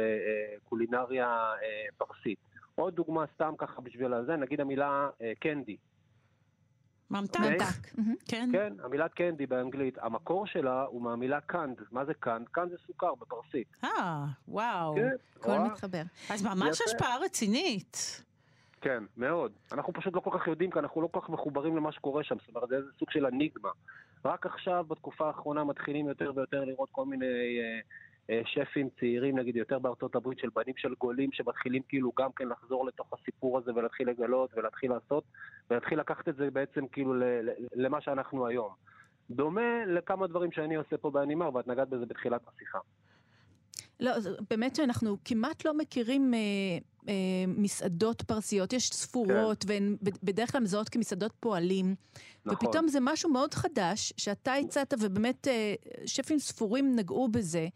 קולינריה 0.64 1.52
פרסית. 1.98 2.40
עוד 2.76 2.96
דוגמה 2.96 3.26
סתם 3.34 3.54
ככה 3.58 3.82
בשביל 3.82 4.14
הזה, 4.14 4.36
נגיד 4.36 4.62
המילה 4.62 5.10
candy. 5.40 5.78
ממתק. 7.12 7.42
כן. 8.28 8.50
כן, 8.52 8.74
המילת 8.84 9.14
candy 9.14 9.46
באנגלית, 9.46 9.98
המקור 10.02 10.48
שלה 10.48 10.84
הוא 10.84 11.02
מהמילה 11.02 11.42
قند. 11.42 11.82
מה 11.92 12.06
זה 12.06 12.14
قند? 12.14 12.48
قند 12.52 12.70
זה 12.70 12.78
סוכר 12.88 13.16
בפרסית. 13.16 13.68
אה, 13.84 14.26
וואו. 14.48 14.96
כן, 14.96 15.10
הכל 15.36 15.60
מתחבר. 15.60 16.02
אז 16.30 16.44
ממש 16.44 16.82
השפעה 16.82 17.18
רצינית. 17.18 18.22
כן, 18.82 19.04
מאוד. 19.18 19.52
אנחנו 19.72 19.94
פשוט 19.94 20.14
לא 20.14 20.20
כל 20.20 20.40
כך 20.40 20.48
יודעים, 20.48 20.72
כי 20.72 20.80
אנחנו 20.80 21.02
לא 21.02 21.08
כל 21.12 21.20
כך 21.22 21.30
מחוברים 21.30 21.78
למה 21.78 21.92
שקורה 21.92 22.24
שם. 22.24 22.36
זאת 22.40 22.56
אומרת, 22.56 22.70
זה 22.70 22.76
איזה 22.76 22.90
סוג 23.00 23.12
של 23.12 23.26
אניגמה. 23.26 23.70
רק 24.26 24.46
עכשיו, 24.46 24.86
בתקופה 24.88 25.28
האחרונה, 25.28 25.64
מתחילים 25.64 26.08
יותר 26.08 26.32
ויותר 26.36 26.66
לראות 26.66 26.90
כל 26.92 27.06
מיני... 27.06 27.26
אה, 27.26 27.32
אה, 27.32 27.80
שפים 28.46 28.90
צעירים, 29.00 29.40
נגיד 29.40 29.56
יותר 29.56 29.80
בארצות 29.80 30.16
הברית, 30.16 30.40
של 30.40 30.50
בנים 30.56 30.74
של 30.78 30.94
גולים 31.00 31.32
שמתחילים 31.32 31.82
כאילו 31.90 32.12
גם 32.20 32.30
כן 32.36 32.48
לחזור 32.48 32.86
לתוך 32.86 33.14
הסיפור 33.14 33.58
הזה 33.58 33.72
ולהתחיל 33.76 34.10
לגלות 34.10 34.50
ולהתחיל 34.58 34.92
לעשות 34.92 35.24
ולהתחיל 35.70 36.00
לקחת 36.00 36.30
את 36.30 36.36
זה 36.36 36.52
בעצם 36.52 36.88
כאילו 36.88 37.14
למה 37.76 38.02
שאנחנו 38.02 38.48
היום. 38.48 38.70
דומה 39.30 39.86
לכמה 39.86 40.28
דברים 40.28 40.52
שאני 40.52 40.76
עושה 40.76 40.98
פה 40.98 41.12
באנימר 41.12 41.56
ואת 41.56 41.68
נגעת 41.68 41.90
בזה 41.90 42.06
בתחילת 42.06 42.42
השיחה. 42.48 42.80
לא, 44.00 44.12
באמת 44.50 44.76
שאנחנו 44.76 45.18
כמעט 45.26 45.66
לא 45.66 45.78
מכירים 45.78 46.34
אה, 46.34 46.40
אה, 47.10 47.14
מסעדות 47.48 48.22
פרסיות, 48.22 48.74
יש 48.74 48.90
ספורות, 48.90 49.64
כן. 49.64 49.70
והן 49.70 49.96
בדרך 50.24 50.52
כלל 50.52 50.62
מזהות 50.62 50.90
כמסעדות 50.90 51.32
פועלים. 51.40 51.96
נכון. 52.46 52.68
ופתאום 52.68 52.88
זה 52.88 53.00
משהו 53.02 53.30
מאוד 53.30 53.54
חדש, 53.54 54.14
שאתה 54.18 54.54
הצעת, 54.54 54.94
ובאמת 55.00 55.48
אה, 55.48 55.74
שפים 56.06 56.40
ספורים 56.40 56.96
נגעו 56.96 57.28
בזה. 57.28 57.68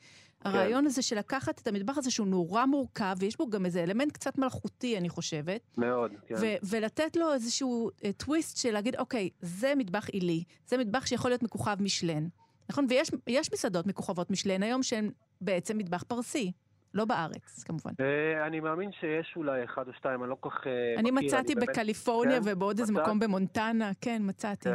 כן. 0.43 0.49
הרעיון 0.49 0.85
הזה 0.85 1.01
של 1.01 1.17
לקחת 1.17 1.61
את 1.61 1.67
המטבח 1.67 1.97
הזה 1.97 2.11
שהוא 2.11 2.27
נורא 2.27 2.65
מורכב, 2.65 3.15
ויש 3.19 3.37
בו 3.37 3.49
גם 3.49 3.65
איזה 3.65 3.83
אלמנט 3.83 4.11
קצת 4.11 4.37
מלאכותי, 4.37 4.97
אני 4.97 5.09
חושבת. 5.09 5.61
מאוד, 5.77 6.11
כן. 6.27 6.35
ולתת 6.69 7.15
לו 7.15 7.33
איזשהו 7.33 7.89
uh, 7.89 8.07
טוויסט 8.17 8.57
של 8.57 8.71
להגיד, 8.71 8.95
אוקיי, 8.95 9.29
זה 9.41 9.73
מטבח 9.77 10.09
עילי, 10.09 10.43
זה 10.65 10.77
מטבח 10.77 11.05
שיכול 11.05 11.31
להיות 11.31 11.43
מכוכב 11.43 11.81
משלן. 11.81 12.27
נכון? 12.69 12.85
ויש 13.27 13.53
מסעדות 13.53 13.87
מכוכבות 13.87 14.31
משלן 14.31 14.63
היום 14.63 14.83
שהן 14.83 15.11
בעצם 15.41 15.77
מטבח 15.77 16.03
פרסי. 16.03 16.51
לא 16.93 17.05
בארץ, 17.05 17.63
כמובן. 17.63 17.91
Uh, 17.91 18.47
אני 18.47 18.59
מאמין 18.59 18.91
שיש 18.99 19.33
אולי 19.35 19.63
אחד 19.63 19.87
או 19.87 19.93
שתיים, 19.93 20.23
אני 20.23 20.29
לא 20.29 20.37
כל 20.39 20.49
כך 20.49 20.67
אני 20.97 21.11
מכיר. 21.11 21.27
מצאתי 21.27 21.53
אני 21.53 21.61
בקליפורניה 21.65 22.41
כן? 22.41 22.51
ובעוד 22.51 22.79
איזה 22.79 22.93
מקום 22.93 23.19
במונטנה, 23.19 23.91
כן, 24.01 24.21
מצאתי. 24.25 24.69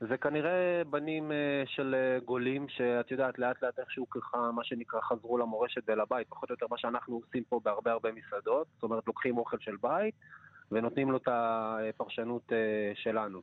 זה 0.00 0.16
כנראה 0.16 0.82
בנים 0.90 1.32
אה, 1.32 1.62
של 1.66 1.94
אה, 1.94 2.18
גולים 2.24 2.68
שאת 2.68 3.10
יודעת 3.10 3.38
לאט 3.38 3.62
לאט 3.62 3.78
איכשהו 3.78 4.10
ככה 4.10 4.50
מה 4.52 4.64
שנקרא 4.64 5.00
חזרו 5.00 5.38
למורשת 5.38 5.82
ולבית, 5.86 6.28
פחות 6.28 6.50
או 6.50 6.54
יותר 6.54 6.66
מה 6.70 6.78
שאנחנו 6.78 7.16
עושים 7.16 7.44
פה 7.44 7.60
בהרבה 7.64 7.92
הרבה 7.92 8.12
מסעדות, 8.12 8.66
זאת 8.74 8.82
אומרת 8.82 9.06
לוקחים 9.06 9.38
אוכל 9.38 9.58
של 9.60 9.76
בית 9.80 10.14
ונותנים 10.72 11.10
לו 11.10 11.16
את 11.16 11.28
הפרשנות 11.28 12.52
אה, 12.52 12.92
שלנו. 12.94 13.42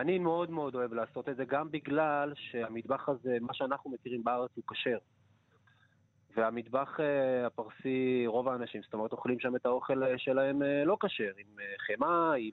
אני 0.00 0.18
מאוד 0.18 0.50
מאוד 0.50 0.74
אוהב 0.74 0.94
לעשות 0.94 1.28
את 1.28 1.36
זה 1.36 1.44
גם 1.44 1.70
בגלל 1.70 2.32
שהמטבח 2.36 3.08
הזה, 3.08 3.36
מה 3.40 3.54
שאנחנו 3.54 3.90
מכירים 3.90 4.24
בארץ 4.24 4.50
הוא 4.54 4.64
כשר. 4.70 4.98
והמטבח 6.36 7.00
הפרסי, 7.46 8.24
רוב 8.26 8.48
האנשים, 8.48 8.82
זאת 8.82 8.94
אומרת, 8.94 9.12
אוכלים 9.12 9.40
שם 9.40 9.56
את 9.56 9.66
האוכל 9.66 10.02
שלהם 10.16 10.62
לא 10.84 10.96
כשר, 11.00 11.32
עם 11.38 11.46
חמאה, 11.86 12.34
עם 12.34 12.52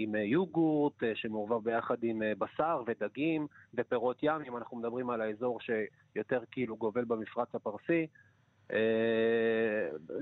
עם 0.00 0.14
אה, 0.14 0.20
יוגורט 0.20 1.02
אה, 1.02 1.12
שמעורבב 1.14 1.64
ביחד 1.64 1.96
עם 2.02 2.22
אה, 2.22 2.32
בשר 2.38 2.82
ודגים 2.86 3.46
ופירות 3.74 4.18
ים, 4.22 4.42
אם 4.46 4.56
אנחנו 4.56 4.76
מדברים 4.76 5.10
על 5.10 5.20
האזור 5.20 5.58
שיותר 5.60 6.40
כאילו 6.50 6.76
גובל 6.76 7.04
במפרץ 7.04 7.54
הפרסי. 7.54 8.06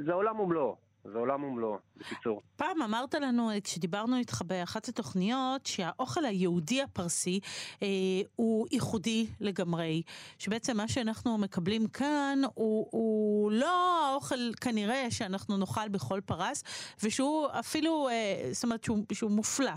זה 0.05 0.13
עולם 0.13 0.41
ומלואו. 0.41 0.77
זה 1.13 1.19
עולם 1.19 1.45
ומלואו, 1.45 1.79
בקיצור. 1.97 2.43
פעם 2.57 2.83
אמרת 2.83 3.15
לנו, 3.15 3.51
כשדיברנו 3.65 4.17
איתך 4.17 4.43
באחת 4.47 4.89
התוכניות, 4.89 5.67
שהאוכל 5.67 6.25
היהודי 6.25 6.83
הפרסי 6.83 7.41
אה, 7.83 7.89
הוא 8.37 8.67
ייחודי 8.71 9.27
לגמרי. 9.41 10.03
שבעצם 10.39 10.77
מה 10.77 10.89
שאנחנו 10.89 11.39
מקבלים 11.39 11.89
כאן 11.89 12.39
הוא, 12.55 12.87
הוא 12.91 13.53
לא 13.53 14.07
האוכל 14.11 14.55
כנראה 14.61 15.11
שאנחנו 15.11 15.57
נאכל 15.57 15.89
בכל 15.89 16.21
פרס, 16.27 16.65
ושהוא 17.03 17.49
אפילו, 17.61 18.09
אה, 18.09 18.49
זאת 18.53 18.65
אומרת 18.65 18.85
שהוא, 18.85 18.99
שהוא 19.13 19.31
מופלא. 19.31 19.71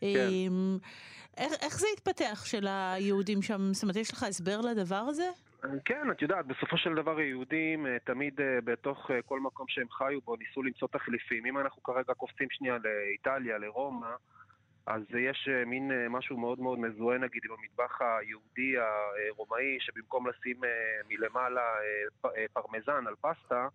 כן. 0.00 0.06
אה, 0.06 0.46
איך, 1.36 1.52
איך 1.60 1.80
זה 1.80 1.86
התפתח 1.92 2.42
של 2.46 2.66
היהודים 2.70 3.42
שם? 3.42 3.74
זאת 3.74 3.82
אומרת, 3.82 3.96
יש 3.96 4.12
לך 4.12 4.22
הסבר 4.22 4.60
לדבר 4.60 4.96
הזה? 4.96 5.30
כן, 5.84 6.10
את 6.10 6.22
יודעת, 6.22 6.46
בסופו 6.46 6.76
של 6.76 6.94
דבר 6.94 7.18
היהודים 7.18 7.86
אה, 7.86 7.96
תמיד 8.04 8.40
אה, 8.40 8.58
בתוך 8.64 9.10
אה, 9.10 9.22
כל 9.22 9.40
מקום 9.40 9.66
שהם 9.68 9.88
חיו 9.90 10.20
בו 10.20 10.36
ניסו 10.36 10.62
למצוא 10.62 10.88
תחליפים. 10.88 11.46
אם 11.46 11.58
אנחנו 11.58 11.82
כרגע 11.82 12.14
קופצים 12.14 12.48
שנייה 12.50 12.76
לאיטליה, 12.84 13.58
לרומא, 13.58 14.10
אז 14.86 15.02
יש 15.18 15.48
מין 15.66 15.90
משהו 16.10 16.36
מאוד 16.36 16.60
מאוד 16.60 16.78
מזוהה 16.78 17.18
נגיד 17.18 17.42
עם 17.44 17.50
המטבח 17.52 17.98
היהודי 18.00 18.74
הרומאי, 18.78 19.76
שבמקום 19.80 20.26
לשים 20.28 20.56
מלמעלה 21.08 21.62
פרמזן 22.52 23.06
על 23.06 23.14
פסטה, 23.20 23.68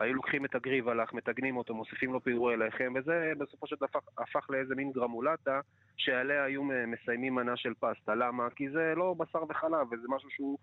היו 0.00 0.14
לוקחים 0.14 0.44
את 0.44 0.54
הגריב 0.54 0.88
הלך, 0.88 1.12
מטגנים 1.12 1.56
אותו, 1.56 1.74
מוסיפים 1.74 2.12
לו 2.12 2.20
פירורי 2.20 2.56
לחם, 2.56 2.92
וזה 2.96 3.32
בסופו 3.38 3.66
של 3.66 3.76
דבר 3.76 3.86
הפך, 3.86 4.08
הפך 4.18 4.50
לאיזה 4.50 4.74
מין 4.74 4.92
גרמולטה 4.92 5.60
שעליה 5.96 6.44
היו 6.44 6.62
מסיימים 6.64 7.34
מנה 7.34 7.56
של 7.56 7.74
פסטה. 7.74 8.14
למה? 8.14 8.50
כי 8.50 8.70
זה 8.70 8.92
לא 8.96 9.14
בשר 9.18 9.42
וחלב, 9.48 9.92
וזה 9.92 10.08
משהו 10.08 10.30
שהוא 10.30 10.58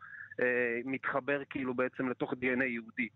מתחבר 0.86 1.42
כאילו 1.50 1.74
בעצם 1.74 2.10
לתוך 2.10 2.34
דנ"א 2.34 2.64
יהודי. 2.64 3.08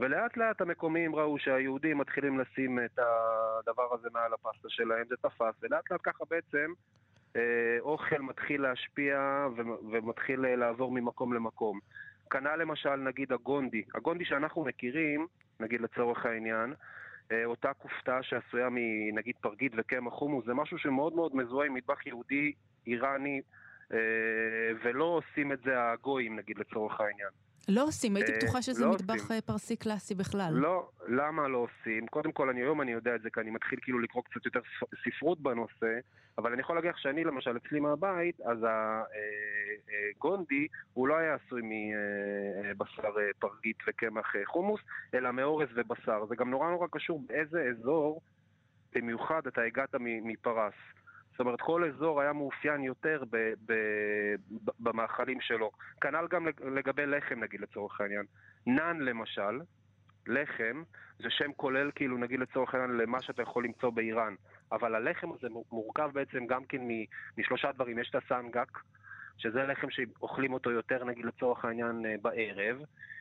ולאט 0.00 0.36
לאט 0.36 0.60
המקומיים 0.60 1.14
ראו 1.14 1.38
שהיהודים 1.38 1.98
מתחילים 1.98 2.40
לשים 2.40 2.78
את 2.84 2.98
הדבר 2.98 3.94
הזה 3.94 4.08
מעל 4.12 4.32
הפסטה 4.34 4.68
שלהם, 4.68 5.04
זה 5.08 5.16
תפס, 5.16 5.54
ולאט 5.62 5.90
לאט 5.90 6.00
ככה 6.02 6.24
בעצם 6.30 6.72
אה, 7.36 7.76
אוכל 7.80 8.18
מתחיל 8.18 8.62
להשפיע 8.62 9.46
ומתחיל 9.90 10.40
לעבור 10.40 10.92
ממקום 10.92 11.32
למקום. 11.32 11.78
כנ"ל 12.30 12.56
למשל 12.56 12.96
נגיד 12.96 13.32
הגונדי. 13.32 13.84
הגונדי 13.94 14.24
שאנחנו 14.24 14.64
מכירים, 14.64 15.26
נגיד 15.60 15.80
לצורך 15.80 16.26
העניין, 16.26 16.74
אה, 17.32 17.44
אותה 17.44 17.72
כופתה 17.72 18.22
שעשויה 18.22 18.68
מנגיד 18.70 19.34
פרגית 19.40 19.72
וקמח 19.76 20.12
חומוס, 20.12 20.46
זה 20.46 20.54
משהו 20.54 20.78
שמאוד 20.78 21.14
מאוד 21.14 21.36
מזוהה 21.36 21.66
עם 21.66 21.74
מטבח 21.74 22.06
יהודי 22.06 22.52
איראני, 22.86 23.36
אה, 23.36 23.42
ולא 24.82 25.04
עושים 25.04 25.52
את 25.52 25.58
זה 25.64 25.72
הגויים 25.92 26.36
נגיד 26.36 26.58
לצורך 26.58 27.00
העניין. 27.00 27.30
לא 27.68 27.82
עושים, 27.84 28.16
הייתי 28.16 28.32
בטוחה 28.32 28.62
שזה 28.62 28.84
לא 28.84 28.92
מטבח 28.92 29.14
עושים. 29.14 29.40
פרסי 29.40 29.76
קלאסי 29.76 30.14
בכלל. 30.14 30.52
לא, 30.52 30.88
למה 31.08 31.48
לא 31.48 31.58
עושים? 31.58 32.06
קודם 32.06 32.32
כל, 32.32 32.48
אני 32.48 32.60
היום 32.60 32.80
אני 32.80 32.92
יודע 32.92 33.14
את 33.14 33.22
זה, 33.22 33.30
כי 33.30 33.40
אני 33.40 33.50
מתחיל 33.50 33.78
כאילו 33.82 33.98
לקרוא 33.98 34.22
קצת 34.22 34.44
יותר 34.44 34.60
ספרות 35.04 35.40
בנושא, 35.40 35.98
אבל 36.38 36.52
אני 36.52 36.60
יכול 36.60 36.76
להגיד 36.76 36.90
לך 36.90 36.98
שאני 36.98 37.24
למשל, 37.24 37.56
אצלי 37.56 37.80
מהבית, 37.80 38.40
אז 38.40 38.58
הגונדי, 40.16 40.60
אה, 40.60 40.78
הוא 40.92 41.08
לא 41.08 41.16
היה 41.16 41.34
עשוי 41.34 41.62
מבשר 42.64 43.14
פרגית 43.38 43.78
וקמח 43.88 44.32
חומוס, 44.44 44.80
אלא 45.14 45.30
מאורז 45.30 45.68
ובשר. 45.74 46.26
זה 46.28 46.36
גם 46.36 46.50
נורא 46.50 46.70
נורא 46.70 46.86
קשור 46.92 47.22
באיזה 47.26 47.62
אזור, 47.62 48.20
במיוחד 48.94 49.46
אתה 49.46 49.62
הגעת 49.62 49.94
מפרס. 50.00 50.74
זאת 51.36 51.40
אומרת, 51.40 51.60
כל 51.60 51.84
אזור 51.84 52.20
היה 52.20 52.32
מאופיין 52.32 52.82
יותר 52.82 53.22
ב, 53.30 53.36
ב, 53.66 53.72
ב, 54.64 54.70
במאכלים 54.80 55.40
שלו. 55.40 55.70
כנ"ל 56.00 56.26
גם 56.30 56.46
לגבי 56.64 57.06
לחם, 57.06 57.40
נגיד, 57.40 57.60
לצורך 57.60 58.00
העניין. 58.00 58.24
נאן, 58.66 59.00
למשל, 59.00 59.60
לחם, 60.26 60.82
זה 61.18 61.30
שם 61.30 61.52
כולל, 61.52 61.90
כאילו, 61.94 62.18
נגיד 62.18 62.40
לצורך 62.40 62.74
העניין, 62.74 62.96
למה 62.96 63.22
שאתה 63.22 63.42
יכול 63.42 63.64
למצוא 63.64 63.90
באיראן. 63.90 64.34
אבל 64.72 64.94
הלחם 64.94 65.32
הזה 65.32 65.48
מורכב 65.72 66.10
בעצם 66.12 66.46
גם 66.46 66.64
כן 66.64 66.82
משלושה 67.38 67.72
דברים. 67.72 67.98
יש 67.98 68.10
את 68.10 68.22
הסנגק, 68.24 68.78
שזה 69.38 69.62
לחם 69.62 69.90
שאוכלים 69.90 70.52
אותו 70.52 70.70
יותר, 70.70 71.04
נגיד 71.04 71.24
לצורך 71.24 71.64
העניין, 71.64 72.06
אה, 72.06 72.14
בערב. 72.22 72.76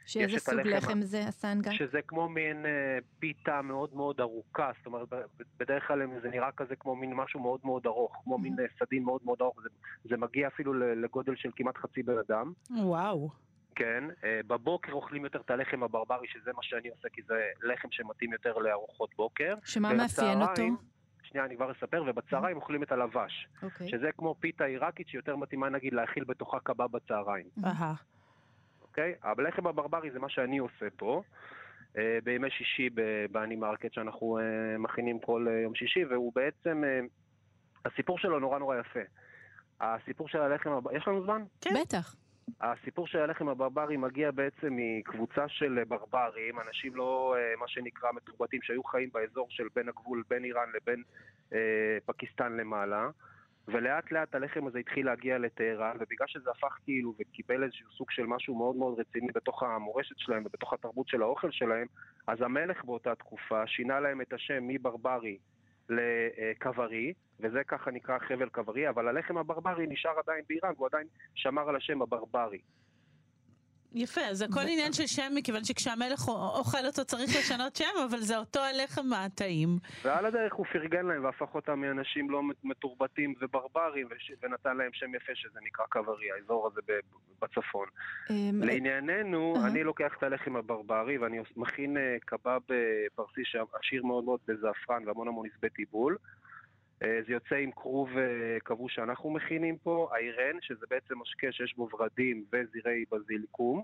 שאיזה 0.05 0.39
סוג 0.39 0.59
לחם 0.59 1.01
זה, 1.01 1.23
הסנגה? 1.27 1.71
שזה 1.71 1.99
כמו 2.07 2.29
מין 2.29 2.65
אה, 2.65 2.97
פיתה 3.19 3.61
מאוד 3.61 3.95
מאוד 3.95 4.19
ארוכה, 4.19 4.71
זאת 4.77 4.85
אומרת, 4.85 5.07
בדרך 5.59 5.87
כלל 5.87 6.01
זה 6.21 6.29
נראה 6.29 6.51
כזה 6.51 6.75
כמו 6.75 6.95
מין 6.95 7.13
משהו 7.13 7.39
מאוד 7.39 7.59
מאוד 7.63 7.85
ארוך, 7.85 8.21
כמו 8.23 8.37
מין 8.37 8.55
אה, 8.59 8.65
סדין 8.79 9.03
מאוד 9.03 9.21
מאוד 9.25 9.41
ארוך, 9.41 9.61
זה, 9.63 9.69
זה 10.09 10.17
מגיע 10.17 10.47
אפילו 10.47 10.73
לגודל 10.73 11.35
של 11.35 11.49
כמעט 11.55 11.77
חצי 11.77 12.03
בן 12.03 12.17
אדם. 12.27 12.53
וואו. 12.69 13.29
כן, 13.75 14.03
בבוקר 14.47 14.91
אוכלים 14.91 15.23
יותר 15.23 15.39
את 15.39 15.49
הלחם 15.51 15.83
הברברי, 15.83 16.27
שזה 16.27 16.51
מה 16.55 16.63
שאני 16.63 16.89
עושה, 16.89 17.09
כי 17.09 17.21
זה 17.27 17.35
לחם 17.63 17.87
שמתאים 17.91 18.33
יותר 18.33 18.53
לארוחות 18.57 19.09
בוקר. 19.15 19.55
שמה 19.63 19.93
מאפיין 19.93 20.41
אותו? 20.41 20.63
שנייה, 21.35 21.45
אני 21.45 21.55
כבר 21.55 21.71
אספר, 21.71 22.03
ובצהריים 22.07 22.57
אוכלים 22.57 22.83
את 22.83 22.91
הלאווש. 22.91 23.47
Okay. 23.47 23.65
אוקיי. 23.65 23.89
שזה 23.89 24.09
כמו 24.17 24.35
פיתה 24.39 24.65
עיראקית 24.65 25.07
שיותר 25.07 25.35
מתאימה 25.35 25.69
נגיד 25.69 25.93
להאכיל 25.93 26.23
בתוכה 26.23 26.59
קבב 26.59 26.91
בצהריים. 26.91 27.45
אוקיי? 28.81 29.13
Okay? 29.13 29.27
הלחם 29.27 29.67
הברברי 29.67 30.11
זה 30.11 30.19
מה 30.19 30.29
שאני 30.29 30.57
עושה 30.57 30.85
פה. 30.97 31.21
Uh, 31.93 31.97
בימי 32.23 32.49
שישי 32.49 32.89
באנימר 33.31 33.55
מרקט 33.55 33.93
שאנחנו 33.93 34.39
uh, 34.39 34.77
מכינים 34.77 35.19
כל 35.19 35.47
uh, 35.47 35.51
יום 35.51 35.75
שישי, 35.75 36.05
והוא 36.05 36.31
בעצם, 36.35 36.83
הסיפור 37.85 38.19
שלו 38.19 38.39
נורא 38.39 38.59
נורא 38.59 38.75
יפה. 38.77 38.99
הסיפור 39.81 40.27
של 40.27 40.41
הלחם, 40.41 40.69
יש 40.93 41.07
לנו 41.07 41.23
זמן? 41.23 41.43
כן. 41.61 41.69
בטח. 41.81 42.15
הסיפור 42.61 43.07
של 43.07 43.19
הלחם 43.19 43.49
הברברי 43.49 43.97
מגיע 43.97 44.31
בעצם 44.31 44.67
מקבוצה 44.71 45.47
של 45.47 45.83
ברברים, 45.87 46.59
אנשים 46.67 46.95
לא, 46.95 47.35
אה, 47.37 47.53
מה 47.59 47.67
שנקרא, 47.67 48.11
מתורבתים, 48.11 48.61
שהיו 48.61 48.83
חיים 48.83 49.09
באזור 49.13 49.47
של 49.49 49.67
בין 49.75 49.89
הגבול 49.89 50.23
בין 50.29 50.43
איראן 50.43 50.69
לבין 50.75 51.03
אה, 51.53 51.97
פקיסטן 52.05 52.53
למעלה. 52.53 53.09
ולאט 53.67 54.11
לאט 54.11 54.35
הלחם 54.35 54.67
הזה 54.67 54.79
התחיל 54.79 55.05
להגיע 55.05 55.37
לטהרן, 55.37 55.95
ובגלל 55.95 56.27
שזה 56.27 56.49
הפך 56.51 56.77
כאילו 56.83 57.13
וקיבל 57.19 57.63
איזשהו 57.63 57.91
סוג 57.91 58.11
של 58.11 58.25
משהו 58.25 58.55
מאוד 58.55 58.75
מאוד 58.75 58.99
רציני 58.99 59.27
בתוך 59.35 59.63
המורשת 59.63 60.17
שלהם 60.17 60.43
ובתוך 60.45 60.73
התרבות 60.73 61.07
של 61.07 61.21
האוכל 61.21 61.51
שלהם, 61.51 61.87
אז 62.27 62.41
המלך 62.41 62.85
באותה 62.85 63.15
תקופה 63.15 63.67
שינה 63.67 63.99
להם 63.99 64.21
את 64.21 64.33
השם 64.33 64.67
מברברי 64.67 65.37
לכברי, 65.89 67.13
וזה 67.39 67.63
ככה 67.63 67.91
נקרא 67.91 68.19
חבל 68.19 68.49
כברי, 68.49 68.89
אבל 68.89 69.07
הלחם 69.07 69.37
הברברי 69.37 69.87
נשאר 69.87 70.19
עדיין 70.19 70.43
באיראן, 70.49 70.73
והוא 70.75 70.87
עדיין 70.87 71.07
שמר 71.35 71.69
על 71.69 71.75
השם 71.75 72.01
הברברי. 72.01 72.59
יפה, 73.93 74.21
אז 74.21 74.41
הכל 74.41 74.59
עניין 74.61 74.93
של 74.93 75.07
שם, 75.07 75.31
מכיוון 75.35 75.63
שכשהמלך 75.63 76.27
אוכל 76.27 76.85
אותו 76.85 77.05
צריך 77.05 77.31
לשנות 77.39 77.75
שם, 77.75 77.91
אבל 78.09 78.19
זה 78.19 78.37
אותו 78.37 78.59
הלחם 78.59 79.13
הטעים. 79.13 79.79
ועל 80.03 80.25
הדרך 80.25 80.53
הוא 80.53 80.65
פרגן 80.65 81.05
להם 81.05 81.23
והפך 81.23 81.55
אותם 81.55 81.79
מאנשים 81.79 82.29
לא 82.29 82.41
מתורבתים 82.63 83.33
וברברים, 83.41 84.07
ונתן 84.43 84.77
להם 84.77 84.89
שם 84.93 85.15
יפה 85.15 85.31
שזה 85.35 85.59
נקרא 85.65 85.85
קברי, 85.89 86.31
האזור 86.31 86.67
הזה 86.67 86.81
בצפון. 87.41 87.87
אמ, 88.29 88.63
לענייננו, 88.63 89.55
אני 89.65 89.83
לוקח 89.83 90.13
את 90.17 90.23
הלחם 90.23 90.55
הברברי 90.55 91.17
ואני 91.17 91.39
מכין 91.55 91.97
אה, 91.97 92.15
קבב 92.25 92.61
אה, 92.71 92.75
פרסי 93.15 93.41
שעשיר 93.43 94.03
מאוד 94.03 94.23
מאוד 94.23 94.39
בזעפרן 94.47 95.07
והמון 95.07 95.27
המון 95.27 95.47
עשבי 95.53 95.69
טיבול. 95.69 96.17
אה, 97.03 97.19
זה 97.27 97.33
יוצא 97.33 97.55
עם 97.55 97.71
כרוב 97.71 98.09
כבוש 98.65 98.95
שאנחנו 98.95 99.29
מכינים 99.29 99.77
פה, 99.77 100.09
האירן, 100.11 100.57
שזה 100.61 100.85
בעצם 100.89 101.19
משקה 101.19 101.51
שיש 101.51 101.75
בו 101.75 101.89
ורדים 101.93 102.45
וזירי 102.53 103.05
בזיליקום. 103.11 103.83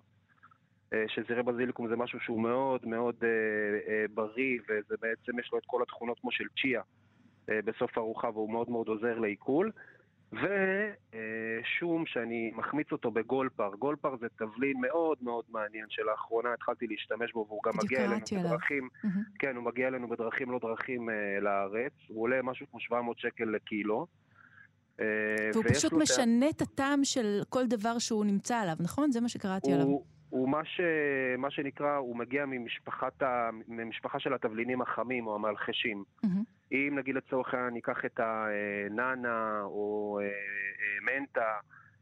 אה, 0.94 1.04
שזירי 1.08 1.44
בזיליקום 1.44 1.88
זה 1.88 1.96
משהו 1.96 2.20
שהוא 2.20 2.42
מאוד 2.42 2.86
מאוד 2.86 3.16
אה, 3.24 4.06
בריא, 4.14 4.60
וזה 4.70 4.96
בעצם 5.02 5.40
יש 5.40 5.50
לו 5.52 5.58
את 5.58 5.64
כל 5.66 5.82
התכונות 5.82 6.20
כמו 6.20 6.32
של 6.32 6.46
צ'יה 6.62 6.82
בסוף 7.48 7.98
הארוחה, 7.98 8.30
והוא 8.30 8.52
מאוד 8.52 8.70
מאוד 8.70 8.88
עוזר 8.88 9.20
לעיכול. 9.20 9.72
ושום 10.34 12.06
שאני 12.06 12.52
מחמיץ 12.56 12.92
אותו 12.92 13.12
בגולפר. 13.12 13.70
גולפר 13.80 14.16
זה 14.18 14.28
תבלין 14.38 14.82
מאוד 14.82 15.18
מאוד 15.22 15.46
מעניין 15.50 15.86
שלאחרונה 15.90 16.54
התחלתי 16.54 16.88
להשתמש 16.88 17.34
בו 17.34 17.46
והוא 17.48 17.62
גם 17.66 17.74
מגיע 17.84 18.06
אלינו 18.06 18.22
בדרכים, 18.40 18.90
mm-hmm. 19.06 19.08
כן, 19.40 19.56
הוא 19.56 19.64
מגיע 19.64 19.88
אלינו 19.88 20.10
בדרכים 20.10 20.52
לא 20.52 20.60
דרכים 20.62 21.10
אה, 21.10 21.40
לארץ, 21.42 21.94
הוא 22.08 22.24
עולה 22.24 22.42
משהו 22.44 22.66
כמו 22.72 22.80
700 22.80 23.20
שקל 23.20 23.44
לקילו. 23.44 24.08
אה, 25.00 25.06
והוא 25.54 25.64
פשוט 25.70 25.94
משנה 25.94 26.50
את 26.50 26.62
הטעם 26.62 27.04
של 27.04 27.42
כל 27.50 27.68
דבר 27.68 28.00
שהוא 28.00 28.26
נמצא 28.26 28.58
עליו, 28.58 28.76
נכון? 28.80 29.12
זה 29.12 29.22
מה 29.22 29.30
שקראתי 29.30 29.68
הוא, 29.68 29.76
עליו. 29.76 29.88
הוא 30.30 30.50
מה, 30.50 30.66
ש... 30.66 30.82
מה 31.38 31.52
שנקרא, 31.52 31.96
הוא 31.96 32.16
מגיע 32.16 32.46
ממשפחת 32.46 33.22
ה... 33.22 33.50
ממשפחה 33.68 34.20
של 34.20 34.34
התבלינים 34.34 34.82
החמים 34.82 35.28
או 35.28 35.36
המלחשים. 35.36 36.04
Mm-hmm. 36.26 36.61
אם 36.72 36.94
נגיד 36.98 37.16
לצורך 37.16 37.54
העניין 37.54 37.74
ניקח 37.74 38.06
את 38.06 38.20
הנאנה 38.20 39.62
או 39.64 40.20
אה, 40.22 40.26
אה, 40.26 41.20
מנטה, 41.20 41.54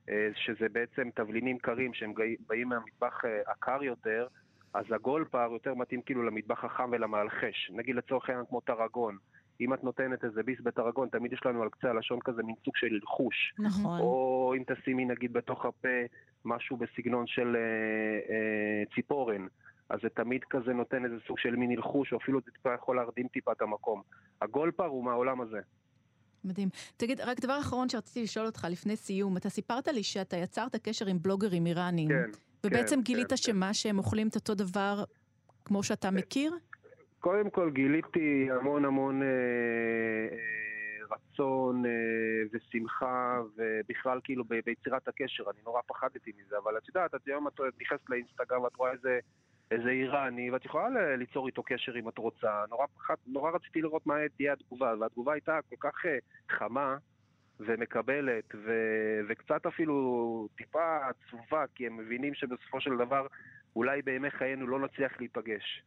אה, 0.10 0.30
שזה 0.36 0.70
בעצם 0.72 1.10
תבלינים 1.16 1.58
קרים 1.58 1.94
שהם 1.94 2.14
באים 2.48 2.70
מהמטבח 2.70 3.22
הקר 3.48 3.84
יותר, 3.84 4.28
אז 4.74 4.86
הגולפר 4.92 5.50
יותר 5.52 5.74
מתאים 5.74 6.02
כאילו 6.02 6.24
למטבח 6.24 6.64
החם 6.64 6.90
ולמלחש. 6.92 7.72
נגיד 7.74 7.96
לצורך 7.96 8.30
העניין 8.30 8.46
כמו 8.50 8.62
טרגון. 8.62 9.18
אם 9.62 9.74
את 9.74 9.84
נותנת 9.84 10.24
איזה 10.24 10.44
ביס 10.44 10.60
בטרגון, 10.62 11.10
תמיד 11.10 11.34
יש 11.34 11.46
לנו 11.46 11.64
על 11.64 11.70
קצה 11.70 11.90
הלשון 11.90 12.20
כזה 12.20 12.44
מין 12.44 12.56
סוג 12.66 12.76
של 12.76 13.00
חוש. 13.06 13.54
נכון. 13.60 14.00
או 14.00 14.54
אם 14.58 14.64
תשימי 14.68 15.06
נגיד 15.06 15.34
בתוך 15.34 15.66
הפה 15.66 15.98
משהו 16.46 16.78
בסגנון 16.78 17.28
של 17.28 17.56
אה, 17.56 18.34
אה, 18.34 18.84
ציפורן. 18.96 19.48
אז 19.90 20.00
זה 20.04 20.10
תמיד 20.10 20.44
כזה 20.50 20.74
נותן 20.74 21.06
איזה 21.06 21.16
סוג 21.28 21.40
של 21.40 21.56
מין 21.56 21.72
הלחוש, 21.72 22.14
או 22.14 22.18
אפילו 22.18 22.40
זה 22.46 22.52
טיפה 22.52 22.74
יכול 22.74 22.96
להרדים 22.96 23.28
טיפה 23.28 23.52
את 23.52 23.62
המקום. 23.62 24.02
הגולפר 24.42 24.86
הוא 24.86 25.04
מהעולם 25.04 25.42
הזה. 25.42 25.60
מדהים. 26.44 26.70
תגיד, 26.98 27.22
רק 27.22 27.40
דבר 27.40 27.60
אחרון 27.60 27.90
שרציתי 27.90 28.24
לשאול 28.24 28.46
אותך 28.46 28.68
לפני 28.70 28.96
סיום, 28.96 29.38
אתה 29.38 29.50
סיפרת 29.50 29.88
לי 29.88 30.04
שאתה 30.04 30.38
יצרת 30.38 30.76
קשר 30.76 31.06
עם 31.06 31.18
בלוגרים 31.22 31.66
איראנים. 31.66 32.08
כן. 32.10 32.30
ובעצם 32.64 32.96
כן, 32.96 33.02
גילית 33.02 33.30
כן, 33.30 33.38
שמה, 33.38 33.68
כן. 33.68 33.74
שהם 33.74 33.98
אוכלים 33.98 34.28
את 34.28 34.36
אותו 34.36 34.56
דבר 34.56 35.04
כמו 35.66 35.84
שאתה 35.84 36.12
מכיר? 36.12 36.54
קודם 37.20 37.50
כל 37.50 37.70
גיליתי 37.70 38.48
המון 38.52 38.86
המון 38.86 39.22
אה, 39.22 39.28
אה, 39.28 41.16
רצון 41.16 41.86
אה, 41.86 41.92
ושמחה, 42.54 43.42
ובכלל 43.58 44.20
כאילו 44.24 44.44
ב- 44.44 44.60
ביצירת 44.66 45.08
הקשר. 45.08 45.44
אני 45.50 45.60
נורא 45.66 45.82
פחדתי 45.88 46.32
מזה, 46.38 46.58
אבל 46.64 46.78
את 46.78 46.88
יודעת, 46.88 47.16
את 47.16 47.20
היום 47.28 47.48
את 47.48 47.60
נכנסת 47.82 48.10
לאינסטגרם 48.10 48.62
ואת 48.62 48.76
רואה 48.76 48.92
איזה... 48.92 49.20
איזה 49.72 49.90
איראני, 49.90 50.52
ואת 50.52 50.66
יכולה 50.66 51.16
ליצור 51.16 51.48
איתו 51.48 51.64
קשר 51.64 52.00
אם 52.00 52.10
את 52.10 52.18
רוצה. 52.18 52.64
נורא, 52.70 52.86
פחד, 52.96 53.16
נורא 53.28 53.52
רציתי 53.52 53.82
לראות 53.82 54.08
מה 54.08 54.16
תהיה 54.38 54.54
התגובה, 54.54 54.94
והתגובה 55.00 55.34
הייתה 55.34 55.60
כל 55.70 55.76
כך 55.80 56.06
אה, 56.06 56.18
חמה 56.50 56.98
ומקבלת, 57.60 58.56
ו, 58.56 58.72
וקצת 59.30 59.66
אפילו 59.66 60.48
טיפה 60.58 60.98
עצובה, 61.08 61.64
כי 61.76 61.88
הם 61.88 61.98
מבינים 61.98 62.34
שבסופו 62.34 62.82
של 62.82 62.98
דבר 62.98 63.28
אולי 63.76 64.02
בימי 64.02 64.32
חיינו 64.32 64.68
לא 64.68 64.80
נצליח 64.80 65.20
להיפגש. 65.20 65.84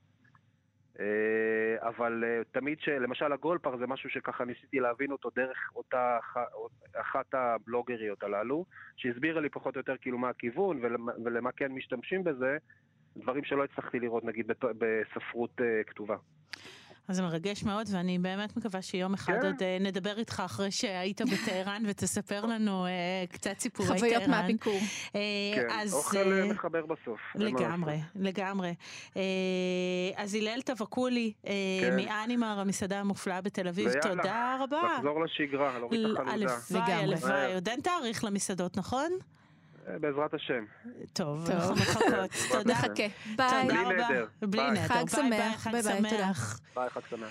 אה, 1.01 1.89
אבל 1.89 2.25
אה, 2.27 2.43
תמיד. 2.53 2.79
למשל 3.01 3.33
הגולפר 3.33 3.77
זה 3.77 3.87
משהו 3.87 4.11
שככה 4.11 4.45
ניסיתי 4.45 4.81
להבין 4.81 5.13
אותו 5.13 5.31
דרך 5.37 5.71
אותה 5.77 6.19
אח- 6.19 6.37
אחת 6.95 7.35
הבלוגריות 7.35 8.23
הללו, 8.23 8.65
שהסבירה 8.97 9.41
לי 9.41 9.49
פחות 9.49 9.77
או 9.77 9.81
יותר 9.81 9.97
כאילו 9.97 10.19
מה 10.19 10.29
הכיוון 10.29 10.81
ולמה 11.25 11.53
כן 11.53 11.73
משתמשים 11.73 12.25
בזה, 12.25 12.57
דברים 13.17 13.45
שלא 13.45 13.65
הצלחתי 13.65 14.01
לראות 14.01 14.25
נגיד 14.25 14.47
בספרות 14.79 15.61
אה, 15.61 15.85
כתובה. 15.87 16.17
אז 17.09 17.17
זה 17.17 17.23
מרגש 17.23 17.65
מאוד, 17.65 17.87
ואני 17.93 18.19
באמת 18.19 18.57
מקווה 18.57 18.83
שיום 18.83 19.15
אחד 19.15 19.33
כן. 19.33 19.47
עוד 19.47 19.63
אה, 19.63 19.77
נדבר 19.81 20.19
איתך 20.19 20.43
אחרי 20.45 20.71
שהיית 20.71 21.21
בטהרן 21.21 21.83
ותספר 21.89 22.47
לנו 22.47 22.87
אה, 22.87 23.25
קצת 23.29 23.59
סיפורי 23.59 23.89
טהרן. 23.89 23.99
חוויות 23.99 24.29
מהביקור. 24.29 24.79
כן, 25.13 25.67
אז, 25.71 25.95
אוכל 25.95 26.43
מחבר 26.51 26.87
בסוף. 26.87 27.21
לגמרי. 27.35 27.97
לגמרי. 28.15 28.75
אז 30.17 30.35
הלל 30.35 30.61
תווקולי, 30.65 31.33
כן. 31.43 31.97
מאנימר, 31.97 32.61
המסעדה 32.61 33.01
המופלאה 33.01 33.41
בתל 33.41 33.69
אביב, 33.69 33.87
ויאללה, 33.87 34.03
תודה 34.03 34.57
רבה. 34.61 34.83
לחזור 34.97 35.25
לשגרה, 35.25 35.79
להוריד 35.79 36.01
את 36.05 36.19
החלודה. 36.19 36.33
הלוואי. 36.33 36.93
הלוואי. 36.93 37.55
עוד 37.55 37.69
אין 37.69 37.81
תאריך 37.81 38.25
למסעדות, 38.25 38.77
נכון? 38.77 39.13
בעזרת 40.01 40.35
השם. 40.35 40.65
טוב, 41.13 41.47
טוב. 41.47 41.55
אנחנו 41.55 41.75
מחכות. 41.75 42.31
תודה. 42.53 42.73
נחכה. 42.73 43.07
ביי. 43.37 43.69
בלי. 43.69 43.95
נדר. 43.95 44.27
בלי. 44.43 44.71
נדר. 44.71 44.83
חג 44.83 45.09
שמח. 45.09 45.57
חג 45.57 45.71
ביי, 45.73 45.83
ביי, 45.83 45.97
תודה. 45.97 46.11
שמח. 46.11 46.61
ביי, 46.75 46.91
חג 46.91 47.01
שמח. 47.11 47.31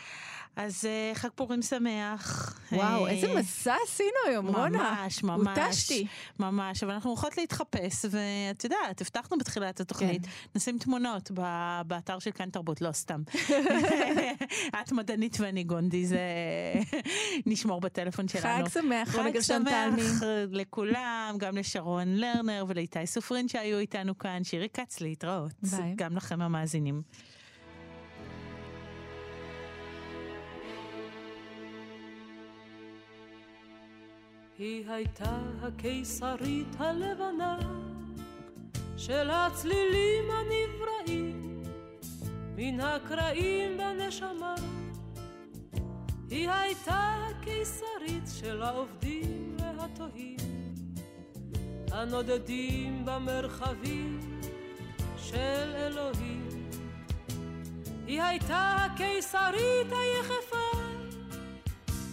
אז 0.56 0.86
אה, 0.86 1.12
חג 1.16 1.30
פורים 1.36 1.62
שמח. 1.62 2.56
וואו, 2.72 3.06
אה, 3.06 3.12
איזה 3.12 3.34
מסע 3.39 3.76
עשינו 3.84 4.10
היום, 4.28 4.47
רונה. 4.47 4.97
ממש, 5.04 5.24
ממש. 5.24 5.58
הותשתי. 5.58 6.08
ממש, 6.39 6.84
אבל 6.84 6.93
אנחנו 6.93 7.10
הולכות 7.10 7.38
להתחפש, 7.38 8.06
ואת 8.10 8.64
יודעת, 8.64 9.02
הבטחנו 9.02 9.38
בתחילת 9.38 9.80
התוכנית, 9.80 10.26
כן. 10.26 10.32
נשים 10.56 10.78
תמונות 10.80 11.32
ב- 11.34 11.82
באתר 11.88 12.20
של 12.20 12.32
כאן 12.32 12.49
תרבות, 12.49 12.82
לא 12.82 12.91
סתם. 12.91 13.22
את 14.82 14.91
מדענית 14.91 15.38
ואני 15.39 15.64
גונדי, 15.64 16.06
זה 16.06 16.20
נשמור 17.45 17.82
בטלפון 17.82 18.28
שלנו. 18.28 18.66
חג 18.66 18.70
שמח, 18.70 19.16
רונה 19.16 19.30
חג 19.30 19.34
גרשון 19.34 19.64
תלמי. 19.64 20.02
שמח 20.02 20.22
לכולם, 20.52 21.36
גם 21.38 21.58
לשרון 21.58 22.08
לרנר 22.16 22.66
ולאיתי 22.68 23.08
סופרין 23.08 23.47
שהיו 23.47 23.80
איתנו 23.80 24.18
כאן, 24.18 24.43
שירי 24.43 24.68
כץ, 24.74 25.02
להתראות. 25.02 25.52
ביי. 25.62 25.93
גם 25.95 26.16
לכם 26.16 26.41
המאזינים. 26.41 27.02
היא 34.62 34.89
הייתה 34.89 35.38
הקיסרית 35.62 36.68
הלבנה 36.80 37.57
של 38.97 39.30
הצלילים 39.30 40.24
הנבראים 40.32 41.64
מן 42.55 42.80
הקרעים 42.80 43.78
בנשמה. 43.78 44.55
היא 46.30 46.49
הייתה 46.49 47.28
הקיסרית 47.30 48.24
של 48.39 48.62
העובדים 48.64 49.57
והתוהים 49.59 50.38
הנודדים 51.91 53.05
במרחבים 53.05 54.41
של 55.18 55.74
אלוהים. 55.76 56.47
היא 58.07 58.22
הייתה 58.22 58.76
הקיסרית 58.76 59.88
היחפה 59.91 60.80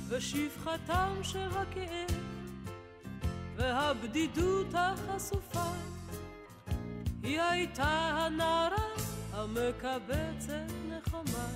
ושפחתם 0.08 1.12
של 1.22 1.48
הכאב 1.56 2.27
והבדידות 3.88 4.66
החשופה 4.74 5.72
היא 7.22 7.40
הייתה 7.40 8.10
הנערה 8.16 8.88
המקבצת 9.32 10.72
נחמה 10.88 11.48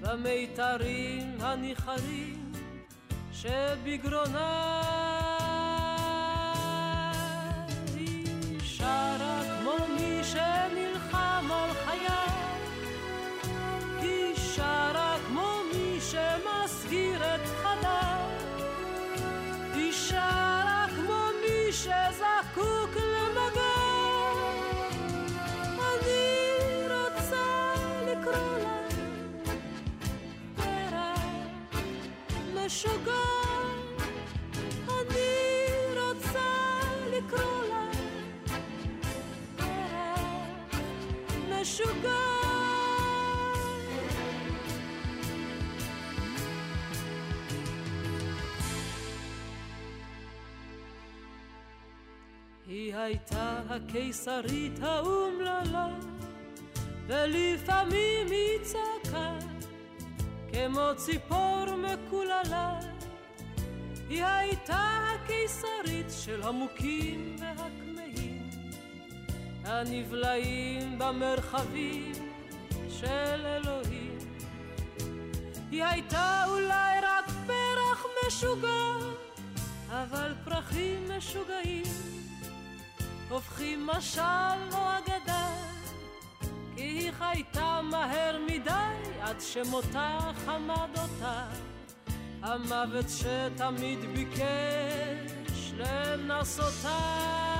במיתרים 0.00 1.36
הניחרים 1.40 2.52
שבגרונה. 3.32 4.80
היא 7.94 8.60
שרה 8.60 9.42
כמו 9.60 9.86
מי 9.94 10.24
שנלחם 10.24 10.63
הייתה 52.96 53.60
הקיסרית 53.68 54.82
האומללה, 54.82 55.88
ולפעמים 57.06 58.26
היא 58.30 58.58
צעקה 58.62 59.38
כמו 60.52 60.90
ציפור 60.96 61.64
מקוללה. 61.76 62.78
היא 64.08 64.24
הייתה 64.24 64.98
הקיסרית 65.14 66.06
של 66.24 66.42
המוכים 66.42 67.36
והכמהים, 67.38 68.50
הנבלעים 69.64 70.98
במרחבים 70.98 72.12
של 72.88 73.46
אלוהים. 73.46 74.18
היא 75.70 75.84
הייתה 75.84 76.44
אולי 76.48 77.00
רק 77.02 77.24
פרח 77.46 78.06
משוגע, 78.26 78.96
אבל 79.88 80.32
פרחים 80.44 81.04
משוגעים 81.16 81.84
הופכים 83.28 83.86
משל 83.86 84.20
או 84.72 84.78
אגדה, 84.98 85.48
כי 86.76 86.82
היא 86.82 87.12
חייתה 87.12 87.80
מהר 87.82 88.38
מדי 88.46 89.10
עד 89.20 89.40
שמותה 89.40 90.18
חמד 90.46 90.90
אותה, 90.96 91.46
המוות 92.42 93.06
שתמיד 93.08 93.98
ביקש 94.14 95.72
לנסותה. 95.76 97.53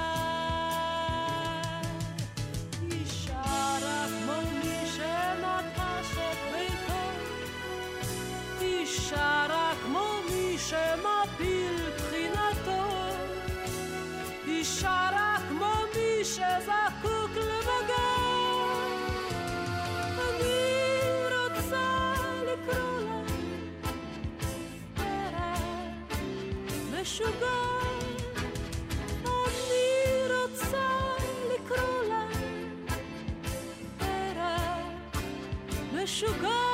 משוגע. 27.15 27.47
אני 29.25 30.27
רוצה 30.29 30.87
לקרוא 31.51 32.05
לה 32.09 32.27
פרח 33.99 35.23
משוגע. 35.93 36.74